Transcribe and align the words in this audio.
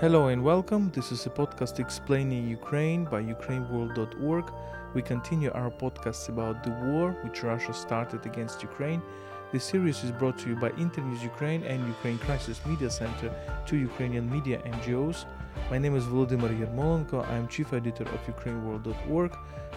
Hello 0.00 0.26
and 0.26 0.42
welcome. 0.42 0.90
This 0.90 1.12
is 1.12 1.24
a 1.24 1.30
podcast 1.30 1.78
explaining 1.78 2.48
Ukraine 2.48 3.04
by 3.04 3.22
ukraineworld.org. 3.22 4.52
We 4.92 5.02
continue 5.02 5.52
our 5.52 5.70
podcasts 5.70 6.28
about 6.28 6.64
the 6.64 6.72
war 6.82 7.12
which 7.22 7.44
Russia 7.44 7.72
started 7.72 8.26
against 8.26 8.60
Ukraine. 8.60 9.00
This 9.52 9.62
series 9.62 10.02
is 10.02 10.10
brought 10.10 10.36
to 10.38 10.48
you 10.48 10.56
by 10.56 10.70
Internews 10.70 11.22
Ukraine 11.22 11.62
and 11.62 11.86
Ukraine 11.86 12.18
Crisis 12.18 12.58
Media 12.66 12.90
Center, 12.90 13.32
two 13.66 13.76
Ukrainian 13.76 14.28
media 14.28 14.58
NGOs. 14.66 15.26
My 15.70 15.78
name 15.78 15.94
is 15.94 16.04
Volodymyr 16.06 16.52
Yermolenko. 16.60 17.24
I 17.28 17.36
am 17.36 17.46
chief 17.46 17.72
editor 17.72 18.06
of 18.14 18.20
ukraineworld.org. 18.34 19.32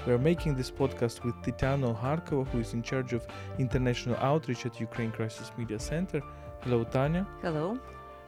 We 0.07 0.13
are 0.13 0.23
making 0.31 0.55
this 0.55 0.71
podcast 0.71 1.23
with 1.23 1.35
Tetiana 1.43 1.95
Ogarkova, 1.95 2.47
who 2.47 2.59
is 2.59 2.73
in 2.73 2.81
charge 2.81 3.13
of 3.13 3.27
international 3.59 4.15
outreach 4.15 4.65
at 4.65 4.79
Ukraine 4.79 5.11
Crisis 5.11 5.51
Media 5.59 5.77
Center. 5.77 6.21
Hello, 6.63 6.83
Tanya. 6.85 7.27
Hello. 7.43 7.77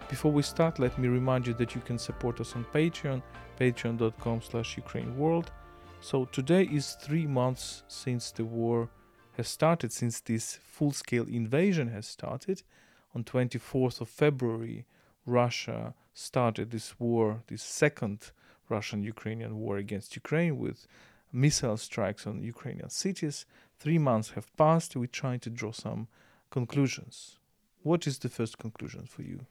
Before 0.10 0.32
we 0.32 0.42
start, 0.42 0.80
let 0.80 0.98
me 0.98 1.08
remind 1.08 1.46
you 1.46 1.54
that 1.54 1.76
you 1.76 1.82
can 1.82 2.00
support 2.00 2.42
us 2.42 2.56
on 2.56 2.66
Patreon, 2.74 3.22
patreon.com 3.60 4.42
slash 4.42 4.76
ukraineworld. 4.76 5.50
So 6.02 6.26
today 6.26 6.64
is 6.64 6.98
three 7.00 7.28
months 7.28 7.84
since 7.88 8.32
the 8.32 8.44
war 8.44 8.90
has 9.38 9.48
started, 9.48 9.94
since 9.94 10.20
this 10.20 10.58
full-scale 10.64 11.28
invasion 11.28 11.90
has 11.90 12.08
started. 12.08 12.64
On 13.14 13.24
24th 13.24 14.02
of 14.02 14.10
February, 14.10 14.88
Russia 15.28 15.94
started 16.16 16.72
this 16.72 17.00
war, 17.00 17.44
this 17.46 17.62
second 17.62 18.32
Russian-Ukrainian 18.68 19.60
war 19.60 19.78
against 19.78 20.16
Ukraine 20.16 20.58
with 20.58 20.88
missile 21.32 21.78
strikes 21.78 22.26
on 22.26 22.42
Ukrainian 22.42 22.90
cities. 22.90 23.46
Three 23.78 24.00
months 24.00 24.32
have 24.32 24.58
passed. 24.58 24.96
We're 24.96 25.06
trying 25.06 25.42
to 25.42 25.52
draw 25.52 25.72
some 25.72 26.08
conclusions. 26.50 27.38
What 27.84 28.08
is 28.08 28.18
the 28.18 28.30
first 28.30 28.58
conclusion 28.58 29.06
for 29.06 29.22
you? 29.22 29.46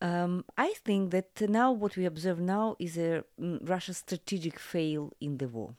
Um, 0.00 0.44
I 0.58 0.74
think 0.84 1.10
that 1.12 1.40
now 1.48 1.72
what 1.72 1.96
we 1.96 2.04
observe 2.04 2.38
now 2.38 2.76
is 2.78 2.98
a 2.98 3.24
mm, 3.40 3.68
Russia's 3.68 3.98
strategic 3.98 4.58
fail 4.58 5.12
in 5.20 5.38
the 5.38 5.48
war. 5.48 5.74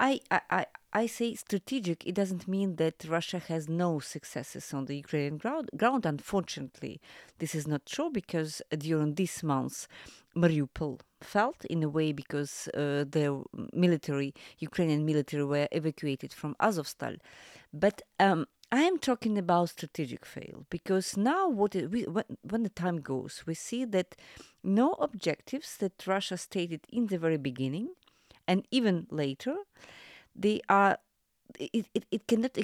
I, 0.00 0.20
I, 0.30 0.40
I, 0.50 0.66
I 0.92 1.06
say 1.06 1.34
strategic, 1.34 2.06
it 2.06 2.14
doesn't 2.14 2.46
mean 2.46 2.76
that 2.76 3.04
Russia 3.08 3.40
has 3.40 3.68
no 3.68 3.98
successes 3.98 4.72
on 4.72 4.84
the 4.84 4.96
Ukrainian 4.96 5.38
ground. 5.38 5.70
ground. 5.76 6.06
Unfortunately, 6.06 7.00
this 7.38 7.54
is 7.54 7.66
not 7.66 7.84
true 7.84 8.10
because 8.10 8.62
during 8.76 9.14
these 9.14 9.42
months, 9.42 9.88
Mariupol 10.36 11.00
felt 11.20 11.64
in 11.64 11.82
a 11.82 11.88
way 11.88 12.12
because 12.12 12.68
uh, 12.74 13.04
the 13.10 13.42
military, 13.72 14.34
Ukrainian 14.58 15.04
military, 15.04 15.44
were 15.44 15.68
evacuated 15.72 16.32
from 16.32 16.54
Azovstal. 16.60 17.18
But 17.72 18.02
um, 18.20 18.46
I 18.70 18.82
am 18.82 18.98
talking 18.98 19.38
about 19.38 19.70
strategic 19.70 20.26
fail 20.26 20.66
because 20.68 21.16
now 21.16 21.48
what 21.48 21.74
it, 21.74 21.90
we, 21.90 22.04
when, 22.04 22.24
when 22.42 22.62
the 22.64 22.68
time 22.68 23.00
goes, 23.00 23.44
we 23.46 23.54
see 23.54 23.84
that 23.86 24.14
no 24.62 24.92
objectives 24.94 25.76
that 25.78 26.06
Russia 26.06 26.36
stated 26.36 26.80
in 26.90 27.06
the 27.06 27.18
very 27.18 27.38
beginning 27.38 27.90
and 28.46 28.66
even 28.70 29.06
later, 29.10 29.56
they 30.34 30.60
are 30.68 30.98
it, 31.58 31.86
it, 31.94 32.04
it 32.10 32.26
cannot 32.26 32.58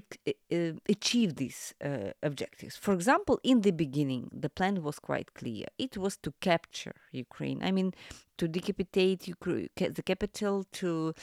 achieve 0.88 1.36
these 1.36 1.74
uh, 1.82 2.10
objectives. 2.22 2.76
For 2.76 2.92
example, 2.92 3.40
in 3.42 3.62
the 3.62 3.70
beginning, 3.70 4.28
the 4.30 4.50
plan 4.50 4.82
was 4.82 4.98
quite 4.98 5.32
clear. 5.32 5.66
It 5.78 5.96
was 5.96 6.18
to 6.18 6.34
capture 6.40 6.94
Ukraine. 7.10 7.62
I 7.62 7.72
mean, 7.72 7.94
to 8.36 8.46
decapitate 8.46 9.26
Ukraine, 9.26 9.68
the 9.76 10.02
capital, 10.02 10.64
to 10.72 11.14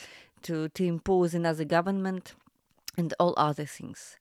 to 0.41 0.69
to 0.69 0.83
impose 0.83 1.35
another 1.35 1.66
government 1.66 2.33
and 2.97 3.14
all 3.20 3.34
other 3.38 3.66
things. 3.66 4.17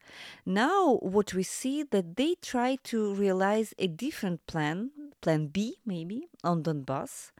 Now, 0.47 0.99
what 1.03 1.35
we 1.35 1.43
see 1.43 1.83
that 1.83 2.17
they 2.17 2.37
try 2.41 2.77
to 2.85 3.15
realize 3.15 3.75
a 3.79 3.87
different 3.87 4.47
plan, 4.47 4.91
plan 5.21 5.49
B 5.49 5.77
maybe, 5.85 6.29
on 6.45 6.63
Donbass. 6.63 7.33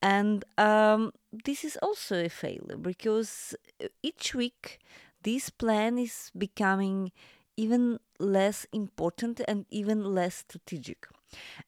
And 0.00 0.44
um, 0.58 1.12
this 1.32 1.64
is 1.64 1.76
also 1.82 2.24
a 2.24 2.28
failure 2.28 2.76
because 2.76 3.54
each 4.02 4.34
week 4.34 4.78
this 5.22 5.50
plan 5.50 5.98
is 5.98 6.30
becoming 6.36 7.10
even 7.56 7.98
less 8.18 8.66
important 8.72 9.40
and 9.48 9.64
even 9.70 10.04
less 10.04 10.36
strategic. 10.36 11.06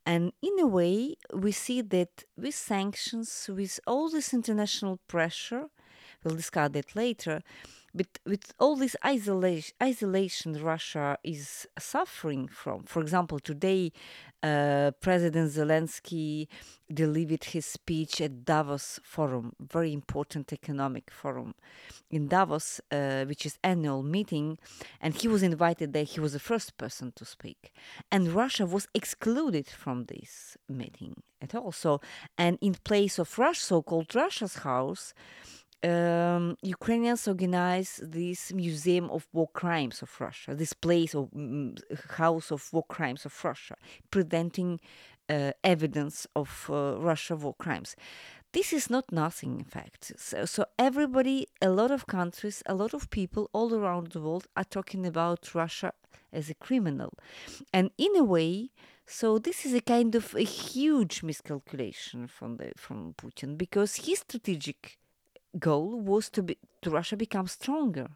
And 0.05 0.33
in 0.43 0.59
a 0.61 0.67
way, 0.67 1.17
we 1.33 1.53
see 1.53 1.81
that 1.81 2.25
with 2.37 2.55
sanctions, 2.55 3.49
with 3.53 3.81
all 3.87 4.11
this 4.11 4.33
international 4.33 5.01
pressure, 5.09 5.67
we'll 6.23 6.37
discuss 6.37 6.71
that 6.73 6.95
later, 6.95 7.43
but 7.97 8.19
with 8.27 8.53
all 8.61 8.77
this 8.77 8.95
isolation, 9.05 9.75
isolation 9.83 10.63
Russia 10.63 11.17
is 11.25 11.67
suffering 11.79 12.47
from. 12.47 12.85
For 12.85 13.01
example, 13.01 13.39
today, 13.39 13.91
uh, 14.43 14.91
President 15.01 15.51
Zelensky 15.51 16.47
delivered 16.93 17.45
his 17.45 17.65
speech 17.65 18.21
at 18.21 18.45
Davos 18.45 19.01
Forum, 19.03 19.55
very 19.59 19.93
important 19.95 20.53
economic 20.53 21.11
forum 21.11 21.55
in 22.11 22.29
Davos, 22.29 22.81
uh, 22.91 23.25
which 23.25 23.47
is 23.47 23.59
annual 23.65 24.03
meeting, 24.03 24.59
and 25.01 25.15
he 25.15 25.27
was 25.27 25.43
invited 25.43 25.95
there. 25.95 26.05
He 26.05 26.21
was 26.21 26.35
the 26.35 26.39
first 26.39 26.77
person 26.77 27.13
to 27.17 27.25
speak, 27.25 27.73
and 28.13 28.35
Russia 28.35 28.67
was 28.67 28.89
excluded 28.95 29.69
from 29.69 30.05
this 30.05 30.59
meeting 30.69 31.23
at 31.41 31.55
all. 31.55 31.73
So, 31.73 32.01
and 32.37 32.59
in 32.61 32.75
place 32.75 33.19
of 33.19 33.39
Russia, 33.39 33.61
so-called 33.61 34.15
Russia's 34.15 34.57
house 34.57 35.15
um, 35.87 36.57
Ukrainians 36.63 37.29
organized 37.29 38.13
this 38.13 38.53
museum 38.53 39.11
of 39.11 39.27
war 39.33 39.49
crimes 39.49 40.03
of 40.03 40.11
Russia, 40.21 40.55
this 40.55 40.73
place 40.73 41.15
of 41.15 41.31
mm, 41.31 41.79
house 42.11 42.51
of 42.51 42.73
war 42.73 42.85
crimes 42.89 43.25
of 43.25 43.45
Russia, 43.45 43.77
presenting 44.11 44.81
uh, 45.29 45.53
evidence 45.63 46.27
of 46.35 46.69
uh, 46.71 46.97
Russia 46.99 47.37
war 47.37 47.55
crimes. 47.59 47.97
This 48.53 48.73
is 48.73 48.89
not 48.89 49.13
nothing, 49.13 49.59
in 49.59 49.65
fact. 49.65 50.13
So, 50.17 50.45
so, 50.45 50.65
everybody, 50.79 51.47
a 51.61 51.69
lot 51.69 51.91
of 51.91 52.07
countries, 52.07 52.63
a 52.67 52.75
lot 52.75 52.95
of 52.95 53.11
people 53.11 53.51
all 53.53 53.75
around 53.75 54.13
the 54.13 54.21
world 54.21 54.47
are 54.57 54.65
talking 54.65 55.05
about 55.05 55.55
Russia 55.55 55.93
as 56.33 56.49
a 56.51 56.55
criminal, 56.55 57.13
and 57.73 57.91
in 57.99 58.17
a 58.17 58.25
way. 58.25 58.71
So 59.09 59.39
this 59.39 59.65
is 59.65 59.73
a 59.73 59.81
kind 59.81 60.17
of 60.17 60.35
a 60.35 60.43
huge 60.43 61.23
miscalculation 61.23 62.27
from 62.27 62.57
the 62.57 62.73
from 62.77 63.15
Putin 63.15 63.57
because 63.57 63.95
his 64.07 64.19
strategic 64.19 64.99
goal 65.59 66.01
was 66.01 66.29
to, 66.31 66.43
be, 66.43 66.59
to 66.83 66.91
Russia 66.91 67.17
become 67.17 67.47
stronger. 67.47 68.09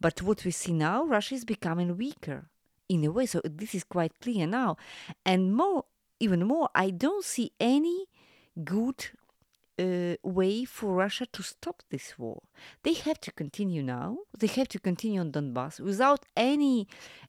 But 0.00 0.22
what 0.22 0.44
we 0.44 0.50
see 0.50 0.72
now, 0.72 1.04
Russia 1.04 1.34
is 1.34 1.44
becoming 1.44 1.96
weaker 1.96 2.50
in 2.88 3.04
a 3.04 3.10
way. 3.10 3.26
So 3.26 3.40
this 3.44 3.74
is 3.74 3.84
quite 3.84 4.20
clear 4.20 4.46
now. 4.46 4.76
And 5.24 5.54
more, 5.54 5.84
even 6.20 6.46
more, 6.46 6.68
I 6.74 6.90
don't 6.90 7.24
see 7.24 7.52
any 7.58 8.06
good 8.64 9.06
uh, 9.78 10.16
way 10.22 10.64
for 10.64 10.94
Russia 10.94 11.26
to 11.32 11.42
stop 11.42 11.82
this 11.90 12.18
war. 12.18 12.42
They 12.82 12.94
have 12.94 13.20
to 13.22 13.32
continue 13.32 13.82
now. 13.82 14.18
They 14.38 14.46
have 14.48 14.68
to 14.68 14.78
continue 14.78 15.20
on 15.20 15.32
Donbass 15.32 15.80
without 15.80 16.26
any 16.36 16.86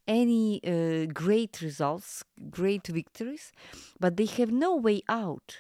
any 0.07 0.59
uh, 0.66 1.06
great 1.13 1.62
results, 1.62 2.23
great 2.50 2.88
victories, 2.88 3.53
but 4.00 4.17
they 4.17 4.25
have 4.25 4.51
no 4.51 4.75
way 4.75 5.01
out 5.07 5.59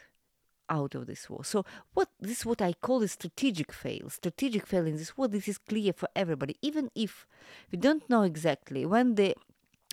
out 0.73 0.95
of 0.95 1.07
this 1.07 1.29
war. 1.29 1.43
So 1.45 1.65
what 1.93 2.09
this 2.19 2.39
is 2.39 2.45
what 2.45 2.61
I 2.61 2.73
call 2.73 3.03
a 3.03 3.07
strategic 3.07 3.71
fail. 3.71 4.09
Strategic 4.09 4.65
fail 4.65 4.85
in 4.85 4.97
this 4.97 5.15
war. 5.17 5.27
This 5.27 5.47
is 5.47 5.57
clear 5.57 5.93
for 5.93 6.09
everybody, 6.15 6.55
even 6.61 6.89
if 6.95 7.27
we 7.71 7.77
don't 7.77 8.09
know 8.09 8.23
exactly 8.23 8.85
when 8.85 9.15
the 9.15 9.35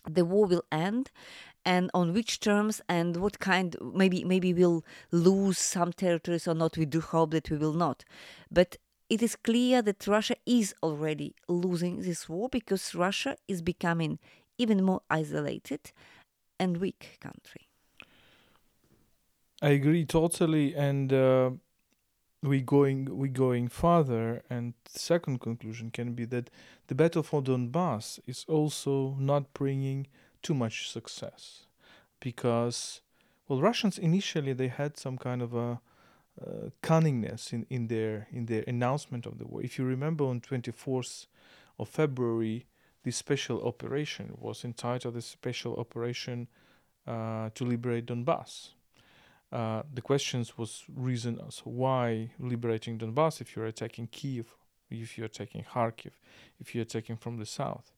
the 0.08 0.24
war 0.24 0.46
will 0.46 0.64
end 0.72 1.10
and 1.64 1.90
on 1.92 2.14
which 2.14 2.40
terms 2.40 2.80
and 2.88 3.16
what 3.18 3.38
kind 3.38 3.76
maybe 3.94 4.24
maybe 4.24 4.54
we'll 4.54 4.82
lose 5.10 5.58
some 5.58 5.92
territories 5.92 6.48
or 6.48 6.54
not 6.54 6.78
we 6.78 6.86
do 6.86 7.02
hope 7.02 7.32
that 7.32 7.50
we 7.50 7.58
will 7.58 7.74
not 7.74 8.02
but 8.50 8.78
it 9.10 9.22
is 9.22 9.36
clear 9.36 9.82
that 9.82 10.06
russia 10.06 10.36
is 10.46 10.74
already 10.82 11.34
losing 11.48 12.00
this 12.00 12.30
war 12.30 12.48
because 12.48 12.94
russia 12.94 13.36
is 13.46 13.60
becoming 13.60 14.18
even 14.56 14.82
more 14.82 15.02
isolated 15.10 15.92
and 16.58 16.78
weak 16.78 17.18
country 17.20 17.69
I 19.62 19.70
agree 19.70 20.06
totally, 20.06 20.74
and 20.74 21.12
uh, 21.12 21.50
we 22.42 22.62
going 22.62 23.18
we 23.18 23.28
going 23.28 23.68
further. 23.68 24.42
And 24.48 24.72
second 24.86 25.40
conclusion 25.40 25.90
can 25.90 26.14
be 26.14 26.24
that 26.26 26.50
the 26.86 26.94
battle 26.94 27.22
for 27.22 27.42
Donbass 27.42 28.20
is 28.26 28.46
also 28.48 29.16
not 29.18 29.52
bringing 29.52 30.06
too 30.42 30.54
much 30.54 30.90
success, 30.90 31.66
because 32.20 33.02
well, 33.48 33.60
Russians 33.60 33.98
initially 33.98 34.54
they 34.54 34.68
had 34.68 34.96
some 34.96 35.18
kind 35.18 35.42
of 35.42 35.54
a 35.54 35.80
uh, 36.40 36.70
cunningness 36.82 37.52
in, 37.52 37.66
in 37.68 37.88
their 37.88 38.28
in 38.32 38.46
their 38.46 38.64
announcement 38.66 39.26
of 39.26 39.36
the 39.36 39.46
war. 39.46 39.62
If 39.62 39.78
you 39.78 39.84
remember, 39.84 40.24
on 40.24 40.40
twenty 40.40 40.72
fourth 40.72 41.26
of 41.78 41.88
February, 41.90 42.64
this 43.02 43.16
special 43.16 43.62
operation 43.62 44.36
was 44.38 44.64
entitled 44.64 45.14
the 45.14 45.22
Special 45.22 45.76
Operation 45.76 46.48
uh, 47.06 47.50
to 47.54 47.64
Liberate 47.64 48.06
Donbass 48.06 48.70
uh, 49.52 49.82
the 49.92 50.00
questions 50.00 50.56
was 50.56 50.84
reason 50.94 51.40
as 51.46 51.58
why 51.64 52.30
liberating 52.38 52.98
Donbass 52.98 53.40
if 53.40 53.56
you're 53.56 53.66
attacking 53.66 54.08
Kiev, 54.08 54.56
if 54.90 55.16
you're 55.18 55.26
attacking 55.26 55.64
Kharkiv, 55.64 56.12
if 56.60 56.74
you're 56.74 56.82
attacking 56.82 57.16
from 57.16 57.36
the 57.36 57.46
south. 57.46 57.92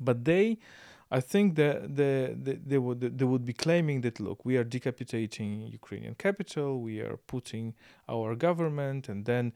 But 0.00 0.24
they 0.24 0.58
I 1.10 1.20
think 1.20 1.54
that 1.54 1.96
the, 1.96 2.36
the, 2.42 2.58
they 2.66 2.78
would 2.78 3.00
they 3.00 3.24
would 3.24 3.44
be 3.44 3.52
claiming 3.52 4.00
that 4.00 4.18
look, 4.18 4.44
we 4.44 4.56
are 4.56 4.64
decapitating 4.64 5.68
Ukrainian 5.68 6.14
capital, 6.14 6.80
we 6.80 7.00
are 7.00 7.16
putting 7.16 7.74
our 8.08 8.34
government, 8.34 9.08
and 9.08 9.24
then 9.24 9.52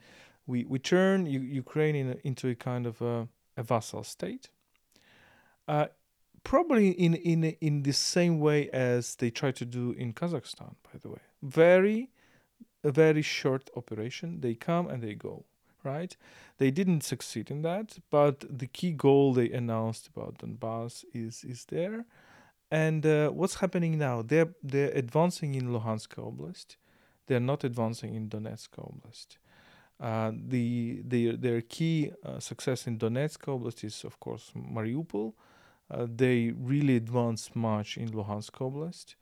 we 0.46 0.64
we 0.64 0.78
turn 0.78 1.26
U- 1.26 1.40
Ukraine 1.40 1.96
in, 1.96 2.20
into 2.22 2.48
a 2.48 2.54
kind 2.54 2.86
of 2.86 3.02
a, 3.02 3.26
a 3.56 3.62
vassal 3.64 4.04
state. 4.04 4.50
Uh, 5.66 5.86
probably 6.44 6.90
in 6.90 7.14
in 7.14 7.44
in 7.60 7.82
the 7.82 7.92
same 7.92 8.40
way 8.40 8.68
as 8.70 9.16
they 9.16 9.30
try 9.30 9.52
to 9.52 9.64
do 9.64 9.92
in 9.92 10.12
Kazakhstan, 10.12 10.74
by 10.82 10.98
the 11.00 11.08
way. 11.08 11.20
Very 11.42 12.10
a 12.82 12.90
very 12.90 13.22
short 13.22 13.70
operation. 13.76 14.40
They 14.40 14.54
come 14.54 14.88
and 14.88 15.02
they 15.02 15.14
go 15.14 15.44
right? 15.84 16.16
They 16.58 16.70
didn't 16.70 17.02
succeed 17.02 17.50
in 17.50 17.62
that, 17.62 17.98
but 18.10 18.44
the 18.48 18.66
key 18.66 18.92
goal 18.92 19.32
they 19.32 19.50
announced 19.50 20.08
about 20.08 20.38
Donbass 20.38 21.04
is 21.14 21.44
is 21.44 21.64
there. 21.66 22.04
And 22.70 23.04
uh, 23.04 23.30
what's 23.30 23.56
happening 23.56 23.98
now? 23.98 24.22
They're 24.22 24.54
they're 24.62 24.92
advancing 24.92 25.54
in 25.54 25.68
Luhansk 25.68 26.14
Oblast. 26.16 26.76
They're 27.26 27.40
not 27.40 27.64
advancing 27.64 28.14
in 28.14 28.28
Donetsk 28.28 28.70
Oblast. 28.78 29.38
Uh, 30.00 30.32
the 30.48 31.02
their 31.04 31.36
their 31.36 31.60
key 31.60 32.12
uh, 32.24 32.38
success 32.38 32.86
in 32.86 32.98
Donetsk 32.98 33.40
Oblast 33.46 33.84
is 33.84 34.04
of 34.04 34.20
course 34.20 34.52
Mariupol. 34.54 35.34
Uh, 35.90 36.06
they 36.08 36.52
really 36.56 36.96
advanced 36.96 37.56
much 37.56 37.96
in 37.96 38.08
Luhansk 38.10 38.52
Oblast. 38.52 39.16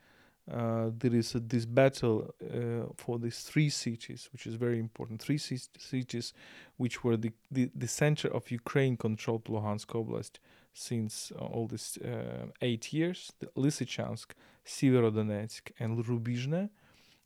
Uh, 0.51 0.91
there 0.99 1.15
is 1.15 1.35
a, 1.35 1.41
this 1.41 1.67
battle 1.67 2.35
uh, 2.43 2.87
for 2.97 3.19
these 3.19 3.41
three 3.41 3.69
cities, 3.69 4.29
which 4.33 4.47
is 4.47 4.55
very 4.55 4.79
important. 4.79 5.21
Three 5.21 5.39
cities, 5.39 6.33
which 6.79 7.05
were 7.05 7.17
the, 7.17 7.33
the, 7.51 7.71
the 7.75 7.89
center 7.89 8.29
of 8.29 8.51
Ukraine 8.51 8.97
controlled 8.97 9.45
Luhansk 9.45 9.89
Oblast 9.89 10.39
since 10.73 11.33
uh, 11.39 11.45
all 11.45 11.67
these 11.67 11.99
uh, 11.99 12.47
eight 12.63 12.93
years 12.93 13.33
Lysychansk, 13.57 14.29
Severodonetsk, 14.65 15.71
and 15.79 16.03
Rubizhne. 16.05 16.71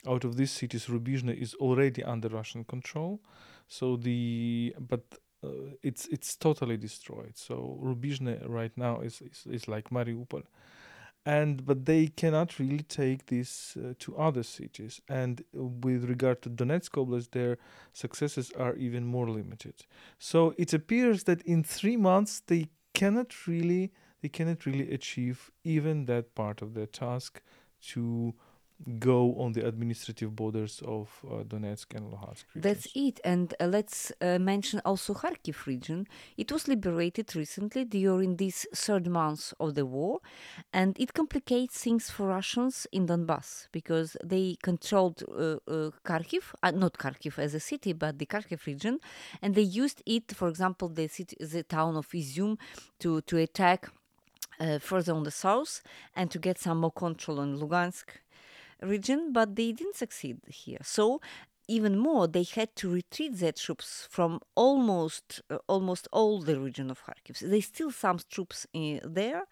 Out 0.09 0.25
of 0.25 0.37
these 0.37 0.51
cities, 0.51 0.87
Rubizhne 0.87 1.37
is 1.37 1.55
already 1.55 2.03
under 2.03 2.29
Russian 2.29 2.65
control. 2.65 3.21
So 3.69 3.97
the 3.97 4.75
but 4.81 5.05
it's 5.83 6.07
it's 6.07 6.37
totally 6.37 6.77
destroyed. 6.77 7.33
So 7.37 7.79
Rubizhne 7.83 8.49
right 8.49 8.77
now 8.77 9.01
is, 9.01 9.21
is, 9.21 9.47
is 9.51 9.69
like 9.69 9.91
Mariupol. 9.91 10.43
And 11.25 11.65
but 11.65 11.85
they 11.85 12.09
cannot 12.09 12.59
really 12.59 12.83
take 12.83 13.27
this 13.27 13.77
uh, 13.77 13.95
to 14.01 14.17
other 14.17 14.43
cities. 14.43 15.01
And 15.09 15.45
with 15.53 16.05
regard 16.05 16.43
to 16.43 16.51
Donetsk 16.51 16.91
Oblast 16.91 17.31
their 17.31 17.59
successes 17.93 18.51
are 18.59 18.75
even 18.75 19.07
more 19.07 19.29
limited. 19.29 19.75
So 20.19 20.55
it 20.59 20.73
appears 20.73 21.25
that 21.25 21.43
in 21.43 21.63
3 21.63 21.97
months 21.97 22.41
they 22.41 22.69
cannot 22.93 23.47
really 23.47 23.93
they 24.21 24.29
cannot 24.29 24.67
really 24.67 24.93
achieve 24.93 25.51
even 25.65 26.07
that 26.07 26.35
part 26.35 26.63
of 26.63 26.75
their 26.75 26.87
task 26.87 27.43
to 27.89 28.35
go 28.99 29.35
on 29.39 29.53
the 29.53 29.67
administrative 29.67 30.35
borders 30.35 30.83
of 30.87 31.09
uh, 31.25 31.43
Donetsk 31.45 31.95
and 31.95 32.13
Luhansk 32.13 32.45
regions. 32.55 32.65
That's 32.65 32.89
it. 32.95 33.21
And 33.25 33.55
uh, 33.61 33.67
let's 33.67 34.13
uh, 34.21 34.39
mention 34.39 34.81
also 34.85 35.15
Kharkiv 35.15 35.67
region. 35.67 36.07
It 36.37 36.51
was 36.51 36.69
liberated 36.69 37.35
recently 37.37 37.85
during 37.85 38.37
this 38.37 38.67
third 38.75 39.07
month 39.07 39.53
of 39.61 39.75
the 39.75 39.87
war, 39.87 40.21
and 40.73 40.99
it 40.99 41.15
complicates 41.15 41.83
things 41.83 42.11
for 42.11 42.29
Russians 42.29 42.87
in 42.93 43.07
Donbass 43.07 43.69
because 43.73 44.17
they 44.25 44.57
controlled 44.63 45.23
uh, 45.29 45.57
uh, 45.69 45.91
Kharkiv, 46.05 46.55
uh, 46.63 46.71
not 46.71 46.95
Kharkiv 46.95 47.39
as 47.39 47.55
a 47.55 47.61
city, 47.61 47.93
but 47.93 48.19
the 48.19 48.27
Kharkiv 48.27 48.67
region, 48.67 48.99
and 49.41 49.55
they 49.55 49.63
used 49.63 50.03
it, 50.07 50.35
for 50.35 50.49
example, 50.49 50.89
the 50.89 51.09
city, 51.09 51.37
the 51.41 51.63
town 51.63 51.97
of 51.97 52.09
Izium, 52.09 52.59
to 53.01 53.21
to 53.23 53.37
attack. 53.39 53.91
further 54.81 55.15
on 55.15 55.25
the 55.25 55.31
south 55.31 55.83
and 56.15 56.31
to 56.31 56.39
get 56.39 56.57
some 56.59 56.79
more 56.79 56.93
control 56.93 57.41
on 57.41 57.59
Lugansk 57.59 58.07
region, 58.83 59.33
but 59.33 59.57
they 59.57 59.73
didn't 59.73 59.97
succeed 59.97 60.39
here. 60.49 60.79
So 60.83 61.21
even 61.69 61.97
more, 61.97 62.27
they 62.27 62.43
had 62.43 62.75
to 62.77 62.91
retreat 62.91 63.39
their 63.39 63.53
troops 63.53 64.07
from 64.11 64.41
almost 64.55 65.41
uh, 65.51 65.59
almost 65.69 66.09
all 66.13 66.41
the 66.41 66.59
region 66.61 66.91
of 66.91 67.03
Kharkiv. 67.05 67.39
There's 67.39 67.67
still 67.67 67.91
some 67.91 68.19
troops 68.29 68.67
in 68.73 69.01
there, 69.05 69.45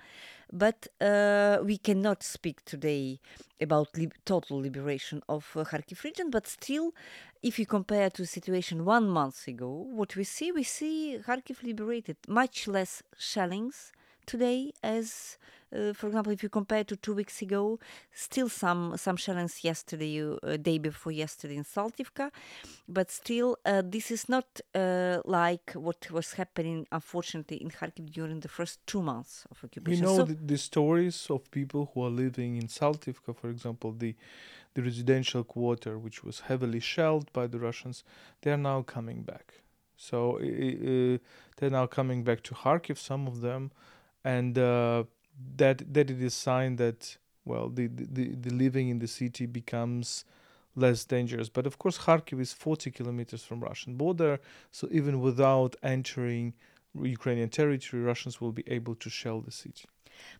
but 0.52 0.88
uh, 1.00 1.58
we 1.62 1.78
cannot 1.78 2.22
speak 2.22 2.64
today 2.64 3.20
about 3.60 3.96
li- 3.96 4.10
total 4.24 4.60
liberation 4.60 5.22
of 5.28 5.48
uh, 5.54 5.64
Kharkiv 5.64 6.02
region. 6.02 6.30
But 6.30 6.46
still, 6.46 6.92
if 7.42 7.58
you 7.58 7.66
compare 7.66 8.10
to 8.10 8.22
the 8.22 8.28
situation 8.28 8.84
one 8.84 9.08
month 9.08 9.46
ago, 9.46 9.70
what 9.70 10.16
we 10.16 10.24
see, 10.24 10.52
we 10.52 10.64
see 10.64 11.18
Kharkiv 11.26 11.62
liberated, 11.62 12.16
much 12.28 12.66
less 12.66 13.02
shellings 13.16 13.92
today 14.26 14.72
as 14.82 15.38
uh, 15.42 15.59
for 15.94 16.06
example, 16.08 16.32
if 16.32 16.42
you 16.42 16.48
compare 16.48 16.84
to 16.84 16.96
two 16.96 17.14
weeks 17.14 17.42
ago, 17.42 17.78
still 18.12 18.48
some 18.48 18.96
some 18.96 19.16
shellings 19.16 19.62
yesterday, 19.62 20.20
uh, 20.20 20.56
day 20.56 20.78
before 20.78 21.12
yesterday 21.12 21.56
in 21.56 21.64
Saltivka, 21.64 22.30
but 22.88 23.10
still 23.10 23.56
uh, 23.64 23.82
this 23.84 24.10
is 24.10 24.28
not 24.28 24.60
uh, 24.74 25.20
like 25.24 25.72
what 25.72 26.10
was 26.10 26.34
happening, 26.34 26.86
unfortunately, 26.90 27.58
in 27.58 27.70
Kharkiv 27.70 28.10
during 28.10 28.40
the 28.40 28.48
first 28.48 28.84
two 28.86 29.02
months 29.02 29.46
of 29.50 29.62
occupation. 29.64 30.04
We 30.04 30.06
know 30.06 30.16
so 30.16 30.24
the, 30.24 30.34
the, 30.34 30.58
stories 30.58 31.26
of 31.30 31.50
people 31.50 31.90
who 31.92 32.04
are 32.04 32.10
living 32.10 32.56
in 32.56 32.66
Saltivka, 32.68 33.36
for 33.36 33.48
example, 33.48 33.92
the 33.92 34.14
the 34.74 34.82
residential 34.82 35.42
quarter, 35.44 35.98
which 35.98 36.22
was 36.22 36.40
heavily 36.40 36.80
shelled 36.80 37.32
by 37.32 37.46
the 37.46 37.58
Russians. 37.58 38.04
They 38.42 38.52
are 38.52 38.62
now 38.72 38.82
coming 38.82 39.22
back. 39.22 39.62
So 39.96 40.38
uh, 40.38 41.18
they're 41.56 41.70
now 41.70 41.86
coming 41.86 42.24
back 42.24 42.42
to 42.44 42.54
Kharkiv, 42.54 42.96
some 42.96 43.26
of 43.26 43.40
them, 43.40 43.70
and 44.24 44.56
uh, 44.58 45.04
that 45.56 45.92
that 45.92 46.10
it 46.10 46.22
is 46.22 46.34
sign 46.34 46.76
that 46.76 47.16
well 47.44 47.68
the, 47.68 47.86
the 47.88 48.34
the 48.34 48.50
living 48.50 48.88
in 48.88 48.98
the 48.98 49.08
city 49.08 49.46
becomes 49.46 50.24
less 50.76 51.04
dangerous. 51.04 51.48
But 51.48 51.66
of 51.66 51.78
course 51.78 51.98
kharkiv 51.98 52.40
is 52.40 52.52
40 52.52 52.90
kilometers 52.90 53.42
from 53.42 53.60
russian 53.60 53.96
border 53.96 54.38
so 54.70 54.88
even 54.90 55.20
without 55.20 55.76
entering 55.82 56.54
ukrainian 56.94 57.48
territory 57.48 58.02
russians 58.02 58.40
will 58.40 58.52
be 58.52 58.64
able 58.68 58.94
to 58.96 59.10
shell 59.10 59.40
the 59.40 59.50
city 59.50 59.84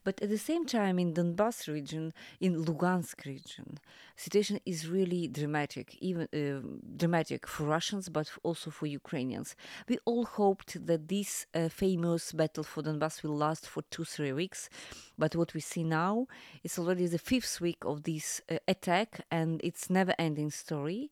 but 0.05 0.21
at 0.23 0.29
the 0.29 0.38
same 0.38 0.67
time, 0.67 0.99
in 0.99 1.15
Donbass 1.15 1.69
region, 1.69 2.12
in 2.41 2.65
Lugansk 2.65 3.25
region, 3.25 3.79
situation 4.17 4.61
is 4.65 4.88
really 4.88 5.29
dramatic, 5.29 5.97
even 6.00 6.29
uh, 6.35 6.61
dramatic 6.97 7.47
for 7.47 7.65
Russians, 7.65 8.09
but 8.09 8.31
also 8.43 8.71
for 8.71 8.87
Ukrainians. 8.87 9.56
We 9.88 9.99
all 10.05 10.25
hoped 10.25 10.87
that 10.87 11.09
this 11.09 11.47
uh, 11.55 11.69
famous 11.69 12.32
battle 12.32 12.65
for 12.65 12.82
Donbass 12.82 13.23
will 13.23 13.37
last 13.37 13.67
for 13.67 13.82
two, 13.91 14.05
three 14.05 14.32
weeks, 14.32 14.69
but 15.19 15.37
what 15.37 15.55
we 15.55 15.60
see 15.60 15.84
now 15.84 16.27
is 16.63 16.79
already 16.79 17.06
the 17.06 17.19
fifth 17.19 17.60
week 17.60 17.84
of 17.84 18.05
this 18.05 18.41
uh, 18.51 18.56
attack, 18.69 19.25
and 19.31 19.60
it's 19.63 19.91
never-ending 19.91 20.51
story. 20.51 21.10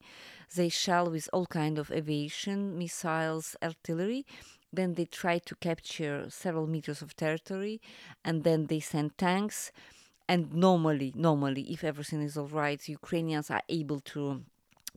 They 0.55 0.69
shell 0.69 1.11
with 1.11 1.29
all 1.33 1.47
kind 1.47 1.79
of 1.79 1.91
aviation, 1.91 2.79
missiles, 2.79 3.57
artillery, 3.63 4.25
then 4.73 4.95
they 4.95 5.05
try 5.05 5.39
to 5.39 5.55
capture 5.57 6.27
several 6.29 6.67
meters 6.67 7.03
of 7.03 7.17
territory, 7.17 7.81
and 8.25 8.45
then 8.45 8.67
they 8.67 8.81
send 8.81 9.17
tanks. 9.19 9.73
And 10.29 10.53
normally, 10.53 11.13
normally, 11.17 11.63
if 11.73 11.83
everything 11.83 12.23
is 12.23 12.37
all 12.37 12.49
right, 12.49 12.87
Ukrainians 12.87 13.51
are 13.51 13.63
able 13.69 14.01
to 14.13 14.43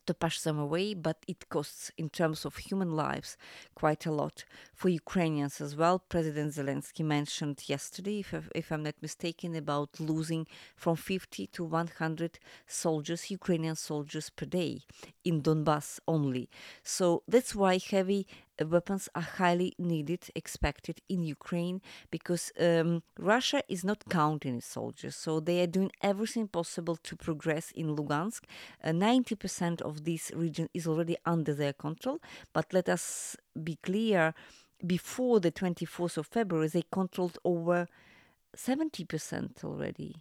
to 0.05 0.13
push 0.13 0.41
them 0.41 0.57
away, 0.57 0.93
but 0.93 1.17
it 1.27 1.47
costs 1.49 1.91
in 1.97 2.09
terms 2.09 2.45
of 2.45 2.57
human 2.57 2.91
lives 2.91 3.37
quite 3.75 4.05
a 4.05 4.11
lot 4.11 4.45
for 4.73 4.89
Ukrainians 4.89 5.61
as 5.61 5.75
well. 5.75 5.99
President 5.99 6.53
Zelensky 6.53 7.03
mentioned 7.03 7.63
yesterday, 7.67 8.19
if, 8.19 8.33
if 8.55 8.71
I'm 8.71 8.83
not 8.83 8.95
mistaken, 9.01 9.55
about 9.55 9.99
losing 9.99 10.47
from 10.75 10.95
50 10.95 11.47
to 11.47 11.63
100 11.63 12.39
soldiers, 12.67 13.31
Ukrainian 13.31 13.75
soldiers 13.75 14.29
per 14.29 14.45
day 14.45 14.81
in 15.23 15.41
Donbass 15.41 15.99
only. 16.07 16.49
So 16.83 17.23
that's 17.27 17.53
why 17.55 17.77
heavy 17.77 18.27
weapons 18.67 19.09
are 19.15 19.21
highly 19.21 19.73
needed, 19.77 20.29
expected 20.35 21.01
in 21.09 21.23
Ukraine 21.23 21.81
because 22.09 22.51
um, 22.59 23.03
Russia 23.19 23.61
is 23.67 23.83
not 23.83 24.03
counting 24.09 24.57
its 24.57 24.67
soldiers. 24.67 25.15
So 25.15 25.39
they 25.39 25.61
are 25.61 25.67
doing 25.67 25.91
everything 26.01 26.47
possible 26.47 26.95
to 26.95 27.15
progress 27.15 27.71
in 27.71 27.95
Lugansk. 27.95 28.43
Uh, 28.83 28.89
90% 28.89 29.81
of 29.81 30.03
this 30.03 30.31
region 30.35 30.69
is 30.73 30.87
already 30.87 31.17
under 31.25 31.53
their 31.53 31.73
control. 31.73 32.19
But 32.53 32.73
let 32.73 32.89
us 32.89 33.35
be 33.63 33.77
clear 33.81 34.33
before 34.85 35.39
the 35.39 35.51
24th 35.51 36.17
of 36.17 36.27
February, 36.27 36.67
they 36.67 36.83
controlled 36.91 37.37
over 37.43 37.87
70% 38.55 39.63
already. 39.63 40.15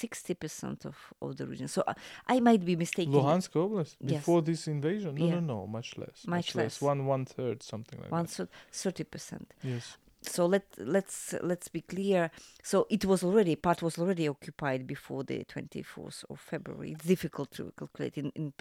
60% 0.00 0.84
of, 0.86 0.96
of 1.20 1.36
the 1.36 1.46
region. 1.46 1.68
So 1.68 1.82
uh, 1.86 1.94
I 2.26 2.40
might 2.40 2.64
be 2.64 2.76
mistaken. 2.76 3.12
Luhansk 3.12 3.50
Oblast 3.50 3.96
before 4.04 4.38
yes. 4.40 4.46
this 4.46 4.68
invasion? 4.68 5.14
No, 5.14 5.26
yeah. 5.26 5.34
no, 5.34 5.40
no, 5.40 5.66
much 5.66 5.98
less. 5.98 6.26
Much, 6.26 6.26
much 6.26 6.54
less. 6.54 6.64
less. 6.64 6.82
One 6.82 7.06
one 7.06 7.24
third, 7.24 7.62
something 7.62 7.98
like 7.98 8.08
that. 8.08 8.12
one 8.12 8.26
that. 8.26 8.48
Thirty 8.72 9.04
percent. 9.04 9.52
Yes. 9.62 9.96
So 10.22 10.46
let 10.46 10.64
let's 10.78 11.34
let's 11.42 11.68
be 11.68 11.80
clear. 11.80 12.30
So 12.62 12.86
it 12.90 13.04
was 13.04 13.22
already 13.22 13.56
part 13.56 13.82
was 13.82 13.98
already 13.98 14.28
occupied 14.28 14.86
before 14.86 15.24
the 15.24 15.44
twenty 15.44 15.82
fourth 15.82 16.24
of 16.30 16.40
February. 16.40 16.92
It's 16.92 17.04
difficult 17.04 17.50
to 17.52 17.72
calculate 17.76 18.16
in 18.18 18.32
in 18.34 18.52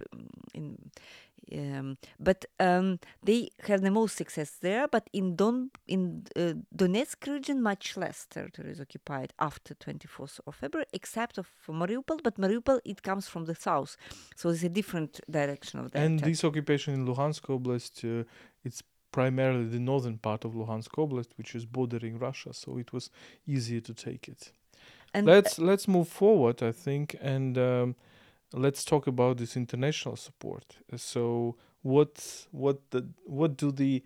in 0.54 0.92
Um, 1.52 1.98
but 2.20 2.46
um, 2.60 3.00
they 3.24 3.50
have 3.68 3.82
the 3.82 3.92
most 3.92 4.16
success 4.16 4.58
there. 4.62 4.88
But 4.88 5.10
in 5.12 5.36
Don 5.36 5.72
in 5.88 6.24
uh, 6.36 6.54
Donetsk 6.76 7.28
region, 7.28 7.62
much 7.62 7.98
less 7.98 8.26
territory 8.30 8.72
is 8.72 8.80
occupied 8.80 9.34
after 9.40 9.74
24th 9.74 10.40
of 10.48 10.56
February, 10.56 10.86
except 10.94 11.38
of 11.38 11.50
Mariupol. 11.68 12.22
But 12.24 12.38
Mariupol 12.38 12.80
it 12.86 13.02
comes 13.02 13.28
from 13.28 13.46
the 13.46 13.56
south, 13.56 13.98
so 14.36 14.50
it's 14.50 14.64
a 14.64 14.70
different 14.70 15.20
direction 15.30 15.80
of 15.80 15.92
that. 15.92 16.04
And 16.04 16.20
this 16.20 16.44
occupation 16.44 16.94
in 16.94 17.06
Luhansk 17.06 17.42
Oblast, 17.48 18.04
uh, 18.06 18.24
it's 18.64 18.84
primarily 19.12 19.66
the 19.66 19.80
northern 19.80 20.18
part 20.18 20.46
of 20.46 20.54
Luhansk 20.54 20.92
Oblast, 20.98 21.30
which 21.38 21.56
is 21.56 21.66
bordering 21.66 22.18
Russia, 22.20 22.54
so 22.54 22.78
it 22.78 22.94
was 22.94 23.10
easier 23.48 23.82
to 23.82 23.94
take 23.94 24.28
it. 24.28 24.52
and 25.14 25.26
let's 25.28 25.60
let's 25.60 25.88
move 25.88 26.08
forward, 26.08 26.62
I 26.64 26.72
think, 26.72 27.16
and 27.22 27.58
um, 27.58 27.96
let's 28.54 28.84
talk 28.86 29.08
about 29.08 29.38
this 29.38 29.56
international 29.56 30.16
support. 30.18 30.78
Uh, 30.92 30.98
So, 30.98 31.56
what 31.82 32.48
what 32.52 32.78
the 32.92 33.08
what 33.26 33.58
do 33.58 33.72
the 33.72 34.04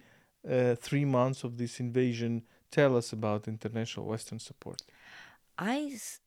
uh, 0.49 0.75
three 0.75 1.05
months 1.05 1.43
of 1.43 1.57
this 1.57 1.79
invasion 1.79 2.43
tell 2.71 2.95
us 2.97 3.13
about 3.13 3.47
international 3.47 4.05
Western 4.07 4.39
support? 4.39 4.81
I, 5.57 5.91
s- 5.93 6.19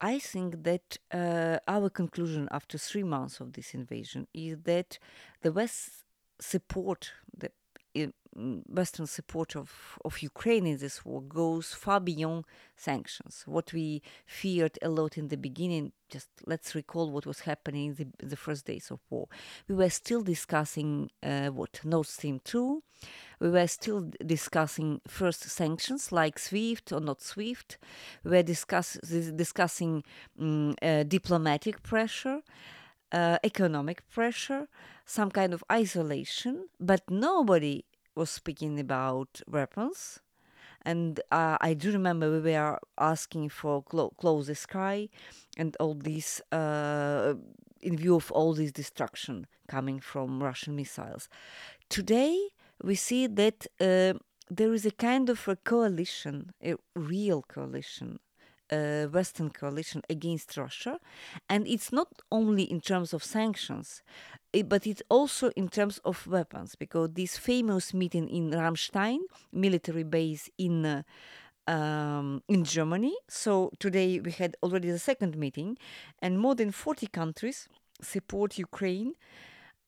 I 0.00 0.18
think 0.18 0.64
that 0.64 0.98
uh, 1.12 1.58
our 1.66 1.90
conclusion 1.90 2.48
after 2.50 2.78
three 2.78 3.02
months 3.04 3.40
of 3.40 3.52
this 3.52 3.74
invasion 3.74 4.26
is 4.34 4.58
that 4.64 4.98
the 5.42 5.52
West 5.52 6.04
support, 6.40 7.12
the 7.36 7.50
Western 8.34 9.06
support 9.06 9.56
of, 9.56 9.98
of 10.04 10.22
Ukraine 10.22 10.66
in 10.66 10.78
this 10.78 11.04
war 11.04 11.22
goes 11.22 11.74
far 11.74 12.00
beyond 12.00 12.44
sanctions. 12.76 13.42
What 13.46 13.72
we 13.72 14.02
feared 14.26 14.78
a 14.82 14.88
lot 14.88 15.18
in 15.18 15.28
the 15.28 15.36
beginning, 15.36 15.92
just 16.08 16.28
let's 16.46 16.74
recall 16.74 17.10
what 17.10 17.26
was 17.26 17.40
happening 17.40 17.86
in 17.86 17.94
the, 18.18 18.26
the 18.26 18.36
first 18.36 18.66
days 18.66 18.90
of 18.90 19.00
war. 19.10 19.28
We 19.66 19.74
were 19.74 19.90
still 19.90 20.22
discussing 20.22 21.10
uh, 21.22 21.48
what 21.48 21.80
Nord 21.84 22.06
Stream 22.06 22.40
2, 22.44 22.82
we 23.40 23.50
were 23.50 23.68
still 23.68 24.10
discussing 24.24 25.00
first 25.06 25.42
sanctions 25.44 26.10
like 26.10 26.38
SWIFT 26.38 26.92
or 26.92 27.00
not 27.00 27.22
SWIFT. 27.22 27.78
We 28.24 28.32
were 28.32 28.42
discuss, 28.42 28.94
discussing 28.94 30.02
mm, 30.40 30.74
uh, 30.82 31.04
diplomatic 31.04 31.82
pressure, 31.82 32.40
uh, 33.12 33.38
economic 33.44 34.08
pressure, 34.10 34.68
some 35.06 35.30
kind 35.30 35.54
of 35.54 35.62
isolation, 35.70 36.68
but 36.80 37.08
nobody 37.08 37.84
was 38.18 38.30
speaking 38.30 38.80
about 38.80 39.40
weapons. 39.46 40.20
And 40.82 41.20
uh, 41.30 41.56
I 41.60 41.74
do 41.74 41.92
remember 41.92 42.30
we 42.30 42.52
were 42.52 42.78
asking 42.98 43.48
for 43.50 43.82
clo- 43.82 44.12
close 44.18 44.46
the 44.48 44.54
sky 44.54 45.08
and 45.56 45.76
all 45.80 45.94
this 45.94 46.40
uh, 46.52 47.34
in 47.80 47.96
view 47.96 48.14
of 48.16 48.30
all 48.32 48.54
this 48.54 48.72
destruction 48.72 49.46
coming 49.68 50.00
from 50.00 50.42
Russian 50.42 50.74
missiles. 50.76 51.28
Today, 51.88 52.36
we 52.82 52.94
see 52.94 53.26
that 53.26 53.66
uh, 53.80 54.14
there 54.50 54.72
is 54.72 54.84
a 54.86 54.90
kind 54.90 55.28
of 55.30 55.46
a 55.48 55.56
coalition, 55.56 56.52
a 56.62 56.74
real 56.94 57.42
coalition, 57.42 58.18
a 58.70 59.06
Western 59.06 59.50
coalition 59.50 60.02
against 60.08 60.56
Russia, 60.56 60.98
and 61.48 61.66
it's 61.66 61.92
not 61.92 62.08
only 62.30 62.64
in 62.64 62.80
terms 62.80 63.12
of 63.12 63.24
sanctions, 63.24 64.02
eh, 64.54 64.62
but 64.62 64.86
it's 64.86 65.02
also 65.08 65.50
in 65.56 65.68
terms 65.68 65.98
of 66.04 66.26
weapons. 66.26 66.74
Because 66.74 67.10
this 67.14 67.36
famous 67.36 67.94
meeting 67.94 68.28
in 68.28 68.50
Ramstein, 68.50 69.18
military 69.52 70.04
base 70.04 70.50
in 70.58 70.84
uh, 70.84 71.02
um, 71.66 72.42
in 72.48 72.64
Germany. 72.64 73.14
So 73.28 73.70
today 73.78 74.20
we 74.20 74.32
had 74.32 74.56
already 74.62 74.90
the 74.90 74.98
second 74.98 75.36
meeting, 75.36 75.78
and 76.20 76.38
more 76.38 76.54
than 76.54 76.72
forty 76.72 77.06
countries 77.06 77.68
support 78.00 78.58
Ukraine 78.58 79.14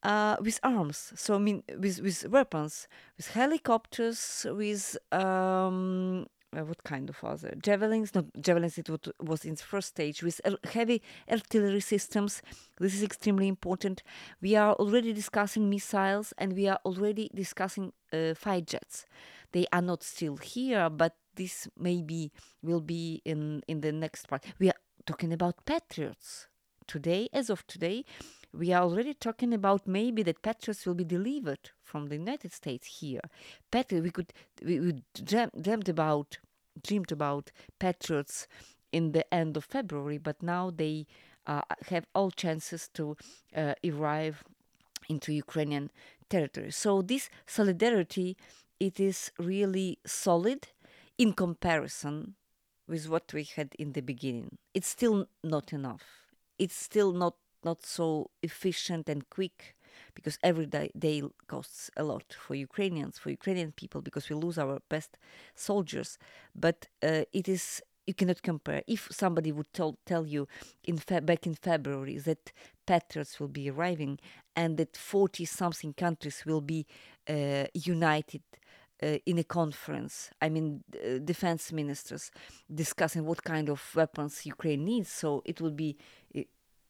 uh, 0.02 0.36
with 0.40 0.60
arms. 0.62 1.12
So 1.16 1.34
I 1.34 1.38
mean, 1.38 1.62
with 1.78 2.00
with 2.00 2.26
weapons, 2.28 2.88
with 3.16 3.28
helicopters, 3.28 4.46
with 4.48 4.96
um, 5.12 6.26
uh, 6.56 6.64
what 6.64 6.82
kind 6.84 7.08
of 7.08 7.22
other 7.22 7.54
javelins? 7.62 8.14
Not 8.14 8.26
javelins. 8.40 8.78
It 8.78 8.88
was 9.20 9.44
in 9.44 9.54
the 9.54 9.62
first 9.62 9.88
stage 9.88 10.22
with 10.22 10.40
heavy 10.64 11.02
artillery 11.30 11.80
systems. 11.80 12.42
This 12.78 12.94
is 12.94 13.02
extremely 13.02 13.48
important. 13.48 14.02
We 14.40 14.56
are 14.56 14.74
already 14.74 15.12
discussing 15.12 15.70
missiles, 15.70 16.32
and 16.38 16.54
we 16.54 16.68
are 16.68 16.80
already 16.84 17.30
discussing 17.34 17.92
uh, 18.12 18.34
fight 18.34 18.66
jets. 18.66 19.06
They 19.52 19.66
are 19.72 19.82
not 19.82 20.02
still 20.02 20.36
here, 20.36 20.90
but 20.90 21.16
this 21.36 21.68
maybe 21.78 22.32
will 22.62 22.80
be 22.80 23.22
in 23.24 23.62
in 23.68 23.80
the 23.80 23.92
next 23.92 24.28
part. 24.28 24.44
We 24.58 24.68
are 24.68 24.80
talking 25.06 25.32
about 25.32 25.64
patriots 25.64 26.48
today. 26.86 27.28
As 27.32 27.50
of 27.50 27.66
today, 27.66 28.04
we 28.52 28.72
are 28.72 28.82
already 28.82 29.14
talking 29.14 29.52
about 29.54 29.86
maybe 29.86 30.22
that 30.22 30.42
Patriots 30.42 30.86
will 30.86 30.94
be 30.94 31.04
delivered 31.04 31.70
from 31.82 32.08
the 32.08 32.16
United 32.16 32.52
States 32.52 33.00
here. 33.00 33.20
Patriot, 33.70 34.02
we 34.02 34.10
could 34.10 34.32
we, 34.64 34.80
we 34.80 35.02
dream, 35.14 35.50
dreamed 35.60 35.88
about 35.88 36.38
dreamed 36.82 37.12
about 37.12 37.52
Patriots 37.78 38.46
in 38.92 39.12
the 39.12 39.32
end 39.32 39.56
of 39.56 39.64
February, 39.64 40.18
but 40.18 40.42
now 40.42 40.70
they 40.70 41.06
uh, 41.46 41.62
have 41.88 42.06
all 42.14 42.30
chances 42.30 42.88
to 42.94 43.16
uh, 43.54 43.74
arrive 43.84 44.44
into 45.08 45.32
Ukrainian 45.32 45.90
territory. 46.28 46.70
So 46.70 47.02
this 47.02 47.28
solidarity, 47.46 48.36
it 48.78 49.00
is 49.00 49.30
really 49.38 49.98
solid 50.06 50.68
in 51.18 51.32
comparison 51.32 52.34
with 52.88 53.08
what 53.08 53.32
we 53.32 53.44
had 53.44 53.74
in 53.78 53.92
the 53.92 54.00
beginning. 54.00 54.58
It's 54.74 54.88
still 54.88 55.26
not 55.44 55.72
enough. 55.72 56.02
It's 56.58 56.76
still 56.76 57.12
not 57.12 57.34
not 57.64 57.84
so 57.84 58.30
efficient 58.42 59.08
and 59.08 59.28
quick 59.30 59.76
because 60.14 60.38
every 60.42 60.66
day, 60.66 60.90
day 60.98 61.22
costs 61.46 61.90
a 61.96 62.02
lot 62.04 62.34
for 62.38 62.54
Ukrainians, 62.54 63.18
for 63.18 63.30
Ukrainian 63.30 63.72
people, 63.72 64.00
because 64.02 64.28
we 64.28 64.36
lose 64.36 64.58
our 64.58 64.80
best 64.88 65.18
soldiers. 65.54 66.18
But 66.54 66.86
uh, 67.02 67.24
it 67.32 67.48
is 67.48 67.82
you 68.06 68.14
cannot 68.14 68.42
compare. 68.42 68.82
If 68.88 69.08
somebody 69.10 69.52
would 69.52 69.72
tell 69.72 69.96
tell 70.06 70.26
you 70.26 70.48
in 70.84 70.96
fe- 70.98 71.20
back 71.20 71.46
in 71.46 71.54
February 71.54 72.18
that 72.18 72.52
Patriots 72.86 73.38
will 73.38 73.48
be 73.48 73.70
arriving 73.70 74.18
and 74.56 74.76
that 74.78 74.96
forty 74.96 75.44
something 75.44 75.92
countries 75.92 76.44
will 76.46 76.60
be 76.60 76.86
uh, 77.28 77.66
united. 77.74 78.42
Uh, 79.02 79.16
in 79.24 79.38
a 79.38 79.44
conference, 79.44 80.28
I 80.42 80.50
mean, 80.50 80.84
uh, 80.94 81.16
defense 81.24 81.72
ministers 81.72 82.30
discussing 82.82 83.24
what 83.24 83.42
kind 83.42 83.70
of 83.70 83.80
weapons 83.96 84.44
Ukraine 84.44 84.84
needs. 84.84 85.10
So 85.10 85.40
it 85.46 85.58
would 85.62 85.74
be 85.74 85.96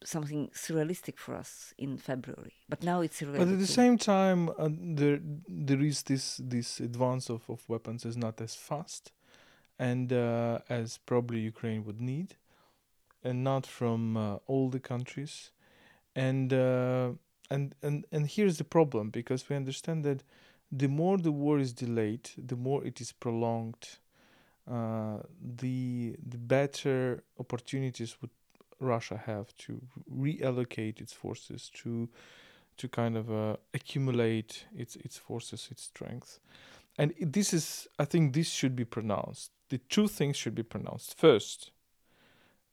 something 0.05 0.49
surrealistic 0.55 1.19
for 1.19 1.35
us 1.35 1.75
in 1.79 1.99
February. 1.99 2.55
But 2.69 2.83
now 2.83 3.01
it's 3.01 3.21
surrealistic. 3.21 3.39
But 3.39 3.49
at 3.49 3.59
the 3.59 3.67
same 3.67 3.99
time, 3.99 4.49
uh, 4.51 4.69
there 4.71 5.21
there 5.49 5.81
is 5.81 6.03
this 6.03 6.41
this 6.43 6.81
advance 6.81 7.29
of, 7.29 7.43
of 7.49 7.69
weapons 7.69 8.05
is 8.05 8.17
not 8.17 8.41
as 8.41 8.55
fast, 8.55 9.13
and 9.79 10.13
uh, 10.13 10.59
as 10.69 10.99
probably 10.99 11.41
Ukraine 11.41 11.85
would 11.85 12.01
need, 12.01 12.37
and 13.23 13.45
not 13.45 13.67
from 13.67 14.17
uh, 14.17 14.37
all 14.47 14.71
the 14.71 14.81
countries, 14.81 15.51
and 16.15 16.53
uh, 16.53 17.11
and 17.51 17.75
and 17.83 18.07
and 18.13 18.27
here's 18.27 18.57
the 18.57 18.65
problem 18.65 19.11
because 19.11 19.49
we 19.49 19.57
understand 19.57 20.05
that 20.05 20.23
the 20.73 20.89
more 20.89 21.19
the 21.19 21.33
war 21.33 21.59
is 21.59 21.73
delayed, 21.73 22.31
the 22.39 22.57
more 22.57 22.85
it 22.85 23.01
is 23.01 23.13
prolonged, 23.13 23.99
uh, 24.71 25.19
the 25.43 26.17
the 26.27 26.39
better 26.39 27.25
opportunities 27.39 28.17
would 28.21 28.31
Russia 28.81 29.23
have 29.27 29.55
to 29.59 29.81
reallocate 30.13 31.01
its 31.01 31.13
forces 31.13 31.71
to 31.75 32.09
to 32.79 32.89
kind 32.89 33.17
of 33.17 33.31
uh, 33.31 33.57
accumulate 33.75 34.65
its 34.75 34.97
its 34.97 35.19
forces, 35.19 35.69
its 35.71 35.83
strength. 35.83 36.41
And 36.99 37.15
this 37.21 37.53
is, 37.53 37.89
I 37.99 38.05
think, 38.05 38.33
this 38.33 38.51
should 38.51 38.75
be 38.75 38.85
pronounced. 38.85 39.53
The 39.69 39.79
two 39.79 40.09
things 40.09 40.37
should 40.37 40.55
be 40.55 40.63
pronounced. 40.63 41.17
First, 41.17 41.71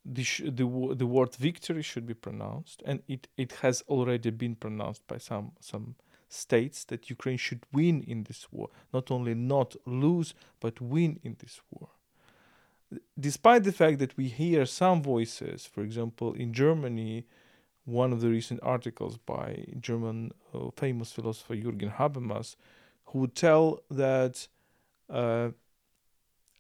the 0.06 0.24
sh- 0.24 0.44
the 0.46 0.96
the 0.96 1.06
word 1.06 1.36
victory 1.36 1.84
should 1.84 2.06
be 2.06 2.14
pronounced, 2.14 2.82
and 2.86 3.02
it 3.08 3.28
it 3.38 3.52
has 3.64 3.84
already 3.90 4.32
been 4.32 4.56
pronounced 4.56 5.06
by 5.08 5.18
some 5.18 5.52
some 5.60 5.96
states 6.30 6.84
that 6.86 7.10
Ukraine 7.10 7.38
should 7.38 7.64
win 7.72 8.04
in 8.04 8.24
this 8.24 8.48
war, 8.52 8.70
not 8.94 9.12
only 9.12 9.34
not 9.34 9.76
lose 9.86 10.34
but 10.60 10.82
win 10.82 11.20
in 11.24 11.38
this 11.40 11.62
war 11.72 11.90
despite 13.20 13.64
the 13.64 13.72
fact 13.72 14.00
that 14.00 14.16
we 14.18 14.28
hear 14.28 14.66
some 14.66 15.02
voices, 15.02 15.66
for 15.66 15.82
example, 15.82 16.34
in 16.34 16.54
Germany, 16.54 17.26
one 17.86 18.12
of 18.12 18.22
the 18.22 18.30
recent 18.30 18.60
articles 18.64 19.18
by 19.18 19.66
German 19.80 20.32
uh, 20.54 20.70
famous 20.76 21.12
philosopher 21.12 21.56
Jürgen 21.56 21.96
Habermas, 21.96 22.56
who 23.06 23.20
would 23.20 23.36
tell 23.36 23.80
that 23.90 24.48
uh, 25.10 25.50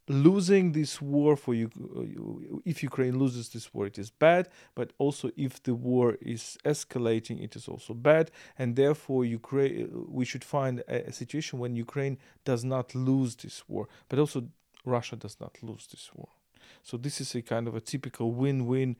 losing 0.07 0.71
this 0.71 1.01
war 1.01 1.35
for 1.35 1.53
you, 1.53 1.69
uh, 1.97 2.59
if 2.65 2.81
Ukraine 2.81 3.19
loses 3.19 3.49
this 3.49 3.73
war, 3.73 3.85
it 3.85 3.99
is 3.99 4.09
bad, 4.09 4.47
but 4.73 4.93
also 4.97 5.31
if 5.35 5.61
the 5.63 5.75
war 5.75 6.17
is 6.21 6.57
escalating, 6.63 7.43
it 7.43 7.55
is 7.57 7.67
also 7.67 7.93
bad, 7.93 8.31
and 8.57 8.75
therefore 8.75 9.25
Ukraine, 9.25 9.89
we 10.07 10.23
should 10.23 10.45
find 10.45 10.79
a, 10.87 11.09
a 11.09 11.11
situation 11.11 11.59
when 11.59 11.75
Ukraine 11.75 12.17
does 12.45 12.63
not 12.63 12.95
lose 12.95 13.35
this 13.35 13.67
war, 13.67 13.89
but 14.07 14.17
also 14.17 14.47
Russia 14.87 15.15
does 15.15 15.37
not 15.39 15.53
lose 15.61 15.87
this 15.87 16.09
war. 16.15 16.29
So 16.83 16.97
this 16.97 17.21
is 17.21 17.35
a 17.35 17.41
kind 17.41 17.67
of 17.67 17.75
a 17.75 17.81
typical 17.81 18.31
win-win 18.31 18.95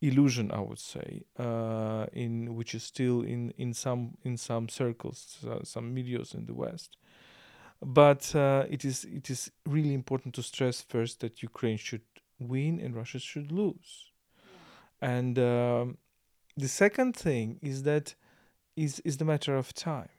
illusion, 0.00 0.50
I 0.50 0.60
would 0.60 0.78
say, 0.78 1.22
uh, 1.38 2.06
in 2.12 2.54
which 2.56 2.74
is 2.74 2.82
still 2.82 3.22
in 3.22 3.52
in 3.56 3.74
some 3.74 4.02
in 4.24 4.36
some 4.36 4.68
circles, 4.68 5.38
uh, 5.48 5.64
some 5.64 5.94
medias 5.94 6.34
in 6.34 6.46
the 6.46 6.54
West. 6.54 6.96
But 7.80 8.34
uh, 8.34 8.64
it 8.68 8.84
is 8.84 9.04
it 9.04 9.30
is 9.30 9.50
really 9.66 9.94
important 9.94 10.34
to 10.34 10.42
stress 10.42 10.80
first 10.80 11.20
that 11.20 11.42
Ukraine 11.42 11.78
should 11.78 12.06
win 12.38 12.80
and 12.80 12.94
Russia 12.94 13.18
should 13.18 13.50
lose. 13.50 14.10
And 15.00 15.38
um, 15.38 15.98
the 16.56 16.68
second 16.68 17.16
thing 17.16 17.58
is 17.62 17.82
that 17.82 18.14
is 18.76 19.00
is 19.00 19.16
the 19.16 19.24
matter 19.24 19.56
of 19.56 19.72
time. 19.74 20.10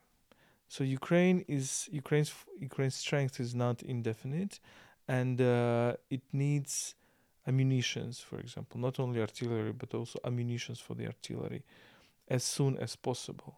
So 0.68 0.84
Ukraine 0.84 1.46
is 1.48 1.88
Ukraine's 1.92 2.34
Ukraine's 2.60 2.96
strength 2.96 3.40
is 3.40 3.54
not 3.54 3.84
indefinite, 3.84 4.60
and 5.08 5.42
uh, 5.42 5.94
it 6.10 6.22
needs 6.32 6.96
ammunitions, 7.48 8.20
for 8.20 8.40
example, 8.40 8.80
not 8.80 9.00
only 9.00 9.20
artillery 9.20 9.74
but 9.74 9.94
also 9.94 10.20
ammunitions 10.24 10.80
for 10.80 10.96
the 10.96 11.06
artillery, 11.06 11.64
as 12.28 12.44
soon 12.44 12.78
as 12.78 12.96
possible. 12.96 13.58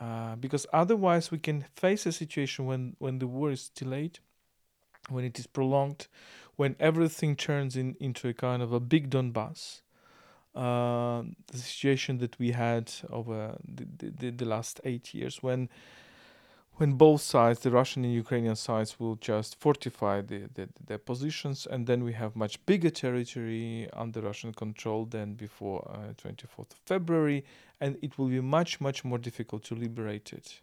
Uh, 0.00 0.36
because 0.36 0.66
otherwise, 0.72 1.30
we 1.30 1.38
can 1.38 1.64
face 1.74 2.06
a 2.06 2.12
situation 2.12 2.66
when 2.66 2.94
when 2.98 3.18
the 3.18 3.26
war 3.26 3.50
is 3.50 3.68
delayed, 3.70 4.20
when 5.08 5.24
it 5.24 5.38
is 5.38 5.46
prolonged, 5.46 6.06
when 6.56 6.76
everything 6.78 7.34
turns 7.34 7.76
in, 7.76 7.96
into 7.98 8.28
a 8.28 8.34
kind 8.34 8.62
of 8.62 8.72
a 8.72 8.80
big 8.80 9.10
Donbass. 9.10 9.80
Uh, 10.54 11.22
the 11.52 11.58
situation 11.58 12.18
that 12.18 12.36
we 12.38 12.50
had 12.50 12.90
over 13.10 13.56
the, 13.64 13.86
the, 14.10 14.30
the 14.30 14.44
last 14.44 14.80
eight 14.84 15.14
years, 15.14 15.42
when 15.42 15.68
when 16.78 16.92
both 16.92 17.20
sides, 17.20 17.60
the 17.60 17.72
Russian 17.72 18.04
and 18.04 18.14
Ukrainian 18.14 18.54
sides, 18.54 19.00
will 19.00 19.16
just 19.16 19.58
fortify 19.58 20.20
the, 20.20 20.48
the, 20.54 20.68
their 20.86 20.98
positions, 20.98 21.66
and 21.66 21.88
then 21.88 22.04
we 22.04 22.12
have 22.12 22.36
much 22.36 22.64
bigger 22.66 22.90
territory 22.90 23.88
under 23.92 24.20
Russian 24.20 24.52
control 24.52 25.04
than 25.04 25.34
before 25.34 25.90
uh, 25.92 26.12
24th 26.14 26.70
of 26.70 26.78
February, 26.86 27.44
and 27.80 27.98
it 28.00 28.16
will 28.16 28.28
be 28.28 28.40
much, 28.40 28.80
much 28.80 29.04
more 29.04 29.18
difficult 29.18 29.64
to 29.64 29.74
liberate 29.74 30.32
it 30.32 30.60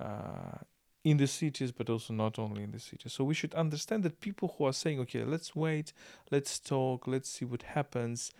uh, 0.00 0.58
in 1.04 1.16
the 1.16 1.28
cities, 1.28 1.70
but 1.70 1.88
also 1.88 2.12
not 2.12 2.40
only 2.40 2.64
in 2.64 2.72
the 2.72 2.80
cities. 2.80 3.12
So 3.12 3.22
we 3.22 3.34
should 3.34 3.54
understand 3.54 4.02
that 4.02 4.20
people 4.20 4.56
who 4.58 4.64
are 4.64 4.72
saying, 4.72 4.98
okay, 5.00 5.22
let's 5.22 5.54
wait, 5.54 5.92
let's 6.32 6.58
talk, 6.58 7.06
let's 7.06 7.30
see 7.30 7.44
what 7.44 7.62
happens, 7.62 8.32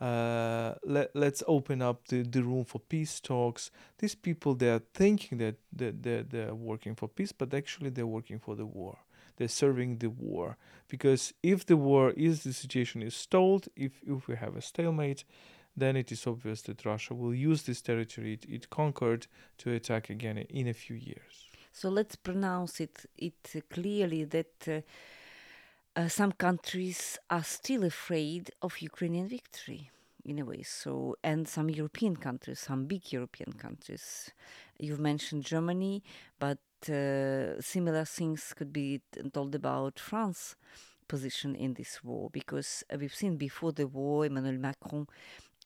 uh, 0.00 0.74
let, 0.84 1.14
let's 1.14 1.42
open 1.46 1.82
up 1.82 2.08
the, 2.08 2.22
the 2.22 2.42
room 2.42 2.64
for 2.64 2.78
peace 2.78 3.20
talks. 3.20 3.70
These 3.98 4.14
people, 4.14 4.54
they 4.54 4.70
are 4.70 4.82
thinking 4.94 5.38
that 5.38 5.56
that 5.76 6.02
they're, 6.02 6.22
they're 6.22 6.54
working 6.54 6.94
for 6.94 7.08
peace, 7.08 7.32
but 7.32 7.52
actually 7.52 7.90
they're 7.90 8.06
working 8.06 8.38
for 8.38 8.56
the 8.56 8.66
war. 8.66 8.98
They're 9.36 9.48
serving 9.48 9.98
the 9.98 10.10
war. 10.10 10.56
Because 10.88 11.34
if 11.42 11.66
the 11.66 11.76
war 11.76 12.10
is, 12.10 12.42
the 12.42 12.52
situation 12.52 13.02
is 13.02 13.14
stalled, 13.14 13.68
if, 13.76 13.92
if 14.06 14.26
we 14.28 14.36
have 14.36 14.56
a 14.56 14.62
stalemate, 14.62 15.24
then 15.76 15.96
it 15.96 16.10
is 16.12 16.26
obvious 16.26 16.62
that 16.62 16.84
Russia 16.84 17.14
will 17.14 17.34
use 17.34 17.62
this 17.62 17.80
territory 17.80 18.34
it, 18.34 18.46
it 18.48 18.70
conquered 18.70 19.26
to 19.58 19.72
attack 19.72 20.10
again 20.10 20.38
in 20.38 20.68
a 20.68 20.74
few 20.74 20.96
years. 20.96 21.48
So 21.72 21.88
let's 21.88 22.16
pronounce 22.16 22.80
it, 22.80 23.06
it 23.16 23.64
clearly 23.70 24.24
that 24.24 24.68
uh, 24.68 24.80
uh, 25.96 26.08
some 26.08 26.32
countries 26.32 27.18
are 27.28 27.44
still 27.44 27.84
afraid 27.84 28.50
of 28.62 28.80
Ukrainian 28.80 29.28
victory 29.28 29.90
in 30.24 30.38
a 30.38 30.44
way. 30.44 30.62
So, 30.62 31.16
and 31.24 31.48
some 31.48 31.70
European 31.70 32.16
countries, 32.16 32.60
some 32.60 32.86
big 32.86 33.12
European 33.12 33.52
countries. 33.54 34.30
You've 34.78 35.00
mentioned 35.00 35.44
Germany, 35.44 36.02
but 36.38 36.58
uh, 36.88 37.60
similar 37.60 38.04
things 38.04 38.54
could 38.56 38.72
be 38.72 39.00
told 39.32 39.54
about 39.54 39.98
France 39.98 40.56
position 41.08 41.56
in 41.56 41.74
this 41.74 42.04
war 42.04 42.30
because 42.30 42.84
we've 42.96 43.14
seen 43.14 43.36
before 43.36 43.72
the 43.72 43.86
war 43.86 44.24
Emmanuel 44.24 44.58
Macron 44.58 45.08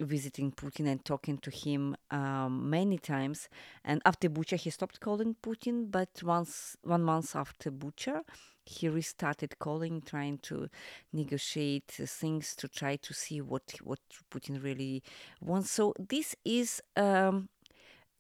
visiting 0.01 0.51
Putin 0.51 0.89
and 0.89 1.05
talking 1.05 1.39
to 1.39 1.51
him 1.51 1.95
um, 2.11 2.69
many 2.71 2.99
times. 2.99 3.49
And 3.85 4.01
after 4.05 4.29
Bucha, 4.29 4.57
he 4.57 4.71
stopped 4.71 5.01
calling 5.01 5.37
Putin, 5.43 5.91
but 5.91 6.23
once 6.23 6.77
one 6.83 7.03
month 7.03 7.37
after 7.37 7.71
Bucha, 7.71 8.23
he 8.67 8.89
restarted 8.89 9.59
calling, 9.59 10.03
trying 10.03 10.39
to 10.39 10.69
negotiate 11.13 11.89
things 11.89 12.55
to 12.57 12.69
try 12.69 12.97
to 12.97 13.15
see 13.15 13.41
what 13.41 13.75
what 13.83 14.01
Putin 14.31 14.63
really 14.63 15.03
wants. 15.41 15.71
So 15.71 15.95
this 15.99 16.35
is. 16.45 16.83
Um, 16.97 17.49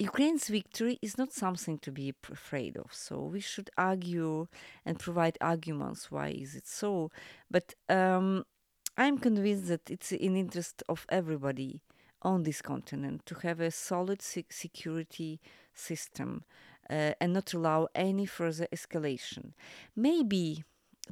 Ukraine's 0.00 0.48
victory 0.48 0.98
is 1.02 1.16
not 1.16 1.32
something 1.32 1.78
to 1.78 1.92
be 1.92 2.12
afraid 2.32 2.76
of. 2.76 2.92
So 2.92 3.22
we 3.22 3.38
should 3.38 3.70
argue 3.78 4.48
and 4.84 4.98
provide 4.98 5.38
arguments 5.40 6.10
why 6.10 6.30
is 6.30 6.56
it 6.56 6.66
so. 6.66 7.12
But 7.48 7.74
um, 7.88 8.44
I'm 8.96 9.18
convinced 9.18 9.68
that 9.68 9.88
it's 9.88 10.10
in 10.10 10.36
interest 10.36 10.82
of 10.88 11.06
everybody 11.08 11.82
on 12.22 12.42
this 12.42 12.62
continent 12.62 13.24
to 13.26 13.34
have 13.42 13.60
a 13.60 13.70
solid 13.70 14.20
security 14.22 15.40
system 15.74 16.44
uh, 16.90 17.12
and 17.20 17.32
not 17.32 17.52
allow 17.54 17.88
any 17.94 18.26
further 18.26 18.66
escalation. 18.72 19.52
Maybe 19.96 20.64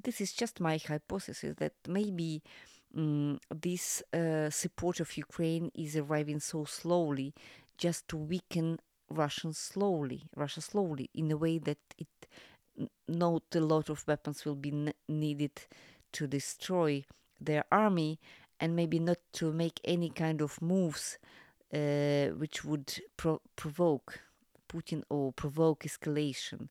this 0.02 0.20
is 0.20 0.32
just 0.32 0.61
my 0.61 0.78
hypothesis 0.78 1.54
that 1.58 1.74
maybe 1.87 2.42
um, 2.96 3.40
this 3.50 4.02
uh, 4.12 4.50
support 4.50 5.00
of 5.00 5.16
Ukraine 5.16 5.70
is 5.74 5.96
arriving 5.96 6.40
so 6.40 6.64
slowly 6.64 7.35
just 7.78 8.08
to 8.08 8.16
weaken 8.16 8.78
Russia 9.11 9.52
slowly, 9.52 10.24
Russia 10.37 10.61
slowly, 10.61 11.11
in 11.14 11.30
a 11.30 11.37
way 11.37 11.58
that 11.58 11.78
it 11.98 12.08
not 13.06 13.42
a 13.54 13.61
lot 13.61 13.90
of 13.90 14.06
weapons 14.06 14.44
will 14.44 14.54
be 14.54 14.92
needed 15.08 15.52
to 16.12 16.26
destroy 16.26 17.04
their 17.40 17.64
army 17.70 18.18
and 18.61 18.74
maybe 18.74 18.98
not 18.98 19.18
to 19.32 19.52
make 19.52 19.80
any 19.85 20.08
kind 20.08 20.40
of 20.40 20.61
moves 20.62 21.18
uh, 21.74 22.26
which 22.28 22.64
would 22.64 23.00
pro- 23.16 23.42
provoke 23.56 24.20
Putin 24.72 25.02
or 25.08 25.32
provoke 25.32 25.85
escalation. 25.85 26.68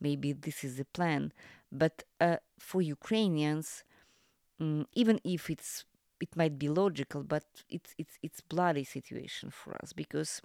Maybe 0.00 0.32
this 0.32 0.64
is 0.64 0.76
the 0.76 0.84
plan. 0.84 1.32
But 1.70 2.04
uh, 2.20 2.36
for 2.58 2.82
Ukrainians, 2.82 3.84
um, 4.60 4.86
even 4.94 5.20
if 5.24 5.50
it's 5.50 5.84
it 6.20 6.36
might 6.36 6.58
be 6.58 6.68
logical, 6.68 7.22
but 7.22 7.44
it's 7.68 7.94
it's 7.98 8.18
it's 8.22 8.40
bloody 8.40 8.84
situation 8.84 9.50
for 9.50 9.76
us 9.82 9.92
because 9.92 10.40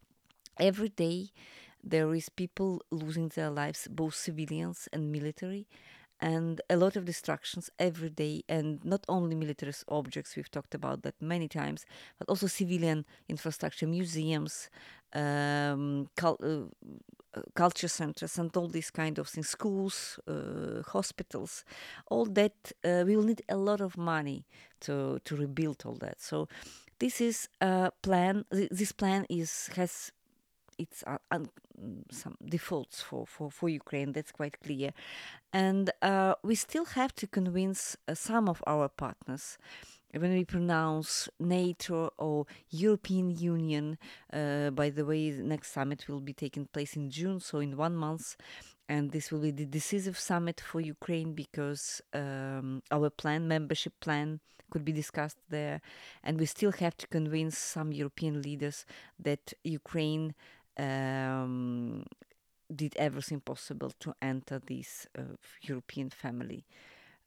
every 0.59 0.89
day 0.89 1.29
there 1.83 2.13
is 2.13 2.29
people 2.29 2.81
losing 2.91 3.29
their 3.29 3.49
lives, 3.49 3.87
both 3.89 4.15
civilians 4.15 4.89
and 4.91 5.11
military, 5.11 5.67
and 6.19 6.61
a 6.69 6.75
lot 6.75 6.95
of 6.95 7.05
destructions 7.05 7.69
every 7.79 8.09
day 8.09 8.43
and 8.49 8.83
not 8.83 9.05
only 9.07 9.35
military 9.35 9.73
objects 9.87 10.35
we've 10.35 10.51
talked 10.51 10.75
about 10.75 11.01
that 11.03 11.15
many 11.21 11.47
times 11.47 11.85
but 12.17 12.27
also 12.27 12.47
civilian 12.47 13.05
infrastructure 13.29 13.87
museums 13.87 14.69
um, 15.13 16.07
cul- 16.15 16.39
uh, 16.43 17.41
culture 17.55 17.87
centers 17.87 18.37
and 18.37 18.55
all 18.57 18.67
these 18.67 18.91
kind 18.91 19.19
of 19.19 19.27
things 19.27 19.49
schools 19.49 20.19
uh, 20.27 20.81
hospitals 20.87 21.63
all 22.09 22.25
that 22.25 22.71
uh, 22.83 23.03
we 23.05 23.15
will 23.15 23.23
need 23.25 23.41
a 23.49 23.55
lot 23.57 23.81
of 23.81 23.97
money 23.97 24.45
to 24.79 25.19
to 25.23 25.35
rebuild 25.35 25.83
all 25.85 25.95
that 25.95 26.19
so 26.21 26.47
this 26.99 27.21
is 27.21 27.47
a 27.61 27.91
plan 28.01 28.45
this 28.51 28.91
plan 28.91 29.25
is 29.29 29.69
has 29.75 30.11
it's 30.79 31.03
uh, 31.05 31.17
un- 31.31 31.49
some 32.11 32.35
defaults 32.43 33.01
for, 33.01 33.25
for, 33.27 33.51
for 33.51 33.69
Ukraine, 33.69 34.11
that's 34.13 34.31
quite 34.31 34.59
clear. 34.61 34.91
And 35.53 35.91
uh, 36.01 36.35
we 36.43 36.55
still 36.55 36.85
have 36.85 37.13
to 37.15 37.27
convince 37.27 37.97
uh, 38.07 38.15
some 38.15 38.49
of 38.49 38.63
our 38.65 38.87
partners 38.87 39.57
when 40.13 40.33
we 40.33 40.45
pronounce 40.45 41.29
NATO 41.39 42.11
or 42.17 42.45
European 42.69 43.29
Union, 43.37 43.97
uh, 44.33 44.71
by 44.71 44.89
the 44.89 45.05
way, 45.05 45.31
the 45.31 45.43
next 45.43 45.71
summit 45.71 46.07
will 46.07 46.19
be 46.19 46.33
taking 46.33 46.65
place 46.65 46.95
in 46.95 47.09
June, 47.09 47.39
so 47.39 47.59
in 47.59 47.77
one 47.77 47.95
month, 47.95 48.35
and 48.87 49.11
this 49.11 49.31
will 49.31 49.39
be 49.39 49.51
the 49.51 49.65
decisive 49.65 50.17
summit 50.17 50.59
for 50.59 50.81
Ukraine 50.81 51.33
because 51.33 52.01
um, 52.13 52.81
our 52.91 53.09
plan, 53.09 53.47
membership 53.47 53.93
plan, 53.99 54.39
could 54.71 54.85
be 54.85 54.91
discussed 54.91 55.37
there, 55.49 55.81
and 56.23 56.39
we 56.39 56.45
still 56.45 56.71
have 56.73 56.95
to 56.97 57.07
convince 57.07 57.57
some 57.57 57.91
European 57.91 58.41
leaders 58.41 58.85
that 59.19 59.53
Ukraine 59.63 60.35
um, 60.77 62.05
did 62.73 62.95
everything 62.97 63.39
possible 63.41 63.91
to 63.99 64.13
enter 64.21 64.59
this 64.59 65.07
uh, 65.17 65.23
European 65.61 66.09
family. 66.09 66.65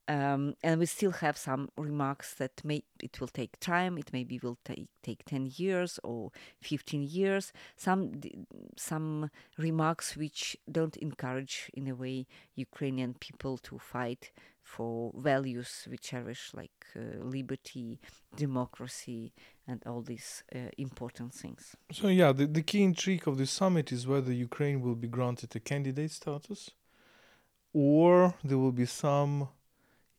Um, 0.08 0.54
and 0.64 0.80
we 0.80 0.86
still 0.86 1.12
have 1.12 1.36
some 1.36 1.70
remarks 1.76 2.34
that 2.34 2.64
may 2.64 2.82
it 3.00 3.20
will 3.20 3.28
take 3.28 3.60
time. 3.60 3.98
It 3.98 4.12
maybe 4.12 4.38
will 4.42 4.58
take 4.64 4.88
take 5.02 5.24
ten 5.24 5.50
years 5.56 6.00
or 6.02 6.32
fifteen 6.60 7.02
years. 7.04 7.52
Some 7.76 8.20
some 8.76 9.30
remarks 9.56 10.16
which 10.16 10.56
don't 10.70 10.96
encourage 10.96 11.70
in 11.72 11.86
a 11.88 11.94
way 11.94 12.26
Ukrainian 12.56 13.14
people 13.14 13.58
to 13.58 13.78
fight 13.78 14.32
for 14.62 15.12
values 15.16 15.86
we 15.90 15.98
cherish 15.98 16.50
like 16.54 16.86
uh, 16.96 17.22
liberty, 17.22 18.00
democracy, 18.36 19.32
and 19.66 19.82
all 19.86 20.02
these 20.02 20.42
uh, 20.54 20.58
important 20.78 21.32
things. 21.32 21.76
So 21.92 22.08
yeah, 22.08 22.32
the, 22.32 22.46
the 22.46 22.62
key 22.62 22.82
intrigue 22.82 23.26
of 23.28 23.38
the 23.38 23.46
summit 23.46 23.92
is 23.92 24.06
whether 24.06 24.32
Ukraine 24.32 24.80
will 24.80 24.94
be 24.94 25.08
granted 25.08 25.54
a 25.54 25.60
candidate 25.60 26.10
status, 26.10 26.70
or 27.72 28.34
there 28.42 28.58
will 28.58 28.72
be 28.72 28.86
some 28.86 29.48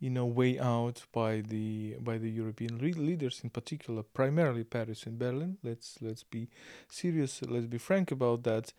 you 0.03 0.09
know, 0.09 0.25
way 0.25 0.59
out 0.59 1.05
by 1.13 1.39
the 1.39 1.95
by 2.01 2.17
the 2.17 2.29
European 2.29 2.77
leaders, 2.79 3.39
in 3.41 3.49
particular, 3.49 4.03
primarily 4.03 4.65
Paris 4.65 5.05
and 5.05 5.17
Berlin. 5.17 5.57
Let's 5.63 5.97
let's 6.01 6.23
be 6.23 6.49
serious. 6.89 7.41
Let's 7.41 7.67
be 7.67 7.77
frank 7.77 8.11
about 8.11 8.43
that. 8.43 8.73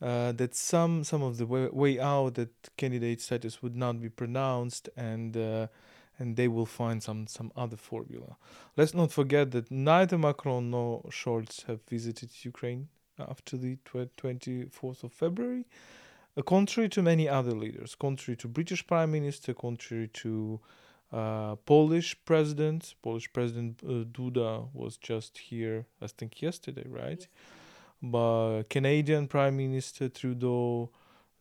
Uh, 0.00 0.32
that 0.32 0.54
some 0.54 1.04
some 1.04 1.22
of 1.22 1.36
the 1.36 1.44
way, 1.44 1.68
way, 1.70 2.00
out 2.00 2.36
that 2.36 2.48
candidate 2.78 3.20
status 3.20 3.62
would 3.62 3.76
not 3.76 4.00
be 4.00 4.08
pronounced 4.08 4.88
and 4.96 5.36
uh, 5.36 5.66
and 6.18 6.36
they 6.36 6.48
will 6.48 6.64
find 6.64 7.02
some 7.02 7.26
some 7.26 7.52
other 7.54 7.76
formula. 7.76 8.38
Let's 8.74 8.94
not 8.94 9.12
forget 9.12 9.50
that 9.50 9.70
neither 9.70 10.16
Macron 10.16 10.70
nor 10.70 11.02
Scholz 11.10 11.66
have 11.66 11.80
visited 11.90 12.30
Ukraine 12.42 12.88
after 13.18 13.58
the 13.58 13.76
24th 13.84 15.04
of 15.04 15.12
February. 15.12 15.66
Uh, 16.40 16.42
contrary 16.42 16.88
to 16.88 17.02
many 17.02 17.28
other 17.28 17.52
leaders, 17.52 17.94
contrary 17.94 18.34
to 18.34 18.48
British 18.48 18.86
Prime 18.86 19.12
Minister, 19.12 19.52
contrary 19.52 20.08
to 20.08 20.58
uh, 21.12 21.56
Polish 21.66 22.16
President, 22.24 22.94
Polish 23.02 23.30
President 23.30 23.80
uh, 23.84 24.04
Duda 24.04 24.68
was 24.72 24.96
just 24.96 25.36
here, 25.36 25.84
I 26.00 26.06
think 26.06 26.40
yesterday, 26.40 26.86
right? 26.88 27.18
Yes. 27.20 27.28
But 28.02 28.62
Canadian 28.70 29.28
Prime 29.28 29.56
Minister 29.56 30.08
Trudeau, 30.08 30.90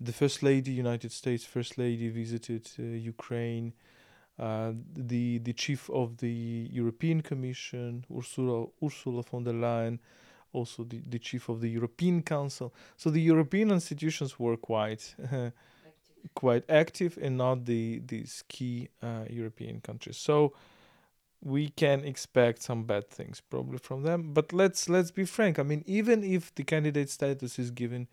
the 0.01 0.11
First 0.11 0.43
Lady, 0.43 0.71
United 0.71 1.13
States 1.13 1.45
First 1.45 1.77
Lady, 1.77 2.09
visited 2.09 2.69
uh, 2.77 2.83
Ukraine. 2.83 3.73
Uh, 4.37 4.71
the 4.95 5.39
the 5.39 5.53
chief 5.53 5.89
of 5.89 6.17
the 6.17 6.67
European 6.71 7.21
Commission, 7.21 8.05
Ursula 8.09 8.67
Ursula 8.81 9.21
von 9.23 9.43
der 9.43 9.53
Leyen, 9.53 9.99
also 10.53 10.83
the, 10.83 11.01
the 11.07 11.19
chief 11.19 11.49
of 11.49 11.61
the 11.61 11.69
European 11.69 12.21
Council. 12.21 12.73
So 12.97 13.09
the 13.09 13.21
European 13.21 13.71
institutions 13.71 14.39
were 14.39 14.57
quite 14.57 15.15
active. 15.23 15.53
quite 16.35 16.63
active 16.69 17.17
and 17.21 17.37
not 17.37 17.65
the 17.65 18.01
these 18.05 18.43
key 18.47 18.89
uh, 19.01 19.23
European 19.29 19.79
countries. 19.81 20.17
So 20.17 20.53
we 21.41 21.69
can 21.69 22.03
expect 22.03 22.61
some 22.61 22.83
bad 22.83 23.09
things 23.09 23.41
probably 23.41 23.77
from 23.77 24.03
them. 24.03 24.33
But 24.33 24.51
let's 24.51 24.89
let's 24.89 25.11
be 25.11 25.25
frank. 25.25 25.59
I 25.59 25.63
mean, 25.63 25.83
even 25.85 26.23
if 26.23 26.53
the 26.55 26.63
candidate 26.63 27.09
status 27.09 27.57
is 27.59 27.71
given 27.71 28.07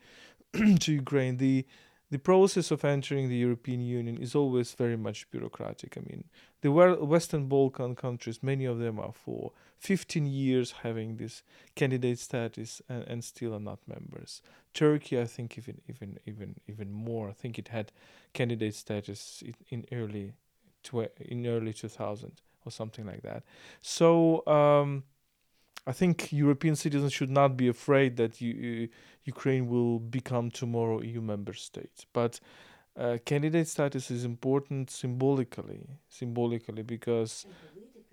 to 0.52 0.92
Ukraine, 0.92 1.38
the 1.38 1.66
the 2.10 2.18
process 2.18 2.70
of 2.70 2.84
entering 2.84 3.28
the 3.28 3.36
European 3.36 3.80
Union 3.80 4.16
is 4.16 4.34
always 4.34 4.72
very 4.72 4.96
much 4.96 5.28
bureaucratic. 5.30 5.96
I 5.96 6.00
mean, 6.00 6.24
the 6.60 6.70
Western 6.70 7.48
Balkan 7.48 7.96
countries, 7.96 8.42
many 8.42 8.64
of 8.64 8.78
them 8.78 9.00
are 9.00 9.12
for 9.12 9.52
15 9.78 10.26
years 10.26 10.70
having 10.82 11.16
this 11.16 11.42
candidate 11.74 12.18
status 12.18 12.80
and, 12.88 13.02
and 13.04 13.24
still 13.24 13.54
are 13.54 13.60
not 13.60 13.80
members. 13.88 14.40
Turkey, 14.72 15.20
I 15.20 15.24
think, 15.24 15.58
even 15.58 15.80
even 15.88 16.18
even 16.26 16.56
even 16.68 16.92
more. 16.92 17.28
I 17.28 17.32
think 17.32 17.58
it 17.58 17.68
had 17.68 17.90
candidate 18.32 18.74
status 18.74 19.42
in, 19.70 19.84
early 19.92 20.32
in 21.20 21.46
early 21.46 21.72
2000 21.72 22.32
or 22.64 22.70
something 22.70 23.06
like 23.06 23.22
that. 23.22 23.42
So. 23.80 24.46
Um, 24.46 25.04
I 25.86 25.92
think 25.92 26.32
European 26.32 26.74
citizens 26.74 27.12
should 27.12 27.30
not 27.30 27.56
be 27.56 27.68
afraid 27.68 28.16
that 28.16 28.40
you, 28.40 28.88
uh, 28.90 28.96
Ukraine 29.24 29.68
will 29.68 29.98
become 30.00 30.50
tomorrow 30.50 31.00
EU 31.00 31.20
member 31.20 31.52
state. 31.52 32.06
But 32.12 32.40
uh, 32.96 33.18
candidate 33.24 33.68
status 33.68 34.10
is 34.10 34.24
important 34.24 34.90
symbolically, 34.90 35.86
symbolically 36.08 36.82
because 36.82 37.46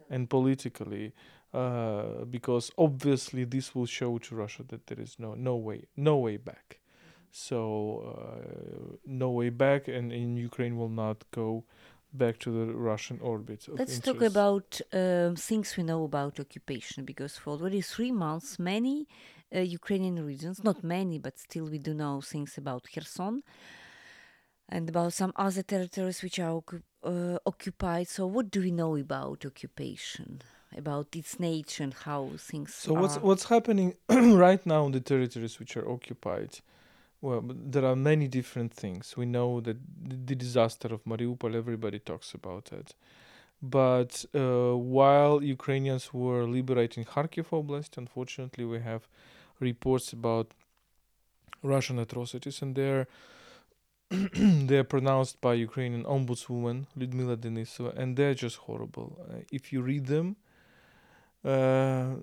and 0.09 0.29
politically, 0.29 1.13
uh, 1.53 2.25
because 2.29 2.71
obviously 2.77 3.45
this 3.45 3.73
will 3.73 3.86
show 3.86 4.17
to 4.19 4.36
Russia 4.36 4.63
that 4.67 4.86
there 4.88 4.99
is 4.99 5.17
no 5.17 5.33
no 5.33 5.55
way 5.55 5.86
no 5.95 6.17
way 6.17 6.38
back. 6.38 6.79
Mm-hmm. 6.79 7.23
So 7.31 7.59
uh, 8.12 8.97
no 9.05 9.29
way 9.31 9.49
back, 9.49 9.88
and 9.88 10.12
in 10.12 10.38
Ukraine 10.38 10.77
will 10.77 10.89
not 10.89 11.23
go 11.31 11.63
back 12.13 12.39
to 12.39 12.52
the 12.52 12.73
Russian 12.73 13.19
orbit. 13.21 13.67
Let's 13.67 13.95
interest. 13.95 14.06
talk 14.06 14.21
about 14.21 14.82
um, 14.93 15.36
things 15.36 15.76
we 15.78 15.84
know 15.84 16.04
about 16.04 16.39
occupation 16.39 17.06
because 17.06 17.36
for 17.38 17.52
already 17.52 17.82
three 17.82 18.12
months, 18.12 18.60
many 18.60 19.08
uh, 19.56 19.60
Ukrainian 19.60 20.26
regions, 20.26 20.63
not 20.63 20.84
many, 20.84 21.17
but 21.19 21.39
still 21.39 21.65
we 21.65 21.80
do 21.80 21.93
know 21.93 22.21
things 22.21 22.58
about 22.58 22.88
Kherson 22.93 23.43
and 24.69 24.89
about 24.89 25.13
some 25.13 25.34
other 25.36 25.63
territories 25.63 26.23
which 26.23 26.39
are 26.39 26.62
uh, 27.04 27.38
occupied. 27.45 28.08
So, 28.08 28.26
what 28.28 28.49
do 28.52 28.62
we 28.62 28.71
know 28.71 28.95
about 28.95 29.45
occupation? 29.45 30.41
About 30.76 31.15
its 31.15 31.39
nature 31.39 31.84
and 31.84 31.93
how 31.93 32.32
things. 32.39 32.73
So 32.73 32.95
are? 32.95 33.02
what's 33.02 33.17
what's 33.17 33.43
happening 33.43 33.93
right 34.10 34.65
now 34.65 34.88
in 34.88 34.91
the 34.91 35.02
territories 35.02 35.60
which 35.60 35.78
are 35.78 35.88
occupied? 35.88 36.62
Well, 37.23 37.41
there 37.47 37.86
are 37.86 37.95
many 37.95 38.27
different 38.27 38.73
things. 38.73 39.15
We 39.15 39.25
know 39.25 39.62
that 39.62 39.77
the 40.27 40.36
disaster 40.36 40.89
of 40.89 41.05
Mariupol, 41.05 41.55
everybody 41.55 41.99
talks 41.99 42.33
about 42.33 42.73
it. 42.73 42.95
But 43.62 44.25
uh, 44.36 44.75
while 44.75 45.41
Ukrainians 45.41 46.13
were 46.13 46.43
liberating 46.43 47.05
Kharkiv 47.05 47.45
Oblast, 47.57 47.97
unfortunately, 47.97 48.65
we 48.65 48.81
have 48.81 49.07
reports 49.62 50.12
about 50.12 50.47
Russian 51.62 51.97
atrocities, 51.97 52.62
and 52.62 52.75
they're 52.75 53.07
they're 54.69 54.83
pronounced 54.83 55.39
by 55.39 55.53
Ukrainian 55.53 56.03
ombudswoman 56.03 56.88
Lyudmila 56.99 57.38
Denisova, 57.38 57.97
and 57.97 58.17
they're 58.17 58.33
just 58.33 58.57
horrible. 58.57 59.09
Uh, 59.29 59.38
if 59.49 59.71
you 59.71 59.81
read 59.81 60.07
them, 60.07 60.36
uh, 61.45 62.15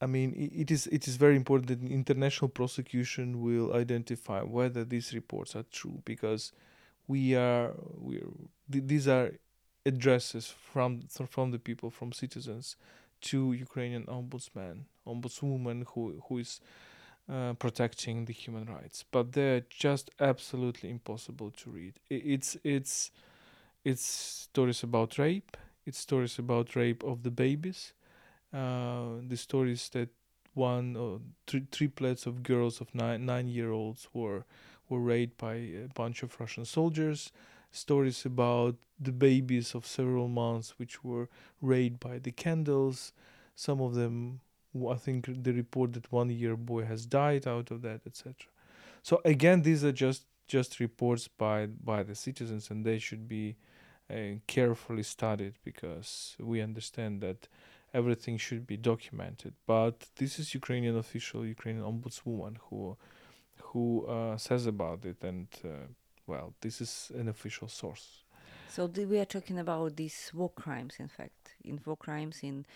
I 0.00 0.06
mean, 0.06 0.50
it 0.54 0.70
is 0.70 0.86
it 0.88 1.08
is 1.08 1.16
very 1.16 1.36
important 1.36 1.68
that 1.68 1.82
international 1.90 2.48
prosecution 2.48 3.40
will 3.42 3.72
identify 3.74 4.42
whether 4.42 4.84
these 4.84 5.14
reports 5.14 5.56
are 5.56 5.64
true 5.72 6.02
because 6.04 6.52
we 7.08 7.34
are 7.34 7.74
we 7.98 8.18
are, 8.18 8.32
these 8.68 9.08
are 9.08 9.32
addresses 9.86 10.48
from 10.72 11.02
from 11.28 11.50
the 11.52 11.58
people 11.58 11.90
from 11.90 12.12
citizens 12.12 12.76
to 13.22 13.52
Ukrainian 13.52 14.04
ombudsman 14.06 14.84
ombudswoman 15.06 15.84
who 15.94 16.22
who 16.28 16.38
is 16.38 16.60
uh, 17.28 17.54
protecting 17.54 18.26
the 18.26 18.32
human 18.32 18.66
rights, 18.66 19.04
but 19.10 19.32
they're 19.32 19.64
just 19.70 20.10
absolutely 20.20 20.90
impossible 20.90 21.50
to 21.52 21.70
read. 21.70 21.94
It's 22.10 22.56
it's 22.64 23.10
it's 23.84 24.04
stories 24.04 24.82
about 24.82 25.18
rape. 25.18 25.56
It's 25.86 25.98
stories 25.98 26.38
about 26.38 26.76
rape 26.76 27.02
of 27.04 27.22
the 27.22 27.30
babies 27.30 27.92
uh, 28.56 29.20
the 29.28 29.36
stories 29.36 29.88
that 29.90 30.08
one 30.54 30.96
or 30.96 31.20
tri- 31.46 31.66
triplets 31.70 32.26
of 32.26 32.42
girls 32.42 32.80
of 32.80 32.94
nine 32.94 33.26
nine 33.26 33.48
year 33.48 33.70
olds 33.70 34.08
were 34.14 34.44
were 34.88 35.00
raped 35.00 35.36
by 35.38 35.54
a 35.54 35.88
bunch 35.94 36.22
of 36.22 36.38
Russian 36.40 36.64
soldiers. 36.64 37.32
Stories 37.72 38.24
about 38.24 38.76
the 38.98 39.12
babies 39.12 39.74
of 39.74 39.84
several 39.86 40.28
months 40.28 40.78
which 40.78 41.04
were 41.04 41.28
raped 41.60 42.00
by 42.00 42.18
the 42.18 42.32
candles. 42.32 43.12
Some 43.54 43.80
of 43.80 43.94
them, 43.94 44.40
I 44.88 44.94
think, 44.94 45.26
the 45.42 45.52
report 45.52 45.92
that 45.94 46.10
one 46.12 46.30
year 46.30 46.56
boy 46.56 46.84
has 46.84 47.06
died 47.06 47.46
out 47.46 47.70
of 47.70 47.82
that, 47.82 48.00
etc. 48.06 48.48
So 49.02 49.20
again, 49.24 49.62
these 49.62 49.84
are 49.84 49.92
just 49.92 50.24
just 50.48 50.80
reports 50.80 51.28
by 51.28 51.66
by 51.66 52.02
the 52.02 52.14
citizens, 52.14 52.70
and 52.70 52.84
they 52.84 52.98
should 52.98 53.28
be 53.28 53.56
uh, 54.10 54.38
carefully 54.46 55.02
studied 55.02 55.54
because 55.64 56.36
we 56.38 56.60
understand 56.60 57.20
that 57.22 57.48
everything 57.98 58.36
should 58.46 58.64
be 58.66 58.76
documented. 58.76 59.52
But 59.66 59.96
this 60.20 60.32
is 60.40 60.54
Ukrainian 60.60 60.96
official, 61.04 61.40
Ukrainian 61.56 61.84
ombudswoman 61.92 62.54
who 62.66 62.80
who 63.68 63.84
uh, 64.06 64.36
says 64.46 64.64
about 64.74 65.00
it, 65.10 65.18
and 65.30 65.48
uh, 65.64 65.68
well, 66.26 66.48
this 66.60 66.76
is 66.80 66.92
an 67.20 67.28
official 67.28 67.68
source. 67.80 68.06
So 68.68 68.86
we 68.86 69.18
are 69.18 69.30
talking 69.36 69.58
about 69.58 69.96
these 69.96 70.18
war 70.34 70.50
crimes, 70.50 70.94
in 70.98 71.08
fact, 71.08 71.42
in 71.64 71.80
war 71.86 71.96
crimes 71.96 72.36
in 72.42 72.66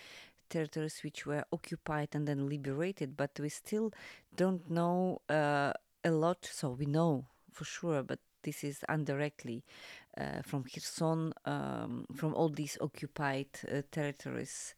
territories 0.48 1.00
which 1.04 1.26
were 1.26 1.44
occupied 1.52 2.09
and 2.14 2.26
then 2.26 2.48
liberated, 2.48 3.16
but 3.16 3.33
we 3.38 3.48
still 3.48 3.92
don't 4.35 4.64
know 4.70 5.20
uh, 5.28 5.72
a 6.04 6.11
lot. 6.11 6.40
So 6.50 6.70
we 6.70 6.87
know 6.87 7.26
for 7.52 7.64
sure, 7.64 8.02
but 8.02 8.20
this 8.42 8.64
is 8.64 8.85
indirectly 8.88 9.62
uh, 10.18 10.42
from 10.42 10.64
Kherson, 10.64 11.33
um, 11.44 12.06
from 12.14 12.35
all 12.35 12.48
these 12.48 12.78
occupied 12.80 13.48
uh, 13.70 13.83
territories. 13.90 14.74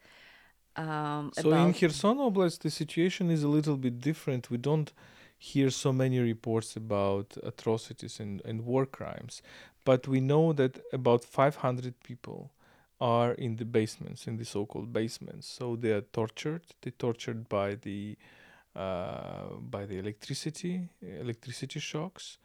Um, 0.76 1.32
so 1.34 1.52
in 1.52 1.74
Kherson 1.74 2.16
Oblast, 2.18 2.60
the 2.60 2.70
situation 2.70 3.30
is 3.30 3.42
a 3.42 3.48
little 3.48 3.76
bit 3.76 4.00
different. 4.00 4.50
We 4.50 4.56
don't 4.56 4.92
hear 5.38 5.70
so 5.70 5.92
many 5.92 6.18
reports 6.18 6.76
about 6.76 7.36
atrocities 7.42 8.20
and, 8.20 8.40
and 8.44 8.64
war 8.64 8.86
crimes, 8.86 9.42
but 9.84 10.08
we 10.08 10.20
know 10.20 10.52
that 10.52 10.80
about 10.92 11.24
500 11.24 12.00
people 12.02 12.50
are 13.00 13.32
in 13.32 13.56
the 13.56 13.64
basements, 13.64 14.28
in 14.28 14.36
the 14.36 14.44
so-called 14.44 14.92
basements. 14.92 15.48
So 15.48 15.76
they 15.76 15.90
are 15.90 16.02
tortured. 16.12 16.62
They're 16.80 16.92
tortured 16.92 17.48
by 17.48 17.74
the 17.74 18.16
uh, 18.74 19.56
by 19.60 19.84
the 19.84 19.98
electricity, 19.98 20.88
electricity 21.02 21.78
shocks, 21.80 22.38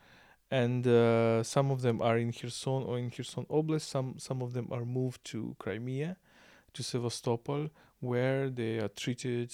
and 0.51 0.85
uh, 0.85 1.41
some 1.43 1.71
of 1.71 1.81
them 1.83 2.01
are 2.01 2.17
in 2.17 2.33
Kherson 2.33 2.83
or 2.83 2.97
in 2.97 3.11
Kherson 3.11 3.45
Oblast. 3.45 3.87
Some 3.87 4.15
some 4.17 4.41
of 4.41 4.53
them 4.53 4.67
are 4.71 4.83
moved 4.83 5.23
to 5.25 5.55
Crimea, 5.59 6.17
to 6.73 6.83
Sevastopol, 6.83 7.69
where 7.99 8.49
they 8.49 8.77
are 8.77 8.87
treated 8.89 9.53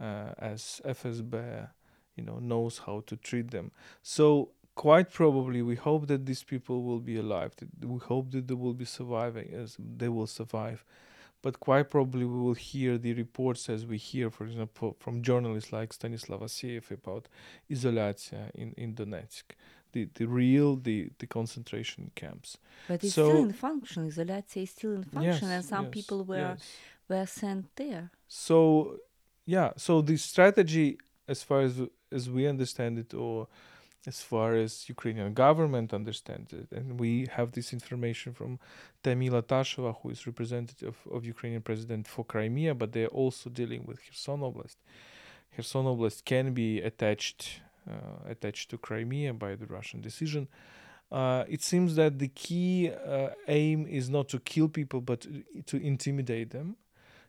uh, 0.00 0.32
as 0.38 0.80
FSB, 0.84 1.68
you 2.16 2.24
know, 2.24 2.38
knows 2.38 2.78
how 2.86 3.02
to 3.06 3.16
treat 3.16 3.50
them. 3.50 3.70
So 4.02 4.50
quite 4.74 5.10
probably 5.12 5.62
we 5.62 5.74
hope 5.74 6.06
that 6.06 6.26
these 6.26 6.42
people 6.44 6.82
will 6.82 7.00
be 7.00 7.16
alive. 7.18 7.52
We 7.82 7.98
hope 7.98 8.30
that 8.32 8.46
they 8.48 8.54
will 8.54 8.74
be 8.74 8.84
surviving 8.84 9.52
as 9.52 9.76
they 9.78 10.08
will 10.08 10.26
survive. 10.26 10.84
But 11.40 11.60
quite 11.60 11.88
probably 11.88 12.24
we 12.24 12.40
will 12.40 12.54
hear 12.54 12.98
the 12.98 13.14
reports 13.14 13.68
as 13.68 13.86
we 13.86 13.96
hear, 13.96 14.28
for 14.28 14.44
example, 14.44 14.96
from 14.98 15.22
journalists 15.22 15.72
like 15.72 15.92
Stanislav 15.92 16.40
Aseev 16.40 16.90
about 16.90 17.28
Izolyatia 17.70 18.50
in, 18.56 18.72
in 18.76 18.94
Donetsk, 18.94 19.44
the, 19.92 20.08
the 20.14 20.26
real, 20.26 20.74
the, 20.74 21.10
the 21.20 21.28
concentration 21.28 22.10
camps. 22.16 22.58
But 22.88 23.04
it's 23.04 23.14
So- 23.14 23.28
still 23.30 23.44
in 23.44 23.52
function. 23.52 24.08
Izolyatia 24.10 24.62
is 24.64 24.70
still 24.70 24.94
in 24.94 25.04
function, 25.04 25.48
and 25.48 25.64
some 25.64 25.84
yes, 25.84 25.92
people 25.92 26.24
were 26.24 26.56
yes. 26.58 26.72
Were 27.08 27.26
sent 27.26 27.74
there. 27.76 28.10
So, 28.28 28.98
yeah, 29.46 29.70
so 29.76 30.02
the 30.02 30.16
strategy, 30.16 30.98
as 31.26 31.42
far 31.42 31.62
as 31.62 31.80
as 32.10 32.30
we 32.30 32.46
understand 32.46 32.98
it, 32.98 33.14
or 33.14 33.48
as 34.06 34.22
far 34.22 34.54
as 34.54 34.88
Ukrainian 34.88 35.34
government 35.34 35.92
understands 35.92 36.52
it, 36.52 36.68
and 36.72 36.98
we 37.00 37.26
have 37.32 37.52
this 37.52 37.72
information 37.72 38.32
from 38.32 38.58
Tamila 39.02 39.42
Tasheva, 39.42 39.96
who 40.00 40.10
is 40.10 40.26
representative 40.26 40.96
of 41.10 41.24
Ukrainian 41.24 41.62
president 41.62 42.06
for 42.06 42.24
Crimea, 42.24 42.74
but 42.74 42.92
they're 42.92 43.14
also 43.22 43.50
dealing 43.50 43.84
with 43.86 43.98
Kherson 44.04 44.40
Oblast. 44.40 44.76
Kherson 45.54 45.84
Oblast 45.84 46.24
can 46.24 46.52
be 46.52 46.80
attached 46.80 47.60
uh, 47.90 48.30
attached 48.34 48.70
to 48.70 48.76
Crimea 48.76 49.32
by 49.32 49.54
the 49.54 49.66
Russian 49.66 50.00
decision. 50.00 50.48
Uh, 51.10 51.44
it 51.48 51.62
seems 51.62 51.96
that 51.96 52.18
the 52.18 52.28
key 52.28 52.90
uh, 52.90 53.30
aim 53.48 53.86
is 53.86 54.10
not 54.10 54.28
to 54.28 54.38
kill 54.38 54.68
people, 54.68 55.00
but 55.00 55.26
to 55.64 55.76
intimidate 55.78 56.50
them 56.50 56.76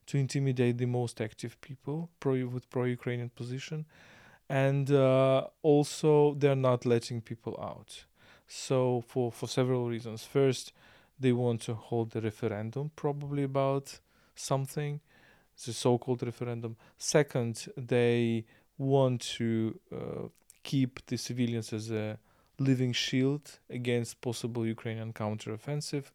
to 0.10 0.18
intimidate 0.18 0.78
the 0.78 0.86
most 1.00 1.22
active 1.22 1.54
people 1.62 2.10
pro 2.20 2.34
with 2.54 2.70
pro-Ukrainian 2.70 3.30
position, 3.30 3.86
and 4.50 4.92
uh, 4.92 5.46
also 5.62 6.12
they're 6.40 6.64
not 6.70 6.86
letting 6.86 7.22
people 7.22 7.56
out. 7.72 8.06
So 8.48 9.04
for 9.12 9.32
for 9.32 9.48
several 9.48 9.88
reasons. 9.88 10.24
First, 10.24 10.74
they 11.20 11.34
want 11.34 11.62
to 11.68 11.74
hold 11.74 12.16
a 12.16 12.22
referendum, 12.22 12.86
probably 12.96 13.44
about 13.44 14.00
something, 14.36 15.02
the 15.66 15.74
so-called 15.74 16.24
referendum. 16.24 16.74
Second, 16.98 17.68
they 17.78 18.46
want 18.78 19.22
to 19.38 19.80
uh, 19.92 20.28
keep 20.64 21.06
the 21.08 21.18
civilians 21.18 21.74
as 21.74 21.92
a 21.92 22.18
living 22.58 22.94
shield 22.94 23.60
against 23.70 24.22
possible 24.22 24.66
Ukrainian 24.66 25.12
counteroffensive, 25.14 26.06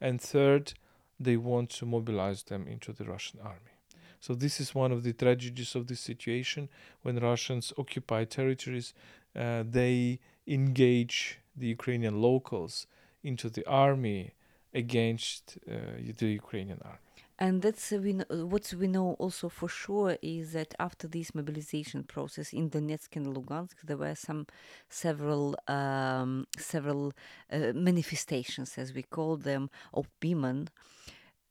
and 0.00 0.20
third, 0.20 0.74
they 1.18 1.36
want 1.36 1.70
to 1.70 1.86
mobilize 1.86 2.42
them 2.44 2.66
into 2.66 2.92
the 2.92 3.04
Russian 3.04 3.40
army. 3.40 3.74
So 4.20 4.34
this 4.34 4.58
is 4.58 4.74
one 4.74 4.90
of 4.90 5.02
the 5.02 5.12
tragedies 5.12 5.74
of 5.74 5.86
this 5.86 6.00
situation. 6.00 6.68
When 7.02 7.18
Russians 7.18 7.72
occupy 7.76 8.24
territories, 8.24 8.94
uh, 9.36 9.64
they 9.68 10.20
engage 10.46 11.40
the 11.56 11.66
Ukrainian 11.66 12.20
locals 12.20 12.86
into 13.22 13.48
the 13.50 13.66
army 13.66 14.32
against 14.72 15.58
uh, 15.70 15.74
the 16.18 16.26
Ukrainian 16.26 16.80
army. 16.84 17.03
And 17.44 17.60
that's 17.60 17.92
uh, 17.92 17.98
we 17.98 18.14
know, 18.14 18.24
what 18.30 18.72
we 18.72 18.88
know 18.88 19.16
also 19.18 19.50
for 19.50 19.68
sure 19.68 20.16
is 20.22 20.54
that 20.54 20.72
after 20.78 21.06
this 21.06 21.34
mobilization 21.34 22.02
process 22.04 22.54
in 22.54 22.70
Donetsk 22.70 23.16
and 23.16 23.26
Lugansk, 23.36 23.76
there 23.84 23.98
were 23.98 24.14
some 24.14 24.46
several 24.88 25.54
um, 25.68 26.46
several 26.56 27.12
uh, 27.52 27.72
manifestations, 27.74 28.78
as 28.78 28.94
we 28.94 29.02
call 29.02 29.36
them, 29.36 29.68
of 29.92 30.08
women 30.22 30.70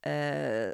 uh, 0.03 0.71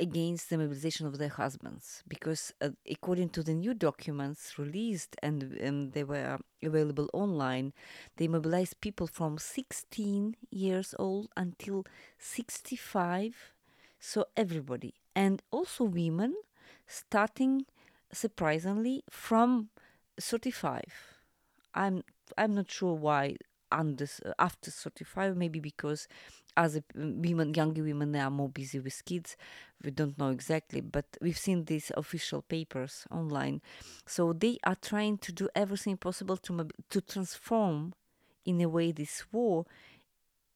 against 0.00 0.50
the 0.50 0.58
mobilization 0.58 1.06
of 1.06 1.16
their 1.18 1.34
husbands, 1.42 2.02
because 2.08 2.52
uh, 2.60 2.70
according 2.90 3.28
to 3.30 3.44
the 3.44 3.54
new 3.54 3.72
documents 3.72 4.58
released 4.58 5.14
and, 5.22 5.44
and 5.60 5.92
they 5.92 6.02
were 6.02 6.38
available 6.60 7.08
online, 7.12 7.72
they 8.16 8.26
mobilized 8.26 8.80
people 8.80 9.06
from 9.06 9.38
16 9.38 10.34
years 10.50 10.92
old 10.98 11.28
until 11.36 11.84
65 12.18 13.54
so 14.06 14.26
everybody. 14.36 14.94
And 15.16 15.42
also 15.50 15.82
women 15.82 16.34
starting 16.86 17.66
surprisingly 18.12 19.02
from 19.10 19.68
35 20.20 20.84
i'm 21.74 22.04
i'm 22.38 22.54
not 22.54 22.70
sure 22.70 22.94
why 22.94 23.34
under 23.72 24.06
after 24.38 24.70
35 24.70 25.36
maybe 25.36 25.58
because 25.58 26.06
as 26.56 26.76
a, 26.76 26.84
women 26.94 27.52
younger 27.52 27.82
women 27.82 28.12
they 28.12 28.20
are 28.20 28.30
more 28.30 28.48
busy 28.48 28.78
with 28.78 29.04
kids. 29.04 29.36
We 29.84 29.90
don't 29.90 30.16
know 30.16 30.30
exactly 30.30 30.80
but 30.80 31.04
we've 31.20 31.36
seen 31.36 31.64
these 31.64 31.90
official 31.96 32.42
papers 32.42 33.06
online. 33.10 33.60
So 34.06 34.32
they 34.32 34.58
are 34.64 34.76
trying 34.76 35.18
to 35.18 35.32
do 35.32 35.48
everything 35.54 35.96
possible 35.96 36.36
to 36.38 36.68
to 36.90 37.00
transform 37.00 37.92
in 38.46 38.60
a 38.60 38.68
way 38.68 38.92
this 38.92 39.24
war 39.32 39.66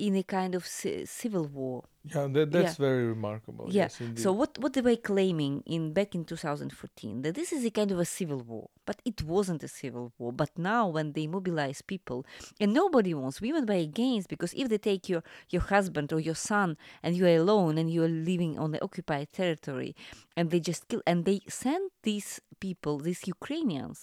in 0.06 0.12
a 0.16 0.24
kind 0.36 0.52
of 0.58 0.62
ci- 0.78 1.04
civil 1.20 1.44
war 1.58 1.76
Yeah, 2.14 2.26
that, 2.34 2.46
that's 2.54 2.76
very 2.88 3.04
remarkable. 3.16 3.66
yeah. 3.68 3.82
Yes, 3.84 4.00
indeed. 4.00 4.22
So 4.24 4.28
what 4.40 4.50
what 4.62 4.72
they 4.74 4.84
were 4.90 4.96
claiming 5.10 5.54
in 5.74 5.82
back 5.98 6.10
in 6.18 6.22
2014 6.24 7.22
that 7.22 7.34
this 7.34 7.50
is 7.56 7.62
a 7.64 7.70
kind 7.78 7.90
of 7.94 7.98
a 7.98 8.08
civil 8.18 8.40
war, 8.52 8.66
but 8.88 8.96
it 9.10 9.18
wasn't 9.34 9.62
a 9.62 9.68
civil 9.82 10.06
war. 10.18 10.32
But 10.42 10.50
now 10.70 10.84
when 10.96 11.12
they 11.16 11.26
mobilize 11.36 11.80
people, 11.94 12.20
and 12.60 12.72
nobody 12.82 13.12
wants 13.20 13.40
women 13.46 13.64
were 13.70 13.82
against 13.90 14.26
because 14.34 14.52
if 14.62 14.66
they 14.70 14.78
take 14.90 15.04
your 15.12 15.22
your 15.54 15.64
husband 15.74 16.08
or 16.14 16.20
your 16.28 16.38
son 16.50 16.68
and 17.02 17.10
you 17.16 17.24
are 17.30 17.38
alone 17.44 17.74
and 17.80 17.88
you 17.94 18.00
are 18.06 18.14
living 18.32 18.52
on 18.62 18.68
the 18.72 18.82
occupied 18.88 19.28
territory, 19.40 19.92
and 20.36 20.44
they 20.50 20.60
just 20.70 20.82
kill 20.88 21.02
and 21.10 21.18
they 21.28 21.38
send 21.64 21.84
these 22.08 22.30
people, 22.64 22.94
these 23.08 23.22
Ukrainians, 23.36 23.98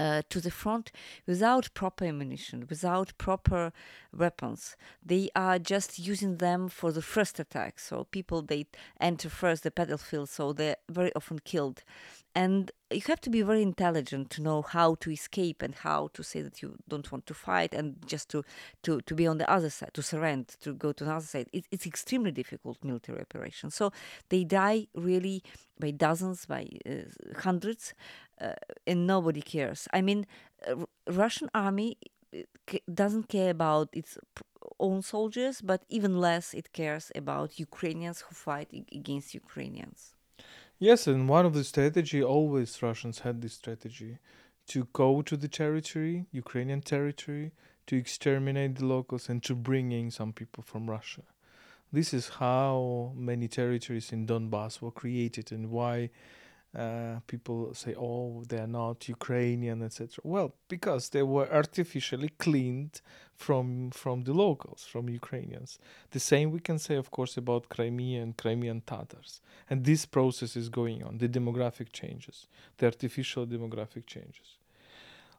uh, 0.00 0.22
to 0.30 0.40
the 0.40 0.50
front 0.50 0.92
without 1.26 1.72
proper 1.74 2.04
ammunition, 2.04 2.66
without 2.68 3.12
proper 3.18 3.72
weapons. 4.16 4.76
They 5.04 5.30
are 5.34 5.58
just 5.58 5.98
using 5.98 6.36
them 6.36 6.68
for 6.68 6.92
the 6.92 7.02
first 7.02 7.40
attack. 7.40 7.78
So 7.78 8.04
people 8.04 8.42
they 8.42 8.66
enter 9.00 9.28
first 9.28 9.62
the 9.62 9.70
battlefield, 9.70 10.28
so 10.28 10.52
they're 10.52 10.76
very 10.88 11.12
often 11.14 11.40
killed. 11.40 11.82
And 12.34 12.70
you 12.90 13.00
have 13.08 13.20
to 13.22 13.30
be 13.30 13.42
very 13.42 13.62
intelligent 13.62 14.30
to 14.30 14.42
know 14.42 14.62
how 14.62 14.94
to 14.96 15.10
escape 15.10 15.60
and 15.60 15.74
how 15.74 16.10
to 16.14 16.22
say 16.22 16.40
that 16.42 16.62
you 16.62 16.76
don't 16.88 17.10
want 17.10 17.26
to 17.26 17.34
fight 17.34 17.74
and 17.74 17.96
just 18.06 18.28
to 18.30 18.44
to, 18.84 19.00
to 19.00 19.14
be 19.14 19.26
on 19.26 19.38
the 19.38 19.50
other 19.50 19.70
side, 19.70 19.90
to 19.94 20.02
surrender, 20.02 20.54
to 20.60 20.72
go 20.72 20.92
to 20.92 21.04
another 21.04 21.26
side. 21.26 21.48
It, 21.52 21.66
it's 21.70 21.86
extremely 21.86 22.30
difficult 22.30 22.84
military 22.84 23.20
operation. 23.20 23.70
So 23.70 23.92
they 24.28 24.44
die 24.44 24.86
really 24.94 25.42
by 25.80 25.90
dozens, 25.90 26.46
by 26.46 26.68
uh, 26.86 27.40
hundreds, 27.40 27.94
uh, 28.40 28.52
and 28.86 29.06
nobody 29.06 29.42
cares. 29.42 29.88
I 29.92 30.00
mean, 30.02 30.26
uh, 30.66 30.84
Russian 31.06 31.48
army 31.54 31.98
uh, 32.34 32.42
doesn't 32.92 33.28
care 33.28 33.50
about 33.50 33.88
its 33.92 34.18
own 34.78 35.02
soldiers, 35.02 35.60
but 35.60 35.84
even 35.88 36.18
less 36.18 36.54
it 36.54 36.72
cares 36.72 37.10
about 37.14 37.58
Ukrainians 37.58 38.20
who 38.20 38.34
fight 38.34 38.68
ag- 38.74 38.88
against 38.92 39.34
Ukrainians. 39.34 40.14
Yes, 40.78 41.06
and 41.06 41.28
one 41.28 41.44
of 41.44 41.54
the 41.54 41.64
strategy 41.64 42.22
always 42.22 42.82
Russians 42.82 43.20
had 43.20 43.40
this 43.40 43.54
strategy 43.54 44.18
to 44.68 44.86
go 44.92 45.22
to 45.22 45.36
the 45.36 45.48
territory, 45.48 46.26
Ukrainian 46.30 46.82
territory, 46.82 47.52
to 47.86 47.96
exterminate 47.96 48.76
the 48.76 48.84
locals 48.84 49.28
and 49.28 49.42
to 49.42 49.54
bring 49.54 49.92
in 49.92 50.10
some 50.10 50.32
people 50.32 50.62
from 50.62 50.88
Russia. 50.88 51.22
This 51.90 52.12
is 52.12 52.28
how 52.28 53.12
many 53.16 53.48
territories 53.48 54.12
in 54.12 54.26
Donbass 54.26 54.82
were 54.82 54.90
created 54.90 55.50
and 55.50 55.70
why 55.70 56.10
uh, 56.76 57.20
people 57.26 57.72
say, 57.74 57.94
oh, 57.98 58.44
they're 58.48 58.66
not 58.66 59.08
Ukrainian, 59.08 59.82
etc. 59.82 60.20
Well, 60.22 60.54
because 60.68 61.08
they 61.10 61.22
were 61.22 61.48
artificially 61.52 62.30
cleaned 62.38 63.00
from 63.34 63.90
from 63.90 64.24
the 64.24 64.34
locals, 64.34 64.84
from 64.84 65.08
Ukrainians. 65.08 65.78
The 66.10 66.20
same 66.20 66.50
we 66.50 66.60
can 66.60 66.78
say, 66.78 66.96
of 66.96 67.10
course, 67.10 67.36
about 67.36 67.68
Crimea 67.68 68.22
and 68.22 68.36
Crimean 68.36 68.82
Tatars. 68.82 69.40
And 69.70 69.84
this 69.84 70.04
process 70.06 70.56
is 70.56 70.68
going 70.68 71.02
on, 71.02 71.18
the 71.18 71.28
demographic 71.28 71.88
changes, 71.92 72.46
the 72.78 72.86
artificial 72.86 73.46
demographic 73.46 74.04
changes. 74.06 74.58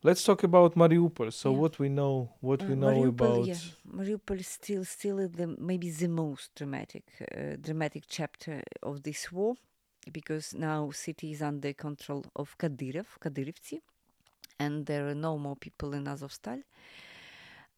Let's 0.01 0.23
talk 0.23 0.43
about 0.43 0.75
Mariupol. 0.75 1.31
So 1.33 1.51
Yeah. 1.51 1.59
what 1.59 1.77
we 1.79 1.89
know, 1.89 2.29
what 2.41 2.61
we 2.69 2.73
Uh, 2.73 2.77
know 2.77 2.87
Mariupol, 2.87 3.09
about 3.09 3.47
yeah, 3.47 3.59
Mariupol 3.97 4.39
is 4.39 4.47
still 4.47 4.83
still 4.85 5.17
the 5.39 5.47
maybe 5.69 5.89
the 5.91 6.07
most 6.07 6.55
dramatic 6.55 7.03
uh, 7.21 7.55
dramatic 7.67 8.03
chapter 8.07 8.61
of 8.81 9.03
this 9.03 9.21
war 9.31 9.55
because 10.09 10.53
now 10.53 10.91
city 10.91 11.31
is 11.31 11.41
under 11.41 11.73
control 11.73 12.25
of 12.35 12.57
Kadyrov, 12.57 13.07
Kadyrivtsi, 13.21 13.79
and 14.59 14.85
there 14.85 15.07
are 15.07 15.15
no 15.15 15.37
more 15.37 15.55
people 15.55 15.93
in 15.93 16.05
Azovstal. 16.05 16.63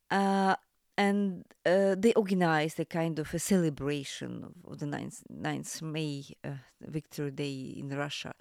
Uh, 0.09 0.55
and 0.97 1.45
uh, 1.65 1.95
they 1.97 2.13
organized 2.13 2.79
a 2.79 2.85
kind 2.85 3.17
of 3.17 3.33
a 3.33 3.39
celebration 3.39 4.43
of, 4.43 4.71
of 4.71 4.79
the 4.79 4.85
9th, 4.85 5.21
9th 5.33 5.81
May 5.81 6.25
uh, 6.43 6.49
Victory 6.81 7.31
Day 7.31 7.75
in 7.77 7.89
Russia 7.89 8.33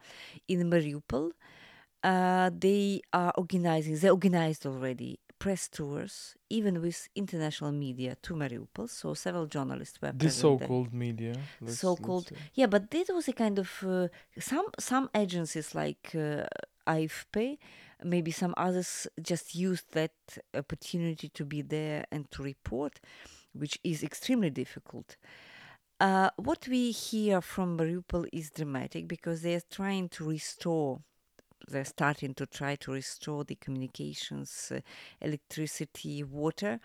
in 0.48 0.68
Mariupol. 0.68 1.30
Uh, 2.02 2.50
they 2.52 3.00
are 3.12 3.32
organizing, 3.36 3.96
they 3.96 4.10
organized 4.10 4.66
already 4.66 5.18
press 5.40 5.68
tours, 5.68 6.36
even 6.48 6.80
with 6.80 7.08
international 7.16 7.72
media 7.72 8.16
to 8.22 8.34
Mariupol. 8.34 8.88
So 8.88 9.14
several 9.14 9.46
journalists 9.46 10.00
were 10.00 10.12
the 10.12 10.30
so-called 10.30 10.92
media. 10.94 11.34
So-called-. 11.66 12.30
Yeah, 12.54 12.66
but 12.66 12.90
that 12.92 13.06
was 13.12 13.26
a 13.26 13.32
kind 13.32 13.58
of 13.58 13.70
uh, 13.82 14.08
some 14.38 14.66
some 14.78 15.10
agencies 15.14 15.74
like 15.74 16.14
uh, 16.14 16.46
AFP 16.86 17.58
Maybe 18.02 18.30
some 18.30 18.54
others 18.56 19.06
just 19.20 19.54
used 19.54 19.92
that 19.92 20.12
opportunity 20.54 21.28
to 21.30 21.44
be 21.44 21.60
there 21.62 22.06
and 22.10 22.30
to 22.30 22.42
report, 22.42 22.98
which 23.52 23.78
is 23.84 24.02
extremely 24.02 24.50
difficult. 24.50 25.16
Uh, 26.00 26.30
what 26.36 26.66
we 26.66 26.92
hear 26.92 27.42
from 27.42 27.76
Mariupol 27.76 28.26
is 28.32 28.50
dramatic 28.50 29.06
because 29.06 29.42
they 29.42 29.54
are 29.54 29.62
trying 29.70 30.08
to 30.08 30.24
restore 30.24 31.00
they're 31.68 31.84
starting 31.84 32.34
to 32.34 32.46
try 32.46 32.76
to 32.76 32.92
restore 32.92 33.44
the 33.44 33.54
communications, 33.56 34.72
uh, 34.74 34.80
electricity, 35.20 36.22
water. 36.22 36.80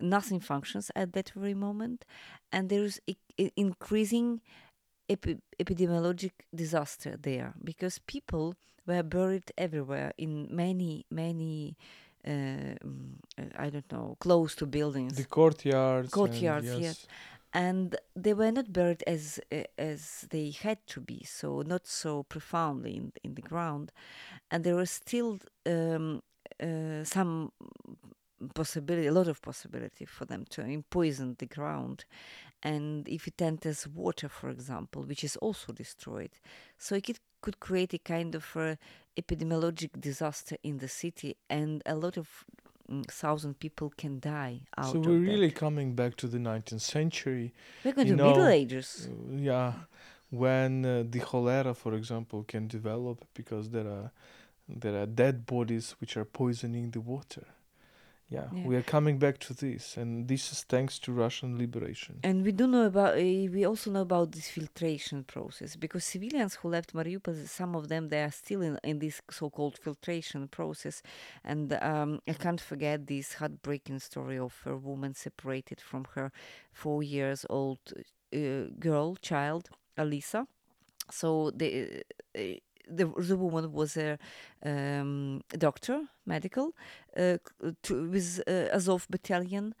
Nothing 0.00 0.40
functions 0.40 0.90
at 0.94 1.12
that 1.14 1.30
very 1.34 1.54
moment, 1.54 2.04
and 2.52 2.68
there 2.68 2.84
is 2.84 3.00
I- 3.08 3.50
increasing 3.56 4.40
epi- 5.08 5.40
epidemiologic 5.58 6.32
disaster 6.54 7.16
there 7.20 7.54
because 7.64 7.98
people 8.06 8.54
were 8.86 9.02
buried 9.02 9.50
everywhere 9.56 10.12
in 10.16 10.48
many, 10.50 11.04
many. 11.10 11.76
Uh, 12.26 12.74
I 13.56 13.70
don't 13.70 13.90
know, 13.90 14.16
close 14.20 14.54
to 14.56 14.66
buildings. 14.66 15.16
The 15.16 15.24
courtyards. 15.24 16.10
Courtyards, 16.10 16.68
and, 16.68 16.82
yes. 16.82 17.06
And 17.52 17.96
they 18.14 18.34
were 18.34 18.52
not 18.52 18.72
buried 18.72 19.02
as 19.06 19.40
uh, 19.50 19.62
as 19.78 20.26
they 20.30 20.50
had 20.50 20.86
to 20.88 21.00
be, 21.00 21.24
so 21.24 21.62
not 21.62 21.86
so 21.86 22.22
profoundly 22.24 22.96
in 22.96 23.12
in 23.24 23.34
the 23.34 23.42
ground, 23.42 23.90
and 24.50 24.64
there 24.64 24.76
was 24.76 24.90
still 24.90 25.38
um, 25.64 26.22
uh, 26.62 27.04
some 27.04 27.52
possibility, 28.54 29.06
a 29.06 29.12
lot 29.12 29.28
of 29.28 29.40
possibility 29.40 30.04
for 30.04 30.26
them 30.26 30.44
to 30.50 30.84
poison 30.90 31.36
the 31.38 31.46
ground, 31.46 32.04
and 32.62 33.08
if 33.08 33.26
it 33.26 33.40
enters 33.40 33.88
water, 33.88 34.28
for 34.28 34.50
example, 34.50 35.02
which 35.02 35.24
is 35.24 35.36
also 35.36 35.72
destroyed, 35.72 36.30
so 36.76 36.94
it 36.96 37.04
could, 37.04 37.18
could 37.40 37.60
create 37.60 37.94
a 37.94 37.98
kind 37.98 38.34
of 38.34 38.56
uh, 38.56 38.76
epidemiologic 39.16 39.98
disaster 40.00 40.56
in 40.62 40.78
the 40.78 40.88
city, 40.88 41.36
and 41.48 41.82
a 41.86 41.94
lot 41.94 42.18
of 42.18 42.44
thousand 43.08 43.58
people 43.58 43.92
can 43.96 44.18
die 44.18 44.60
out 44.76 44.92
so 44.92 44.98
we're 44.98 45.18
really 45.18 45.48
that. 45.48 45.56
coming 45.56 45.94
back 45.94 46.16
to 46.16 46.26
the 46.26 46.38
19th 46.38 46.80
century. 46.80 47.52
We're 47.84 47.92
going 47.92 48.08
you 48.08 48.16
to 48.16 48.22
know, 48.22 48.30
Middle 48.30 48.46
Ages. 48.48 49.08
Uh, 49.10 49.36
yeah, 49.36 49.72
when 50.30 50.84
uh, 50.84 51.04
the 51.08 51.20
cholera, 51.20 51.74
for 51.74 51.94
example, 51.94 52.44
can 52.44 52.66
develop 52.66 53.24
because 53.34 53.70
there 53.70 53.86
are 53.86 54.10
there 54.68 55.00
are 55.02 55.06
dead 55.06 55.46
bodies 55.46 55.96
which 56.00 56.16
are 56.16 56.24
poisoning 56.24 56.90
the 56.90 57.00
water. 57.00 57.46
Yeah, 58.30 58.48
Yeah. 58.52 58.66
we 58.66 58.76
are 58.76 58.82
coming 58.82 59.18
back 59.18 59.38
to 59.38 59.54
this, 59.54 59.96
and 59.96 60.28
this 60.28 60.52
is 60.52 60.62
thanks 60.62 60.98
to 61.00 61.12
Russian 61.12 61.56
liberation. 61.56 62.20
And 62.22 62.44
we 62.44 62.52
do 62.52 62.66
know 62.66 62.84
about. 62.84 63.14
Uh, 63.14 63.48
we 63.56 63.64
also 63.64 63.90
know 63.90 64.02
about 64.02 64.32
this 64.32 64.48
filtration 64.50 65.24
process 65.24 65.76
because 65.76 66.04
civilians 66.04 66.56
who 66.56 66.68
left 66.68 66.92
Mariupol, 66.92 67.48
some 67.48 67.74
of 67.74 67.88
them 67.88 68.08
they 68.08 68.22
are 68.22 68.30
still 68.30 68.60
in, 68.60 68.78
in 68.84 68.98
this 68.98 69.22
so-called 69.30 69.78
filtration 69.78 70.46
process. 70.48 71.02
And 71.42 71.72
um, 71.80 72.20
I 72.28 72.34
can't 72.34 72.60
forget 72.60 73.06
this 73.06 73.34
heartbreaking 73.34 74.00
story 74.00 74.38
of 74.38 74.54
a 74.66 74.76
woman 74.76 75.14
separated 75.14 75.80
from 75.80 76.04
her 76.14 76.30
four 76.72 77.02
years 77.02 77.46
old 77.48 77.78
uh, 78.34 78.64
girl 78.78 79.16
child, 79.16 79.70
Alisa. 79.96 80.46
So 81.10 81.50
the. 81.50 82.02
Uh, 82.36 82.40
the, 82.88 83.06
the 83.06 83.36
woman 83.36 83.72
was 83.72 83.96
a 83.96 84.18
um, 84.64 85.42
doctor, 85.56 86.02
medical, 86.26 86.74
uh, 87.16 87.38
to, 87.82 88.08
with 88.10 88.42
uh, 88.46 88.74
Azov 88.74 89.06
battalion, 89.10 89.74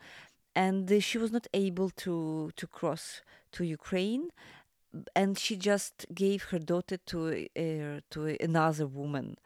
and 0.54 0.90
uh, 0.90 1.00
she 1.00 1.18
was 1.18 1.32
not 1.32 1.46
able 1.54 1.90
to 1.90 2.50
to 2.56 2.66
cross 2.66 3.22
to 3.52 3.64
Ukraine, 3.64 4.30
and 5.14 5.38
she 5.38 5.56
just 5.56 6.06
gave 6.14 6.44
her 6.44 6.58
daughter 6.58 6.96
to 7.06 7.46
uh, 7.56 8.00
to 8.10 8.36
another 8.40 8.86
woman, 8.86 9.36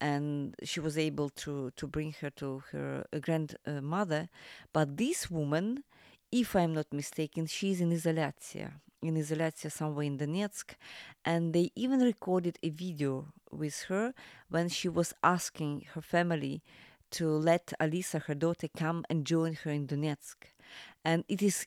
and 0.00 0.54
she 0.62 0.80
was 0.80 0.96
able 0.96 1.30
to 1.30 1.70
to 1.76 1.86
bring 1.86 2.14
her 2.20 2.30
to 2.30 2.62
her 2.72 3.04
grandmother, 3.20 4.28
but 4.72 4.96
this 4.96 5.30
woman, 5.30 5.84
if 6.30 6.54
I'm 6.54 6.74
not 6.74 6.92
mistaken, 6.92 7.46
she's 7.46 7.80
in 7.80 7.90
Izolatia 7.90 8.72
in 9.02 9.14
Izolatia 9.16 9.70
somewhere 9.70 10.04
in 10.04 10.18
Donetsk, 10.18 10.74
and 11.24 11.52
they 11.52 11.70
even 11.74 12.00
recorded 12.00 12.58
a 12.62 12.70
video 12.70 13.32
with 13.50 13.82
her 13.88 14.14
when 14.48 14.68
she 14.68 14.88
was 14.88 15.12
asking 15.22 15.86
her 15.94 16.00
family 16.00 16.62
to 17.10 17.28
let 17.28 17.72
Alisa, 17.80 18.22
her 18.24 18.34
daughter, 18.34 18.68
come 18.76 19.04
and 19.10 19.26
join 19.26 19.54
her 19.64 19.70
in 19.70 19.86
Donetsk. 19.86 20.36
And 21.04 21.24
it 21.28 21.42
is 21.42 21.66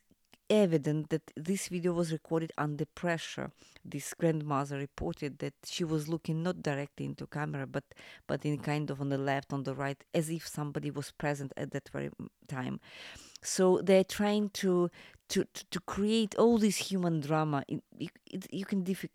evident 0.49 1.09
that 1.09 1.31
this 1.35 1.67
video 1.67 1.93
was 1.93 2.11
recorded 2.11 2.51
under 2.57 2.85
pressure. 2.85 3.51
This 3.83 4.13
grandmother 4.13 4.77
reported 4.77 5.39
that 5.39 5.53
she 5.65 5.83
was 5.83 6.07
looking 6.07 6.43
not 6.43 6.61
directly 6.61 7.05
into 7.05 7.27
camera, 7.27 7.65
but 7.65 7.83
but 8.27 8.45
in 8.45 8.59
kind 8.59 8.89
of 8.89 9.01
on 9.01 9.09
the 9.09 9.17
left, 9.17 9.51
on 9.51 9.63
the 9.63 9.75
right, 9.75 10.01
as 10.13 10.29
if 10.29 10.47
somebody 10.47 10.91
was 10.91 11.11
present 11.11 11.51
at 11.57 11.71
that 11.71 11.89
very 11.89 12.09
mm, 12.09 12.27
time. 12.47 12.79
So 13.41 13.81
they're 13.83 14.03
trying 14.03 14.49
to 14.61 14.89
to 15.33 15.45
to, 15.71 15.79
create 15.81 16.35
all 16.35 16.57
this 16.57 16.77
human 16.77 17.19
drama. 17.19 17.63
It, 17.67 17.81
you 18.51 18.65
can 18.65 18.83
diffi- 18.83 19.09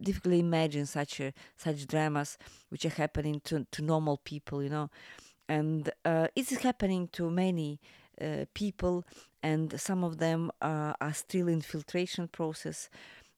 difficultly 0.00 0.40
imagine 0.40 0.86
such 0.86 1.20
a 1.20 1.32
such 1.56 1.86
dramas 1.86 2.38
which 2.70 2.84
are 2.84 2.96
happening 3.04 3.40
to 3.44 3.66
to 3.70 3.82
normal 3.82 4.16
people, 4.18 4.62
you 4.62 4.70
know, 4.70 4.90
and 5.48 5.90
uh, 6.04 6.28
it's 6.34 6.54
happening 6.62 7.08
to 7.12 7.30
many 7.30 7.80
uh, 8.20 8.44
people, 8.54 9.04
and 9.42 9.80
some 9.80 10.04
of 10.04 10.18
them 10.18 10.50
uh, 10.60 10.94
are 11.00 11.14
still 11.14 11.48
in 11.48 11.60
filtration 11.60 12.28
process. 12.28 12.90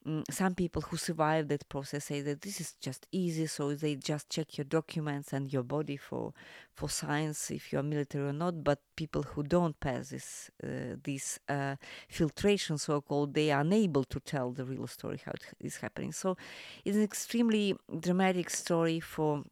Mm, 0.07 0.25
some 0.33 0.55
people 0.57 0.83
who 0.83 0.97
survive 0.97 1.47
that 1.49 1.69
process 1.69 2.07
say 2.07 2.23
that 2.23 2.41
this 2.41 2.61
is 2.61 2.73
just 2.81 3.07
easy, 3.13 3.47
so 3.47 3.73
they 3.75 3.95
just 3.95 4.29
check 4.29 4.59
your 4.59 4.65
documents 4.65 5.33
and 5.33 5.53
your 5.53 5.63
body 5.63 5.97
for 5.97 6.33
for 6.75 6.89
signs 6.89 7.51
if 7.53 7.73
you 7.73 7.79
are 7.79 7.85
military 7.85 8.29
or 8.29 8.33
not. 8.33 8.65
But 8.65 8.81
people 8.97 9.23
who 9.23 9.45
don't 9.45 9.79
pass 9.79 10.11
this 10.11 10.51
uh, 10.65 10.97
this 11.05 11.39
uh, 11.49 11.77
filtration, 12.09 12.79
so 12.79 13.01
called, 13.01 13.35
they 13.35 13.53
are 13.53 13.61
unable 13.61 14.03
to 14.05 14.19
tell 14.19 14.51
the 14.51 14.65
real 14.65 14.89
story 14.89 15.21
how 15.25 15.33
it 15.33 15.45
is 15.61 15.77
happening. 15.77 16.11
So 16.13 16.37
it's 16.85 16.97
an 16.97 17.05
extremely 17.05 17.77
dramatic 18.01 18.51
story 18.51 18.99
for 18.99 19.45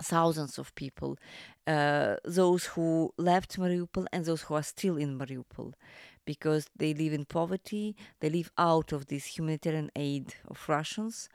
thousands 0.00 0.58
of 0.58 0.74
people, 0.76 1.18
uh, 1.66 2.16
those 2.24 2.66
who 2.66 3.12
left 3.16 3.58
Mariupol 3.58 4.06
and 4.12 4.24
those 4.24 4.42
who 4.42 4.54
are 4.54 4.62
still 4.62 4.96
in 4.96 5.18
Mariupol, 5.18 5.72
because 6.32 6.64
they 6.82 6.92
live 7.02 7.14
in 7.18 7.24
poverty, 7.24 7.86
they 8.20 8.30
live 8.38 8.50
out 8.58 8.92
of 8.92 9.06
this 9.06 9.24
humanitarian 9.36 9.90
aid 9.96 10.26
of 10.52 10.58
Russians, 10.68 11.28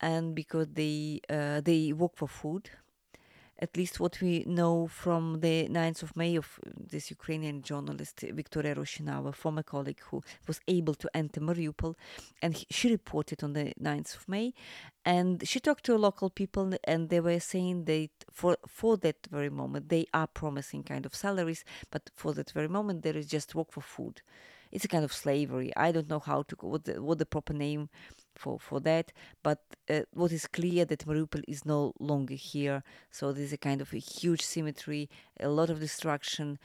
and 0.00 0.34
because 0.42 0.68
they 0.82 1.20
uh, 1.38 1.60
they 1.70 1.82
work 2.02 2.14
for 2.16 2.28
food. 2.28 2.70
At 3.62 3.76
least 3.76 4.00
what 4.00 4.20
we 4.20 4.42
know 4.44 4.88
from 4.88 5.38
the 5.40 5.68
9th 5.68 6.02
of 6.02 6.16
May 6.16 6.34
of 6.34 6.58
uh, 6.66 6.70
this 6.92 7.10
Ukrainian 7.10 7.62
journalist 7.62 8.24
uh, 8.24 8.34
Victoria 8.34 8.74
Roshinava, 8.74 9.32
former 9.32 9.62
colleague 9.62 10.02
who 10.08 10.20
was 10.48 10.58
able 10.66 10.94
to 10.94 11.08
enter 11.14 11.40
Mariupol, 11.40 11.94
and 12.42 12.54
he, 12.54 12.66
she 12.70 12.90
reported 12.90 13.44
on 13.44 13.52
the 13.52 13.72
9th 13.80 14.16
of 14.16 14.28
May, 14.28 14.52
and 15.04 15.46
she 15.48 15.60
talked 15.60 15.84
to 15.84 15.96
local 15.96 16.28
people, 16.28 16.74
and 16.84 17.08
they 17.08 17.20
were 17.20 17.38
saying 17.38 17.84
that 17.84 18.10
for 18.38 18.56
for 18.66 18.96
that 19.04 19.20
very 19.30 19.50
moment 19.50 19.88
they 19.88 20.06
are 20.12 20.26
promising 20.26 20.82
kind 20.82 21.06
of 21.06 21.14
salaries, 21.14 21.64
but 21.92 22.10
for 22.20 22.30
that 22.34 22.50
very 22.50 22.68
moment 22.68 23.02
there 23.02 23.16
is 23.16 23.26
just 23.26 23.54
work 23.54 23.70
for 23.70 23.84
food. 23.96 24.22
It's 24.72 24.86
a 24.86 24.88
kind 24.88 25.04
of 25.04 25.12
slavery. 25.12 25.70
I 25.76 25.92
don't 25.92 26.08
know 26.08 26.18
how 26.30 26.42
to 26.48 26.56
what 26.62 26.84
the, 26.84 26.94
what 27.02 27.18
the 27.18 27.26
proper 27.26 27.52
name 27.52 27.90
for 28.42 28.58
for 28.68 28.78
that, 28.80 29.06
but 29.42 29.60
uh, 29.88 30.02
what 30.20 30.32
is 30.32 30.46
clear 30.58 30.84
that 30.90 31.06
Mariupol 31.06 31.44
is 31.54 31.64
no 31.64 31.80
longer 32.10 32.38
here. 32.52 32.78
So 33.10 33.32
there's 33.32 33.52
a 33.52 33.62
kind 33.68 33.80
of 33.80 33.88
a 33.92 34.02
huge 34.14 34.42
symmetry, 34.54 35.02
a 35.48 35.48
lot 35.58 35.70
of 35.70 35.78
destruction, 35.86 36.58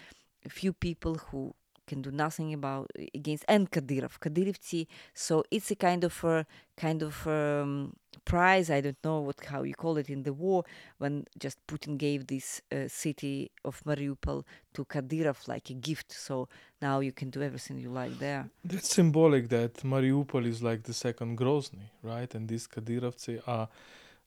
a 0.45 0.49
few 0.49 0.73
people 0.87 1.15
who 1.25 1.41
can 1.89 2.01
do 2.01 2.11
nothing 2.11 2.53
about 2.53 2.87
against 3.19 3.45
and 3.47 3.71
Kadyrov, 3.71 4.19
Kadyrivci. 4.19 4.87
So 5.13 5.43
it's 5.49 5.71
a 5.71 5.75
kind 5.75 6.03
of 6.03 6.23
a 6.23 6.45
kind 6.75 7.01
of 7.01 7.15
um, 7.27 7.93
prize. 8.27 8.69
I 8.69 8.81
don't 8.81 9.03
know 9.03 9.19
what 9.27 9.37
how 9.53 9.63
you 9.63 9.73
call 9.83 9.97
it 9.97 10.09
in 10.09 10.23
the 10.23 10.33
war 10.33 10.63
when 11.01 11.25
just 11.39 11.57
Putin 11.65 11.97
gave 11.97 12.27
this 12.27 12.61
uh, 12.71 12.87
city 12.87 13.51
of 13.63 13.81
Mariupol 13.85 14.43
to 14.73 14.85
Kadyrov 14.85 15.47
like 15.47 15.69
a 15.69 15.73
gift. 15.73 16.11
So 16.11 16.49
now 16.81 16.99
you 16.99 17.13
can 17.19 17.29
do 17.29 17.41
everything 17.41 17.77
you 17.79 17.89
like 17.89 18.19
there. 18.19 18.49
That's 18.65 18.89
symbolic 18.89 19.49
that 19.49 19.73
Mariupol 19.83 20.45
is 20.45 20.61
like 20.61 20.83
the 20.83 20.93
second 20.93 21.37
Grozny, 21.37 21.89
right? 22.03 22.31
And 22.35 22.47
these 22.47 22.67
Kadyrovцы 22.67 23.41
are 23.47 23.69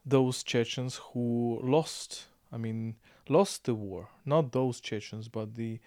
those 0.04 0.42
Chechens 0.42 0.94
who 1.12 1.60
lost, 1.62 2.26
I 2.52 2.56
mean, 2.56 2.96
lost 3.28 3.64
the 3.64 3.74
war. 3.74 4.08
Not 4.24 4.52
those 4.52 4.80
Chechens, 4.80 5.28
but 5.28 5.54
the 5.54 5.78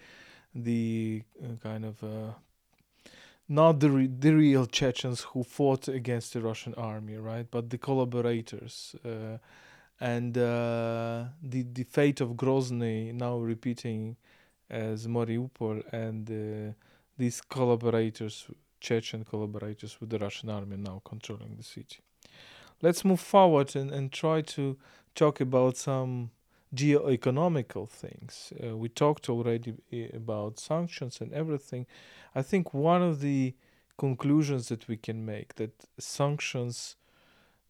the 0.55 1.23
uh, 1.43 1.55
kind 1.63 1.83
of 1.83 2.03
uh, 2.03 2.33
not 3.47 3.79
the 3.79 3.89
re- 3.89 4.07
the 4.07 4.33
real 4.33 4.65
Chechens 4.65 5.21
who 5.21 5.43
fought 5.43 5.87
against 5.87 6.33
the 6.33 6.41
Russian 6.41 6.73
army, 6.75 7.17
right? 7.17 7.47
But 7.49 7.69
the 7.69 7.77
collaborators. 7.77 8.95
Uh, 9.05 9.37
and 9.99 10.37
uh, 10.37 11.25
the 11.41 11.63
the 11.73 11.83
fate 11.83 12.19
of 12.19 12.31
Grozny 12.31 13.13
now 13.13 13.37
repeating 13.37 14.17
as 14.69 15.07
Mariupol 15.07 15.83
and 15.93 16.29
uh, 16.29 16.73
these 17.17 17.41
collaborators, 17.41 18.47
Chechen 18.81 19.23
collaborators 19.23 19.99
with 20.01 20.09
the 20.09 20.19
Russian 20.19 20.49
army 20.49 20.77
now 20.77 21.01
controlling 21.05 21.55
the 21.55 21.63
city. 21.63 21.99
Let's 22.81 23.05
move 23.05 23.21
forward 23.21 23.75
and, 23.75 23.91
and 23.91 24.11
try 24.11 24.41
to 24.41 24.77
talk 25.15 25.39
about 25.39 25.77
some 25.77 26.31
geoeconomical 26.73 27.87
things. 27.89 28.53
Uh, 28.63 28.75
we 28.77 28.89
talked 28.89 29.29
already 29.29 29.75
eh, 29.91 30.07
about 30.13 30.59
sanctions 30.59 31.21
and 31.21 31.31
everything. 31.33 31.85
I 32.35 32.41
think 32.41 32.73
one 32.73 33.01
of 33.01 33.21
the 33.21 33.55
conclusions 33.97 34.69
that 34.69 34.87
we 34.87 34.97
can 34.97 35.25
make 35.25 35.55
that 35.55 35.85
sanctions, 35.99 36.95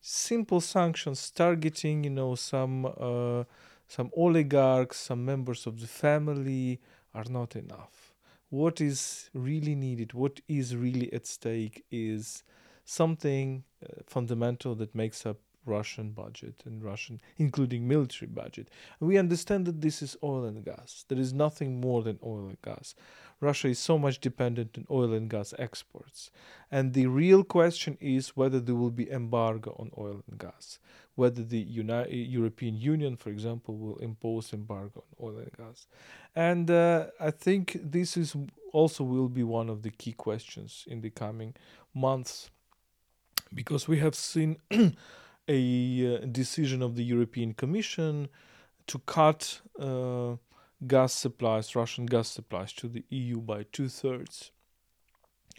simple 0.02 0.62
sanctions 0.62 1.30
targeting, 1.32 2.04
you 2.04 2.10
know, 2.10 2.36
some 2.36 2.86
uh, 2.86 3.44
some 3.88 4.10
oligarchs, 4.18 4.98
some 4.98 5.26
members 5.26 5.68
of 5.68 5.80
the 5.80 5.88
family, 5.88 6.80
are 7.14 7.26
not 7.30 7.56
enough. 7.56 8.14
What 8.50 8.82
is 8.82 9.30
really 9.34 9.76
needed, 9.76 10.14
what 10.14 10.40
is 10.48 10.76
really 10.76 11.12
at 11.14 11.28
stake, 11.28 11.86
is 11.92 12.44
something 12.86 13.64
uh, 13.84 14.02
fundamental 14.08 14.76
that 14.76 14.96
makes 14.96 15.26
up 15.26 15.38
Russian 15.66 16.12
budget 16.12 16.64
and 16.66 16.84
Russian, 16.84 17.22
including 17.38 17.88
military 17.88 18.30
budget. 18.30 18.70
we 19.00 19.18
understand 19.18 19.66
that 19.66 19.82
this 19.82 20.02
is 20.02 20.18
oil 20.24 20.46
and 20.46 20.64
gas. 20.64 21.06
There 21.08 21.20
is 21.20 21.34
nothing 21.34 21.80
more 21.80 22.04
than 22.04 22.20
oil 22.24 22.48
and 22.48 22.62
gas. 22.62 22.96
Russia 23.40 23.68
is 23.68 23.80
so 23.80 23.98
much 24.00 24.20
dependent 24.20 24.78
on 24.78 24.86
oil 24.90 25.14
and 25.14 25.30
gas 25.30 25.54
exports. 25.60 26.32
And 26.72 26.94
the 26.94 27.08
real 27.08 27.44
question 27.44 27.98
is 28.00 28.38
whether 28.38 28.60
there 28.60 28.76
will 28.76 28.92
be 28.92 29.12
embargo 29.12 29.76
on 29.78 29.92
oil 29.98 30.24
and 30.30 30.40
gas, 30.40 30.80
whether 31.16 31.44
the 31.44 31.60
Uni- 31.60 32.16
European 32.16 32.78
Union, 32.78 33.16
for 33.18 33.30
example, 33.30 33.76
will 33.78 33.98
impose 33.98 34.54
embargo 34.54 35.04
on 35.20 35.28
oil 35.28 35.38
and 35.40 35.52
gas. 35.58 35.88
And 36.36 36.72
uh, 36.72 37.08
I 37.20 37.32
think 37.32 37.80
this 37.84 38.18
is 38.18 38.36
also 38.72 39.04
will 39.04 39.30
be 39.30 39.44
one 39.44 39.70
of 39.70 39.84
the 39.84 39.92
key 39.92 40.14
questions 40.14 40.86
in 40.88 41.02
the 41.02 41.10
coming 41.10 41.54
months 41.94 42.50
because 43.54 43.88
we 43.88 44.00
have 44.00 44.16
seen 44.16 44.58
a 45.48 46.16
uh, 46.16 46.26
decision 46.26 46.82
of 46.82 46.96
the 46.96 47.04
European 47.04 47.54
Commission 47.54 48.30
to 48.88 49.00
cut 49.00 49.62
uh, 49.80 50.36
gas 50.88 51.14
supplies, 51.14 51.76
Russian 51.76 52.06
gas 52.06 52.28
supplies 52.28 52.74
to 52.74 52.88
the 52.88 53.04
EU 53.10 53.40
by 53.40 53.64
two 53.72 53.90
thirds. 53.90 54.52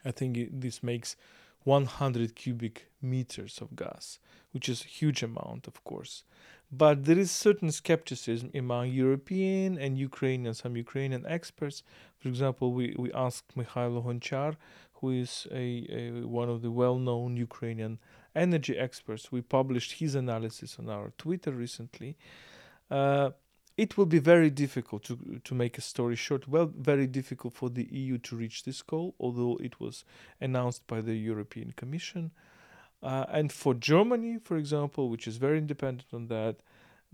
I 0.04 0.10
think 0.10 0.38
this 0.52 0.82
makes 0.82 1.16
100 1.64 2.34
cubic 2.34 2.90
meters 3.00 3.58
of 3.60 3.74
gas, 3.74 4.18
which 4.52 4.68
is 4.68 4.82
a 4.82 4.88
huge 4.88 5.22
amount, 5.22 5.66
of 5.66 5.82
course. 5.84 6.24
But 6.70 7.04
there 7.04 7.18
is 7.18 7.30
certain 7.30 7.70
skepticism 7.70 8.50
among 8.54 8.88
European 8.88 9.78
and 9.78 9.98
Ukrainian, 9.98 10.54
some 10.54 10.76
Ukrainian 10.76 11.24
experts. 11.26 11.82
For 12.18 12.28
example, 12.28 12.72
we, 12.72 12.94
we 12.98 13.12
asked 13.12 13.56
Mikhailo 13.56 14.04
Honchar, 14.04 14.56
who 14.94 15.10
is 15.10 15.46
a, 15.50 15.86
a 15.90 16.26
one 16.26 16.48
of 16.48 16.62
the 16.62 16.70
well-known 16.70 17.36
Ukrainian 17.36 17.98
energy 18.34 18.78
experts. 18.78 19.32
We 19.32 19.42
published 19.42 19.92
his 19.92 20.14
analysis 20.14 20.76
on 20.78 20.88
our 20.88 21.12
Twitter 21.18 21.52
recently. 21.52 22.16
Uh, 22.90 23.30
it 23.76 23.96
will 23.96 24.06
be 24.06 24.20
very 24.20 24.50
difficult 24.50 25.02
to 25.04 25.40
to 25.42 25.54
make 25.54 25.78
a 25.78 25.80
story 25.80 26.16
short. 26.16 26.46
Well, 26.46 26.70
very 26.76 27.06
difficult 27.06 27.54
for 27.54 27.70
the 27.70 27.88
EU 27.90 28.18
to 28.18 28.36
reach 28.36 28.62
this 28.62 28.82
goal, 28.82 29.14
although 29.18 29.56
it 29.60 29.80
was 29.80 30.04
announced 30.40 30.86
by 30.86 31.00
the 31.00 31.14
European 31.14 31.72
Commission. 31.72 32.30
Uh, 33.02 33.26
and 33.28 33.52
for 33.52 33.74
Germany, 33.74 34.38
for 34.42 34.56
example, 34.56 35.10
which 35.10 35.28
is 35.28 35.36
very 35.36 35.58
independent 35.58 36.08
on 36.14 36.28
that, 36.28 36.56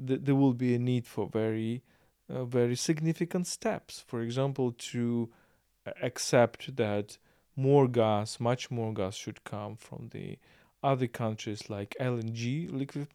th- 0.06 0.20
there 0.22 0.36
will 0.36 0.52
be 0.52 0.74
a 0.74 0.78
need 0.78 1.04
for 1.04 1.28
very, 1.28 1.82
uh, 2.32 2.44
very 2.44 2.76
significant 2.76 3.48
steps. 3.48 4.04
For 4.06 4.20
example, 4.22 4.72
to 4.92 5.30
accept 6.00 6.76
that 6.76 7.18
more 7.56 7.88
gas, 7.88 8.38
much 8.38 8.70
more 8.70 8.94
gas, 8.94 9.16
should 9.16 9.42
come 9.42 9.76
from 9.76 10.10
the 10.12 10.38
other 10.82 11.06
countries 11.06 11.68
like 11.68 11.94
LNG, 12.00 12.70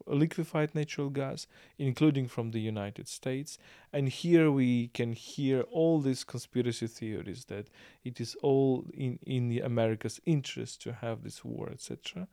liquefied 0.06 0.74
natural 0.74 1.10
gas, 1.10 1.46
including 1.78 2.28
from 2.28 2.50
the 2.50 2.60
United 2.60 3.08
States. 3.08 3.58
And 3.92 4.08
here 4.08 4.50
we 4.50 4.88
can 4.88 5.12
hear 5.12 5.62
all 5.62 6.00
these 6.00 6.24
conspiracy 6.24 6.86
theories 6.86 7.46
that 7.46 7.66
it 8.04 8.20
is 8.20 8.36
all 8.42 8.86
in, 8.94 9.18
in 9.26 9.48
the 9.48 9.60
America's 9.60 10.20
interest 10.24 10.82
to 10.82 10.92
have 10.92 11.22
this 11.22 11.44
war, 11.44 11.68
etc. 11.70 12.28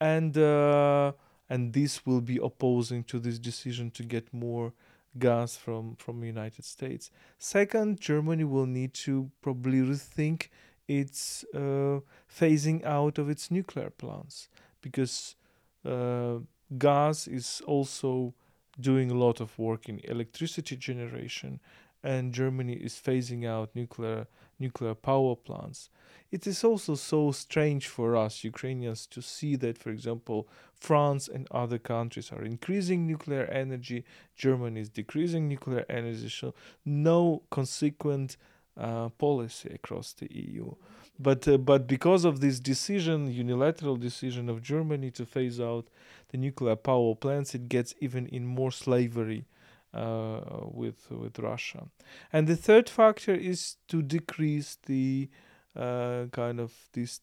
And 0.00 0.36
uh, 0.38 1.12
and 1.50 1.72
this 1.72 2.06
will 2.06 2.22
be 2.22 2.38
opposing 2.42 3.04
to 3.04 3.18
this 3.18 3.38
decision 3.38 3.90
to 3.92 4.02
get 4.02 4.32
more 4.32 4.72
gas 5.18 5.56
from 5.56 5.94
from 5.96 6.20
the 6.20 6.26
United 6.26 6.64
States. 6.64 7.10
Second, 7.38 8.00
Germany 8.00 8.44
will 8.44 8.66
need 8.66 8.94
to 8.94 9.30
probably 9.42 9.80
rethink 9.80 10.48
its 10.88 11.44
uh, 11.54 12.00
phasing 12.28 12.84
out 12.84 13.18
of 13.18 13.28
its 13.30 13.50
nuclear 13.50 13.90
plants 13.90 14.48
because 14.84 15.36
uh, 15.84 16.36
gas 16.78 17.26
is 17.26 17.62
also 17.66 18.34
doing 18.78 19.10
a 19.10 19.20
lot 19.26 19.40
of 19.40 19.58
work 19.58 19.88
in 19.88 20.00
electricity 20.04 20.76
generation 20.76 21.60
and 22.02 22.34
Germany 22.34 22.74
is 22.74 22.94
phasing 22.94 23.46
out 23.46 23.74
nuclear 23.74 24.26
nuclear 24.60 24.94
power 24.94 25.34
plants. 25.34 25.90
It 26.30 26.46
is 26.46 26.62
also 26.62 26.94
so 26.94 27.32
strange 27.32 27.88
for 27.88 28.16
us 28.16 28.44
Ukrainians 28.44 29.06
to 29.14 29.20
see 29.20 29.56
that, 29.56 29.78
for 29.78 29.90
example, 29.90 30.48
France 30.88 31.28
and 31.34 31.48
other 31.50 31.78
countries 31.78 32.30
are 32.30 32.44
increasing 32.44 33.06
nuclear 33.06 33.44
energy, 33.46 34.04
Germany 34.36 34.80
is 34.80 34.90
decreasing 34.90 35.48
nuclear 35.48 35.84
energy, 35.88 36.28
so 36.28 36.54
no 36.84 37.42
consequent 37.50 38.36
uh, 38.76 39.08
policy 39.10 39.70
across 39.74 40.12
the 40.12 40.28
EU. 40.30 40.74
But 41.18 41.46
uh, 41.46 41.58
but 41.58 41.86
because 41.86 42.24
of 42.24 42.40
this 42.40 42.58
decision, 42.58 43.32
unilateral 43.32 43.96
decision 43.96 44.48
of 44.48 44.62
Germany 44.62 45.10
to 45.12 45.24
phase 45.24 45.60
out 45.60 45.86
the 46.28 46.38
nuclear 46.38 46.76
power 46.76 47.14
plants, 47.14 47.54
it 47.54 47.68
gets 47.68 47.94
even 48.00 48.26
in 48.26 48.44
more 48.46 48.72
slavery 48.72 49.46
uh, 49.92 50.40
with 50.64 51.08
with 51.10 51.38
Russia. 51.38 51.86
And 52.32 52.48
the 52.48 52.56
third 52.56 52.88
factor 52.88 53.32
is 53.34 53.76
to 53.88 54.02
decrease 54.02 54.76
the 54.86 55.28
uh, 55.76 56.26
kind 56.32 56.58
of 56.58 56.72
this 56.92 57.20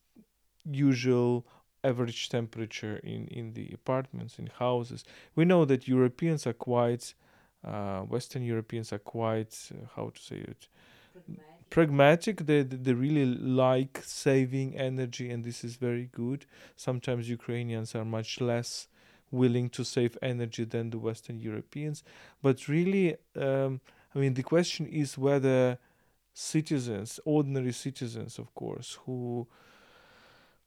usual 0.64 1.46
average 1.84 2.30
temperature 2.30 2.98
in 3.04 3.28
in 3.28 3.54
the 3.54 3.72
apartments 3.74 4.40
in 4.40 4.48
houses. 4.48 5.04
We 5.36 5.44
know 5.44 5.66
that 5.66 5.88
Europeans 5.88 6.48
are 6.48 6.54
quite 6.54 7.14
uh, 7.66 8.02
Western 8.02 8.44
Europeans 8.44 8.94
are 8.94 9.00
quite 9.00 9.54
uh, 9.72 9.88
how 9.96 10.10
to 10.10 10.22
say 10.22 10.38
it 10.38 10.68
pragmatic 11.72 12.46
they, 12.46 12.62
they 12.62 12.94
really 12.94 13.26
like 13.26 14.02
saving 14.04 14.78
energy 14.78 15.32
and 15.32 15.44
this 15.44 15.64
is 15.64 15.78
very 15.78 16.08
good. 16.12 16.46
Sometimes 16.76 17.28
ukrainians 17.28 17.96
are 17.96 18.06
much 18.06 18.40
less 18.40 18.88
willing 19.32 19.70
to 19.70 19.84
save 19.84 20.18
energy 20.22 20.66
than 20.66 20.92
the 20.92 21.00
western 21.00 21.40
europeans. 21.40 22.04
But 22.44 22.68
really 22.68 23.16
um, 23.36 23.82
i 24.14 24.20
mean 24.20 24.36
the 24.36 24.44
question 24.44 24.86
is 24.86 25.18
whether 25.18 25.80
citizens 26.34 27.20
ordinary 27.26 27.74
citizens 27.74 28.38
of 28.40 28.54
course 28.54 29.00
who 29.06 29.48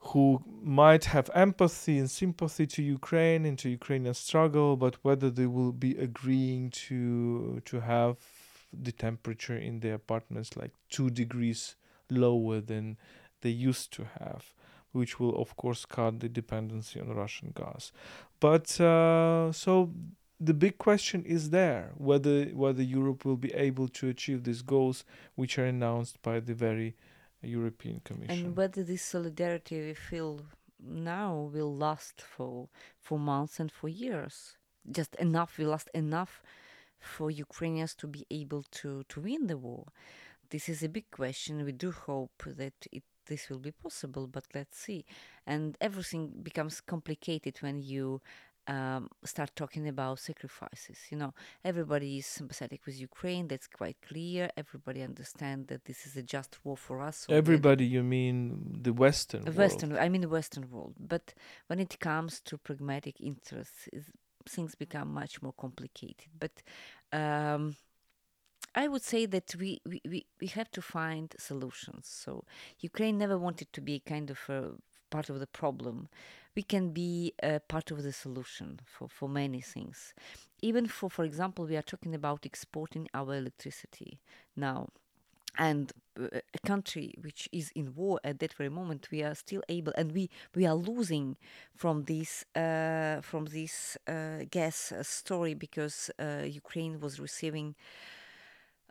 who 0.09 0.43
might 0.63 1.07
have 1.07 1.31
empathy 1.35 1.99
and 1.99 2.11
sympathy 2.11 2.67
to 2.67 2.83
Ukraine 2.83 3.47
and 3.47 3.59
to 3.59 3.71
Ukrainian 3.71 4.13
struggle, 4.13 4.77
but 4.77 4.97
whether 5.03 5.31
they 5.31 5.47
will 5.47 5.73
be 5.73 5.93
agreeing 5.97 6.71
to 6.87 7.63
to 7.65 7.81
have 7.81 8.17
the 8.81 8.93
temperature 8.93 9.57
in 9.57 9.81
the 9.81 9.93
apartments 9.95 10.57
like 10.57 10.73
two 10.91 11.11
degrees 11.11 11.77
lower 12.11 12.61
than 12.61 12.97
they 13.43 13.51
used 13.51 13.93
to 13.93 14.07
have, 14.19 14.55
which 14.93 15.19
will 15.21 15.37
of 15.41 15.57
course 15.57 15.85
cut 15.85 16.21
the 16.21 16.29
dependency 16.29 17.01
on 17.01 17.09
Russian 17.09 17.53
gas. 17.55 17.93
But 18.41 18.81
uh, 18.81 19.53
so 19.53 19.91
the 20.41 20.55
big 20.55 20.79
question 20.79 21.25
is 21.25 21.51
there 21.51 21.93
whether 21.97 22.47
whether 22.47 22.83
Europe 22.83 23.25
will 23.25 23.37
be 23.37 23.53
able 23.55 23.89
to 23.89 24.09
achieve 24.09 24.45
these 24.45 24.63
goals 24.63 25.05
which 25.35 25.59
are 25.59 25.67
announced 25.67 26.21
by 26.23 26.41
the 26.41 26.55
very 26.55 26.97
European 27.43 28.01
Commission. 28.05 28.47
And 28.47 28.57
whether 28.57 28.83
this 28.83 29.03
solidarity 29.03 29.81
we 29.81 29.95
feel 29.95 30.41
now 30.81 31.51
will 31.53 31.75
last 31.75 32.21
for 32.21 32.69
for 32.99 33.19
months 33.19 33.61
and 33.61 33.71
for 33.71 33.89
years. 33.89 34.57
Just 34.91 35.15
enough 35.17 35.57
will 35.59 35.69
last 35.69 35.89
enough 35.95 36.43
for 37.05 37.31
Ukrainians 37.31 37.95
to 37.97 38.07
be 38.07 38.27
able 38.31 38.65
to, 38.79 39.03
to 39.09 39.21
win 39.21 39.47
the 39.47 39.57
war? 39.57 39.87
This 40.51 40.69
is 40.69 40.83
a 40.83 40.89
big 40.89 41.11
question. 41.11 41.65
We 41.65 41.73
do 41.73 41.91
hope 41.91 42.43
that 42.47 42.75
it, 42.93 43.03
this 43.27 43.49
will 43.49 43.59
be 43.59 43.73
possible, 43.73 44.27
but 44.27 44.45
let's 44.55 44.79
see. 44.79 45.05
And 45.47 45.77
everything 45.81 46.33
becomes 46.43 46.81
complicated 46.81 47.59
when 47.61 47.81
you 47.81 48.21
um, 48.67 49.09
start 49.25 49.51
talking 49.55 49.89
about 49.89 50.19
sacrifices. 50.19 50.99
You 51.11 51.19
know, 51.19 51.35
everybody 51.65 52.19
is 52.19 52.27
sympathetic 52.27 52.87
with 52.87 52.99
Ukraine. 53.01 53.49
That's 53.49 53.67
quite 53.67 53.97
clear. 54.07 54.51
Everybody 54.57 55.03
understands 55.03 55.69
that 55.69 55.85
this 55.85 56.07
is 56.07 56.17
a 56.17 56.23
just 56.23 56.59
war 56.65 56.77
for 56.77 57.01
us. 57.01 57.27
So 57.27 57.35
everybody, 57.35 57.85
you 57.85 58.03
mean 58.03 58.79
the 58.83 58.93
Western? 58.93 59.43
Western. 59.55 59.91
World. 59.91 60.03
I 60.03 60.09
mean 60.09 60.23
the 60.23 60.29
Western 60.29 60.71
world. 60.71 60.95
But 60.99 61.35
when 61.67 61.81
it 61.81 61.99
comes 62.01 62.41
to 62.43 62.59
pragmatic 62.59 63.21
interests, 63.21 63.89
things 64.49 64.75
become 64.75 65.13
much 65.13 65.43
more 65.43 65.53
complicated. 65.53 66.29
But 66.39 66.63
um, 67.13 67.77
I 68.75 68.89
would 68.89 69.03
say 69.03 69.27
that 69.27 69.55
we, 69.59 69.81
we, 69.87 70.27
we 70.41 70.47
have 70.49 70.71
to 70.73 70.83
find 70.83 71.35
solutions. 71.39 72.09
So 72.09 72.45
Ukraine 72.81 73.19
never 73.19 73.39
wanted 73.39 73.73
to 73.73 73.81
be 73.81 74.01
kind 74.01 74.31
of 74.31 74.39
a 74.49 74.73
part 75.11 75.31
of 75.31 75.39
the 75.39 75.47
problem. 75.47 76.09
We 76.57 76.63
can 76.63 76.91
be 76.91 77.35
a 77.43 77.61
part 77.61 77.91
of 77.91 78.03
the 78.03 78.13
solution 78.13 78.81
for, 78.85 79.09
for 79.09 79.29
many 79.29 79.61
things. 79.61 80.15
Even 80.61 80.87
for, 80.87 81.09
for 81.11 81.25
example, 81.25 81.67
we 81.67 81.77
are 81.77 81.83
talking 81.83 82.15
about 82.15 82.47
exporting 82.47 83.09
our 83.15 83.35
electricity 83.35 84.21
now 84.57 84.89
and 85.59 85.93
uh, 86.21 86.27
a 86.33 86.67
country 86.67 87.15
which 87.21 87.49
is 87.53 87.71
in 87.75 87.95
war 87.95 88.21
at 88.25 88.39
that 88.39 88.53
very 88.55 88.69
moment 88.71 89.09
we 89.11 89.23
are 89.23 89.35
still 89.35 89.63
able 89.69 89.93
and 89.97 90.13
we 90.13 90.31
we 90.55 90.67
are 90.67 90.75
losing 90.75 91.37
from 91.75 92.05
this 92.05 92.45
uh, 92.57 93.21
from 93.21 93.47
this 93.47 93.97
uh, 94.07 94.45
gas 94.51 94.93
uh, 94.93 95.03
story 95.03 95.55
because 95.55 96.11
uh, 96.19 96.43
Ukraine 96.45 97.01
was 97.01 97.19
receiving 97.21 97.75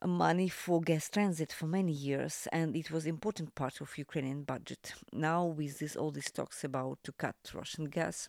money 0.06 0.50
for 0.50 0.82
gas 0.82 1.10
transit 1.10 1.54
for 1.54 1.66
many 1.66 1.92
years 1.94 2.48
and 2.52 2.76
it 2.76 2.92
was 2.92 3.06
important 3.06 3.56
part 3.56 3.80
of 3.80 3.98
Ukrainian 3.98 4.44
budget. 4.44 4.94
Now 5.14 5.46
with 5.46 5.80
this 5.80 5.96
all 5.96 6.12
these 6.12 6.32
talks 6.32 6.64
about 6.64 7.00
to 7.04 7.12
cut 7.14 7.36
Russian 7.54 7.86
gas 7.86 8.28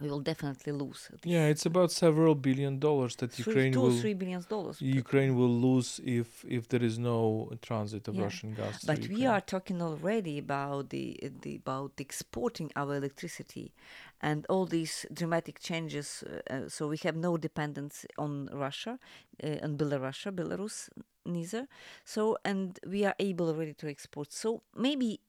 we 0.00 0.08
will 0.10 0.20
definitely 0.20 0.72
lose. 0.72 1.10
Yeah, 1.22 1.46
it's 1.46 1.66
about 1.66 1.90
several 1.92 2.34
billion 2.34 2.78
dollars 2.78 3.14
that 3.16 3.32
three, 3.32 3.44
Ukraine 3.52 3.72
two 3.72 3.80
will 3.80 3.96
three 3.98 4.14
billion 4.14 4.44
dollars. 4.48 4.80
Ukraine 4.80 5.36
will 5.36 5.54
lose 5.68 6.00
if 6.04 6.44
if 6.48 6.68
there 6.68 6.82
is 6.82 6.98
no 6.98 7.50
transit 7.62 8.08
of 8.08 8.14
Yeah. 8.16 8.24
Russian 8.24 8.54
gas. 8.54 8.80
to 8.80 8.86
But 8.86 8.98
we 8.98 9.04
Ukraine. 9.04 9.26
are 9.28 9.40
talking 9.40 9.80
already 9.82 10.38
about 10.38 10.90
the, 10.90 11.18
the 11.42 11.56
about 11.56 11.92
exporting 11.98 12.68
our 12.76 12.94
electricity, 12.96 13.72
and 14.20 14.46
all 14.48 14.66
these 14.66 15.06
dramatic 15.12 15.60
changes. 15.60 16.24
Uh, 16.26 16.54
uh, 16.54 16.68
so 16.68 16.88
we 16.88 16.98
have 17.04 17.16
no 17.16 17.36
dependence 17.36 18.04
on 18.18 18.48
Russia, 18.52 18.98
uh, 19.42 19.58
on 19.62 19.76
Belarus, 19.76 20.20
Belarus 20.40 20.88
neither. 21.24 21.66
So 22.04 22.36
and 22.44 22.78
we 22.86 23.04
are 23.04 23.14
able 23.18 23.48
already 23.48 23.74
to 23.74 23.88
export. 23.88 24.32
So 24.32 24.62
maybe 24.76 25.20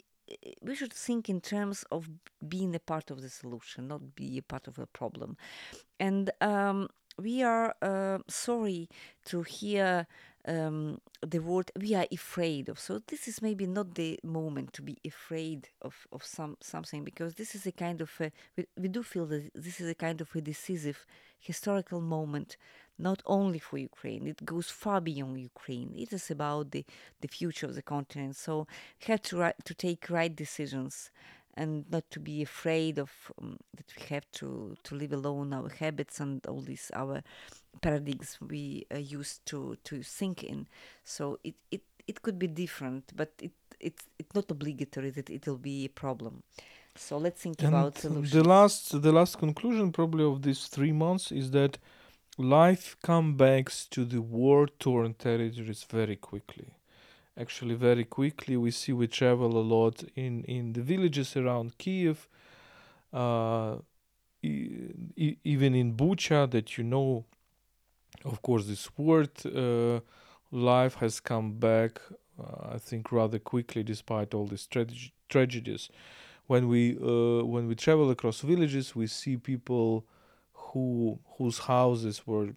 we 0.61 0.75
should 0.75 0.93
think 0.93 1.29
in 1.29 1.41
terms 1.41 1.85
of 1.91 2.09
being 2.47 2.75
a 2.75 2.79
part 2.79 3.11
of 3.11 3.21
the 3.21 3.29
solution, 3.29 3.87
not 3.87 4.15
be 4.15 4.37
a 4.37 4.41
part 4.41 4.67
of 4.67 4.79
a 4.79 4.85
problem. 4.85 5.37
And 5.99 6.31
um, 6.41 6.89
we 7.17 7.43
are 7.43 7.75
uh, 7.81 8.19
sorry 8.27 8.89
to 9.25 9.43
hear 9.43 10.07
um, 10.47 10.99
the 11.21 11.39
word 11.39 11.71
we 11.79 11.95
are 11.95 12.05
afraid 12.11 12.69
of. 12.69 12.79
So 12.79 13.01
this 13.07 13.27
is 13.27 13.41
maybe 13.41 13.65
not 13.65 13.95
the 13.95 14.19
moment 14.23 14.73
to 14.73 14.81
be 14.81 14.97
afraid 15.05 15.69
of, 15.81 16.07
of 16.11 16.23
some 16.23 16.57
something 16.61 17.03
because 17.03 17.35
this 17.35 17.55
is 17.55 17.65
a 17.65 17.71
kind 17.71 18.01
of 18.01 18.11
a, 18.19 18.31
we, 18.55 18.65
we 18.77 18.87
do 18.87 19.03
feel 19.03 19.25
that 19.27 19.51
this 19.55 19.79
is 19.79 19.89
a 19.89 19.95
kind 19.95 20.21
of 20.21 20.35
a 20.35 20.41
decisive 20.41 21.05
historical 21.39 22.01
moment, 22.01 22.57
not 22.97 23.21
only 23.25 23.59
for 23.59 23.77
Ukraine. 23.77 24.27
It 24.27 24.45
goes 24.45 24.69
far 24.69 25.01
beyond 25.01 25.39
Ukraine. 25.39 25.93
It 25.95 26.13
is 26.13 26.29
about 26.31 26.71
the, 26.71 26.85
the 27.21 27.27
future 27.27 27.65
of 27.67 27.75
the 27.75 27.81
continent. 27.81 28.35
So 28.35 28.67
we 29.01 29.11
have 29.11 29.21
to 29.23 29.53
to 29.63 29.73
take 29.73 30.09
right 30.09 30.35
decisions 30.35 31.11
and 31.57 31.85
not 31.89 32.09
to 32.11 32.19
be 32.19 32.41
afraid 32.41 32.99
of 32.99 33.11
um, 33.41 33.57
that 33.75 33.91
we 33.97 34.05
have 34.13 34.29
to 34.33 34.75
to 34.83 34.95
live 34.95 35.13
alone 35.13 35.53
our 35.53 35.69
habits 35.69 36.19
and 36.19 36.45
all 36.47 36.61
these 36.61 36.91
our 36.93 37.23
paradigms 37.81 38.37
we 38.41 38.85
uh, 38.93 38.97
used 38.97 39.45
to 39.45 39.77
to 39.83 40.01
think 40.03 40.43
in 40.43 40.67
so 41.03 41.39
it 41.43 41.55
it 41.71 41.81
it 42.07 42.21
could 42.21 42.37
be 42.39 42.47
different 42.47 43.11
but 43.15 43.31
it 43.41 43.51
it's 43.79 44.05
it's 44.19 44.33
not 44.35 44.49
obligatory 44.51 45.09
that 45.11 45.29
it 45.29 45.45
will 45.47 45.57
be 45.57 45.85
a 45.85 45.89
problem 45.89 46.43
so 46.95 47.17
let's 47.17 47.41
think 47.41 47.61
And 47.61 47.69
about 47.69 47.97
solutions 47.97 48.31
the 48.31 48.43
last 48.43 49.01
the 49.01 49.11
last 49.11 49.37
conclusion 49.39 49.91
probably 49.91 50.23
of 50.25 50.41
these 50.41 50.67
three 50.67 50.91
months 50.91 51.31
is 51.31 51.51
that 51.51 51.77
life 52.37 52.97
comes 53.01 53.37
back 53.37 53.69
to 53.91 54.05
the 54.05 54.21
war 54.21 54.67
torn 54.67 55.13
territories 55.15 55.83
very 55.83 56.15
quickly. 56.17 56.67
Actually, 57.37 57.75
very 57.75 58.05
quickly. 58.05 58.57
We 58.57 58.71
see 58.71 58.93
we 58.93 59.07
travel 59.07 59.57
a 59.57 59.65
lot 59.75 60.03
in 60.15 60.43
in 60.45 60.73
the 60.73 60.81
villages 60.81 61.35
around 61.37 61.77
Kiev, 61.77 62.27
uh, 63.13 63.77
e- 64.43 65.37
even 65.43 65.75
in 65.75 65.93
Bucha, 65.95 66.49
that 66.51 66.77
you 66.77 66.83
know. 66.83 67.25
Of 68.23 68.41
course, 68.41 68.65
this 68.65 68.89
word 68.97 69.31
uh, 69.45 69.99
life 70.51 70.95
has 70.95 71.19
come 71.19 71.53
back. 71.53 71.99
Uh, 72.39 72.73
I 72.75 72.77
think 72.77 73.11
rather 73.11 73.39
quickly, 73.39 73.83
despite 73.83 74.33
all 74.33 74.47
these 74.47 74.67
trage- 74.67 75.11
tragedies 75.29 75.89
when 76.47 76.67
we 76.67 76.97
uh, 76.97 77.43
when 77.45 77.67
we 77.67 77.75
travel 77.75 78.09
across 78.11 78.41
villages, 78.41 78.95
we 78.95 79.07
see 79.07 79.37
people 79.37 80.05
who 80.53 81.19
whose 81.37 81.59
houses 81.59 82.25
were 82.27 82.49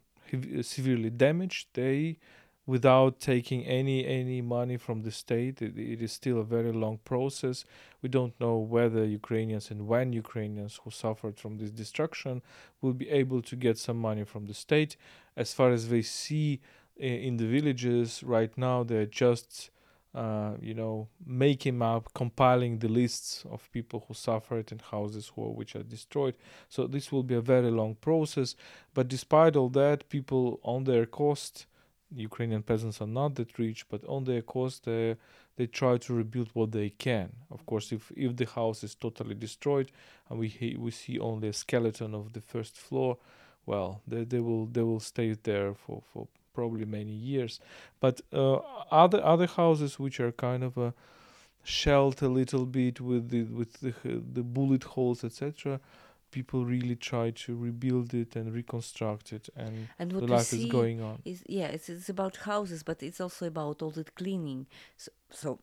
severely 0.63 1.11
damaged. 1.11 1.69
They, 1.75 2.19
without 2.67 3.21
taking 3.21 3.65
any 3.67 4.07
any 4.07 4.43
money 4.43 4.77
from 4.77 5.03
the 5.03 5.11
state, 5.11 5.63
it, 5.63 5.79
it 5.79 6.03
is 6.03 6.13
still 6.13 6.39
a 6.41 6.45
very 6.45 6.73
long 6.73 6.99
process. 7.05 7.65
We 8.03 8.09
don't 8.09 8.39
know 8.41 8.59
whether 8.59 9.05
Ukrainians 9.05 9.71
and 9.71 9.87
when 9.89 10.13
Ukrainians 10.13 10.81
who 10.85 10.91
suffered 10.91 11.39
from 11.39 11.59
this 11.59 11.71
destruction 11.71 12.43
will 12.83 12.95
be 12.95 13.09
able 13.11 13.43
to 13.43 13.57
get 13.57 13.79
some 13.79 13.99
money 13.99 14.25
from 14.25 14.47
the 14.47 14.55
state. 14.55 14.97
As 15.39 15.55
far 15.55 15.71
as 15.71 15.89
they 15.89 16.03
see 16.03 16.61
in 16.97 17.37
the 17.37 17.47
villages 17.47 18.23
right 18.25 18.53
now, 18.59 18.83
they're 18.83 19.07
just 19.25 19.71
uh, 20.15 20.55
you 20.61 20.75
know, 20.75 21.09
making 21.25 21.81
up, 21.81 22.13
compiling 22.15 22.79
the 22.79 22.89
lists 22.89 23.45
of 23.51 23.71
people 23.73 24.05
who 24.09 24.15
suffered 24.15 24.73
and 24.73 24.81
houses 24.81 25.31
who 25.35 25.43
which 25.51 25.77
are 25.77 25.83
destroyed. 25.83 26.35
So 26.69 26.87
this 26.87 27.13
will 27.13 27.23
be 27.23 27.37
a 27.37 27.41
very 27.41 27.71
long 27.71 27.95
process. 27.95 28.57
But 28.95 29.09
despite 29.09 29.55
all 29.55 29.69
that, 29.71 30.09
people 30.09 30.61
on 30.65 30.85
their 30.85 31.07
cost, 31.07 31.67
Ukrainian 32.11 32.63
peasants 32.63 33.01
are 33.01 33.07
not 33.07 33.35
that 33.37 33.59
rich, 33.59 33.89
but 33.89 34.05
on 34.07 34.25
their 34.25 34.43
cost, 34.43 34.87
they 34.87 35.17
they 35.57 35.67
try 35.67 35.99
to 35.99 36.15
rebuild 36.15 36.51
what 36.55 36.73
they 36.73 36.91
can. 36.91 37.29
Of 37.51 37.67
course, 37.67 37.93
if 37.93 38.11
if 38.17 38.35
the 38.35 38.47
house 38.47 38.83
is 38.83 38.95
totally 38.95 39.35
destroyed 39.35 39.93
and 40.29 40.39
we 40.41 40.77
we 40.79 40.91
see 40.91 41.19
only 41.19 41.49
a 41.49 41.53
skeleton 41.53 42.15
of 42.15 42.33
the 42.33 42.41
first 42.41 42.77
floor, 42.77 43.19
well, 43.69 44.01
they, 44.11 44.25
they 44.25 44.41
will 44.41 44.65
they 44.67 44.83
will 44.83 45.01
stay 45.13 45.37
there 45.43 45.75
for 45.75 46.03
for 46.11 46.27
probably 46.55 46.87
many 46.87 47.13
years. 47.13 47.61
But 48.01 48.17
uh, 48.33 48.59
other 48.91 49.21
other 49.33 49.47
houses 49.47 49.99
which 49.99 50.19
are 50.21 50.33
kind 50.33 50.63
of 50.65 50.79
a 50.79 50.95
shelled 51.63 52.23
a 52.23 52.31
little 52.41 52.67
bit 52.81 53.01
with 53.01 53.29
the 53.29 53.43
with 53.59 53.73
the 53.85 53.93
the 54.37 54.43
bullet 54.43 54.85
holes 54.95 55.23
etc 55.23 55.81
people 56.31 56.65
really 56.65 56.97
try 57.11 57.31
to 57.31 57.57
rebuild 57.57 58.13
it 58.15 58.37
and 58.37 58.53
reconstruct 58.61 59.33
it 59.33 59.49
and 59.57 59.89
and 59.99 60.11
the 60.11 60.27
life 60.27 60.53
is 60.53 60.67
going 60.67 61.01
on. 61.01 61.17
is 61.25 61.43
yeah 61.47 61.67
it's, 61.67 61.89
it's 61.89 62.11
about 62.11 62.37
houses 62.37 62.83
but 62.83 63.03
it's 63.03 63.21
also 63.21 63.47
about 63.47 63.83
all 63.83 63.91
the 63.91 64.05
cleaning. 64.05 64.67
So, 64.97 65.11
so 65.31 65.59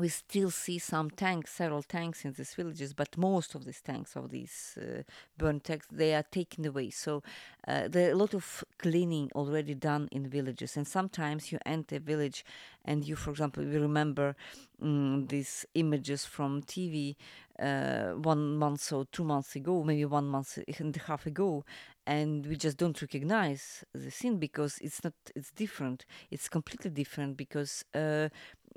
we 0.00 0.08
still 0.08 0.50
see 0.50 0.78
some 0.78 1.10
tanks 1.10 1.52
several 1.52 1.82
tanks 1.82 2.24
in 2.24 2.32
these 2.32 2.54
villages 2.54 2.94
but 2.94 3.16
most 3.18 3.54
of 3.54 3.64
these 3.66 3.82
tanks 3.82 4.16
of 4.16 4.30
these 4.30 4.78
uh, 4.80 5.02
burnt 5.36 5.64
tanks 5.64 5.86
they 5.92 6.14
are 6.14 6.24
taken 6.30 6.64
away. 6.64 6.90
So 6.90 7.22
uh, 7.68 7.88
there 7.88 8.08
are 8.08 8.12
a 8.12 8.16
lot 8.16 8.34
of 8.34 8.64
cleaning 8.78 9.30
already 9.34 9.74
done 9.74 10.08
in 10.10 10.28
villages. 10.28 10.76
And 10.76 10.86
sometimes 10.86 11.52
you 11.52 11.58
enter 11.66 11.96
a 11.96 12.00
village 12.00 12.44
and 12.84 13.04
you 13.04 13.14
for 13.14 13.30
example 13.30 13.62
we 13.62 13.76
remember 13.76 14.34
mm, 14.82 15.28
these 15.28 15.66
images 15.74 16.24
from 16.24 16.62
tv 16.62 17.16
uh, 17.58 18.12
one 18.12 18.56
month 18.56 18.90
or 18.90 19.04
two 19.12 19.22
months 19.22 19.54
ago 19.54 19.84
maybe 19.84 20.06
one 20.06 20.26
month 20.26 20.58
and 20.78 20.96
a 20.96 21.00
half 21.00 21.26
ago 21.26 21.62
and 22.06 22.46
we 22.46 22.56
just 22.56 22.76
don't 22.76 23.00
recognize 23.00 23.84
the 23.94 24.10
scene 24.10 24.36
because 24.38 24.78
it's 24.80 25.04
not 25.04 25.12
it's 25.36 25.52
different. 25.52 26.06
It's 26.30 26.48
completely 26.48 26.90
different 26.90 27.36
because 27.36 27.84
uh, 27.94 28.28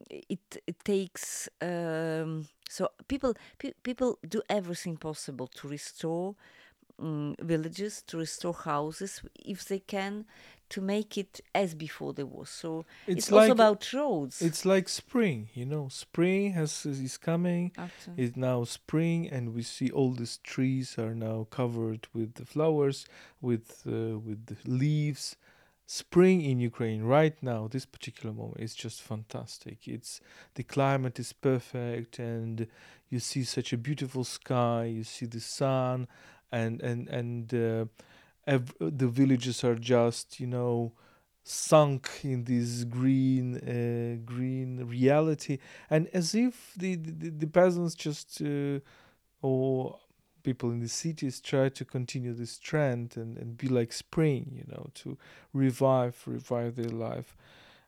it 0.09 0.57
it 0.67 0.83
takes 0.83 1.49
um, 1.61 2.45
so 2.69 2.89
people 3.07 3.33
pe- 3.57 3.73
people 3.83 4.19
do 4.27 4.41
everything 4.49 4.97
possible 4.97 5.47
to 5.47 5.67
restore 5.67 6.35
um, 6.99 7.35
villages 7.39 8.03
to 8.07 8.17
restore 8.17 8.53
houses 8.53 9.21
if 9.45 9.65
they 9.65 9.79
can 9.79 10.25
to 10.69 10.81
make 10.81 11.17
it 11.17 11.39
as 11.53 11.75
before 11.75 12.13
the 12.13 12.25
war 12.25 12.45
so 12.45 12.85
it's, 13.05 13.25
it's, 13.27 13.31
also 13.31 13.41
like 13.43 13.51
about 13.51 13.93
roads. 13.93 14.41
it's 14.41 14.65
like 14.65 14.89
spring 14.89 15.49
you 15.53 15.65
know 15.65 15.87
spring 15.89 16.53
has 16.53 16.85
is 16.85 17.17
coming 17.17 17.71
it's 18.17 18.35
now 18.35 18.63
spring 18.63 19.29
and 19.29 19.53
we 19.53 19.61
see 19.61 19.89
all 19.91 20.13
these 20.13 20.37
trees 20.37 20.97
are 20.97 21.13
now 21.13 21.45
covered 21.51 22.07
with 22.13 22.35
the 22.35 22.45
flowers 22.45 23.05
with 23.41 23.83
uh, 23.87 24.17
with 24.17 24.45
the 24.47 24.57
leaves 24.65 25.35
spring 25.85 26.41
in 26.41 26.59
ukraine 26.59 27.03
right 27.03 27.41
now 27.43 27.67
this 27.67 27.85
particular 27.85 28.33
moment 28.33 28.59
is 28.61 28.73
just 28.75 29.01
fantastic. 29.01 29.87
It's 29.87 30.21
the 30.55 30.63
climate 30.63 31.19
is 31.19 31.33
perfect 31.33 32.19
and 32.19 32.67
you 33.09 33.19
see 33.19 33.43
such 33.43 33.73
a 33.73 33.77
beautiful 33.77 34.23
sky 34.23 34.85
you 34.85 35.03
see 35.03 35.25
the 35.25 35.39
sun 35.39 36.07
and 36.51 36.81
and 36.81 37.07
and 37.09 37.53
uh, 37.53 37.85
ev- 38.47 38.73
the 38.79 39.07
villages 39.07 39.63
are 39.63 39.75
just 39.75 40.39
you 40.39 40.47
know 40.47 40.93
sunk 41.43 42.09
in 42.23 42.45
this 42.45 42.85
green 42.85 43.57
uh, 43.57 44.21
green 44.25 44.85
reality. 44.85 45.57
And 45.89 46.07
as 46.13 46.33
if 46.35 46.73
the 46.77 46.95
the, 46.95 47.29
the 47.29 47.47
peasants 47.47 47.95
just 47.95 48.41
uh, 48.41 48.79
or 49.41 49.99
people 50.43 50.71
in 50.71 50.79
the 50.79 50.89
cities 50.89 51.39
try 51.39 51.69
to 51.69 51.85
continue 51.85 52.33
this 52.33 52.59
trend 52.59 53.15
and, 53.15 53.37
and 53.37 53.57
be 53.57 53.67
like 53.67 53.91
spring 53.93 54.51
you 54.55 54.65
know 54.67 54.89
to 54.93 55.17
revive 55.53 56.21
revive 56.25 56.75
their 56.75 56.89
life 56.89 57.35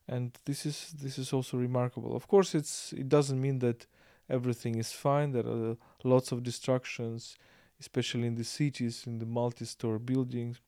and 0.07 0.37
this 0.45 0.65
is 0.65 0.93
this 1.01 1.17
is 1.17 1.33
also 1.33 1.57
remarkable 1.57 2.15
of 2.15 2.27
course 2.27 2.55
it's 2.55 2.93
it 2.93 3.09
doesn't 3.09 3.41
mean 3.41 3.59
that 3.59 3.85
everything 4.29 4.75
is 4.75 4.91
fine. 4.91 5.31
There 5.31 5.47
are 5.47 5.77
lots 6.03 6.31
of 6.31 6.43
destructions, 6.43 7.37
especially 7.79 8.27
in 8.27 8.35
the 8.35 8.43
cities, 8.43 9.03
in 9.05 9.19
the 9.19 9.25
multi-store 9.25 9.99
buildings, 9.99 10.59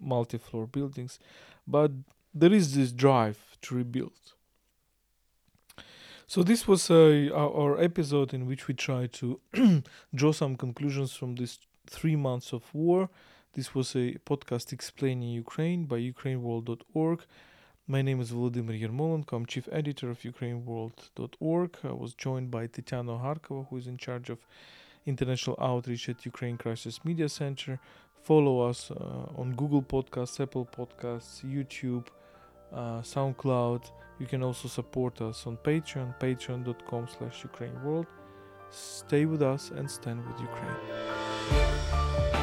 multi-floor 0.00 0.66
buildings. 0.66 1.18
But 1.66 1.92
there 2.34 2.52
is 2.52 2.74
this 2.74 2.92
drive 2.92 3.38
to 3.62 3.74
rebuild. 3.74 4.34
So 6.26 6.42
this 6.42 6.66
was 6.66 6.90
uh, 6.90 7.28
our, 7.34 7.80
episode 7.80 8.32
in 8.32 8.46
which 8.46 8.68
we 8.68 8.74
try 8.74 9.06
to 9.06 9.40
draw 10.14 10.32
some 10.32 10.56
conclusions 10.56 11.12
from 11.12 11.34
these 11.34 11.58
three 11.86 12.16
months 12.16 12.52
of 12.52 12.62
war. 12.72 13.10
This 13.54 13.74
was 13.74 13.94
a 13.94 14.16
podcast 14.24 14.72
explaining 14.72 15.28
Ukraine 15.30 15.84
by 15.84 15.98
ukraineworld.org. 15.98 17.24
My 17.86 18.00
name 18.00 18.20
is 18.20 18.30
Volodymyr 18.30 18.80
Yermolenko. 18.80 19.32
I'm 19.34 19.46
chief 19.46 19.68
editor 19.70 20.08
of 20.08 20.20
ukraineworld.org. 20.20 21.78
I 21.84 21.92
was 21.92 22.14
joined 22.14 22.50
by 22.50 22.66
Tetiana 22.68 23.20
Ogarkova, 23.20 23.68
who 23.68 23.76
is 23.76 23.86
in 23.86 23.98
charge 23.98 24.30
of 24.30 24.38
international 25.04 25.56
outreach 25.60 26.08
at 26.08 26.24
Ukraine 26.24 26.56
Crisis 26.56 27.04
Media 27.04 27.28
Center. 27.28 27.78
Follow 28.22 28.60
us 28.60 28.90
uh, 28.90 29.40
on 29.40 29.54
Google 29.56 29.82
Podcasts, 29.82 30.40
Apple 30.40 30.66
Podcasts, 30.66 31.44
YouTube, 31.44 32.06
uh, 32.72 33.02
SoundCloud. 33.02 33.90
You 34.22 34.28
can 34.28 34.44
also 34.44 34.68
support 34.68 35.20
us 35.20 35.48
on 35.48 35.56
Patreon, 35.56 36.16
patreon.com 36.20 37.08
slash 37.08 37.42
Ukraine 37.42 37.82
World. 37.82 38.06
Stay 38.70 39.24
with 39.24 39.42
us 39.42 39.72
and 39.74 39.90
stand 39.90 40.24
with 40.24 40.40
Ukraine. 40.40 42.41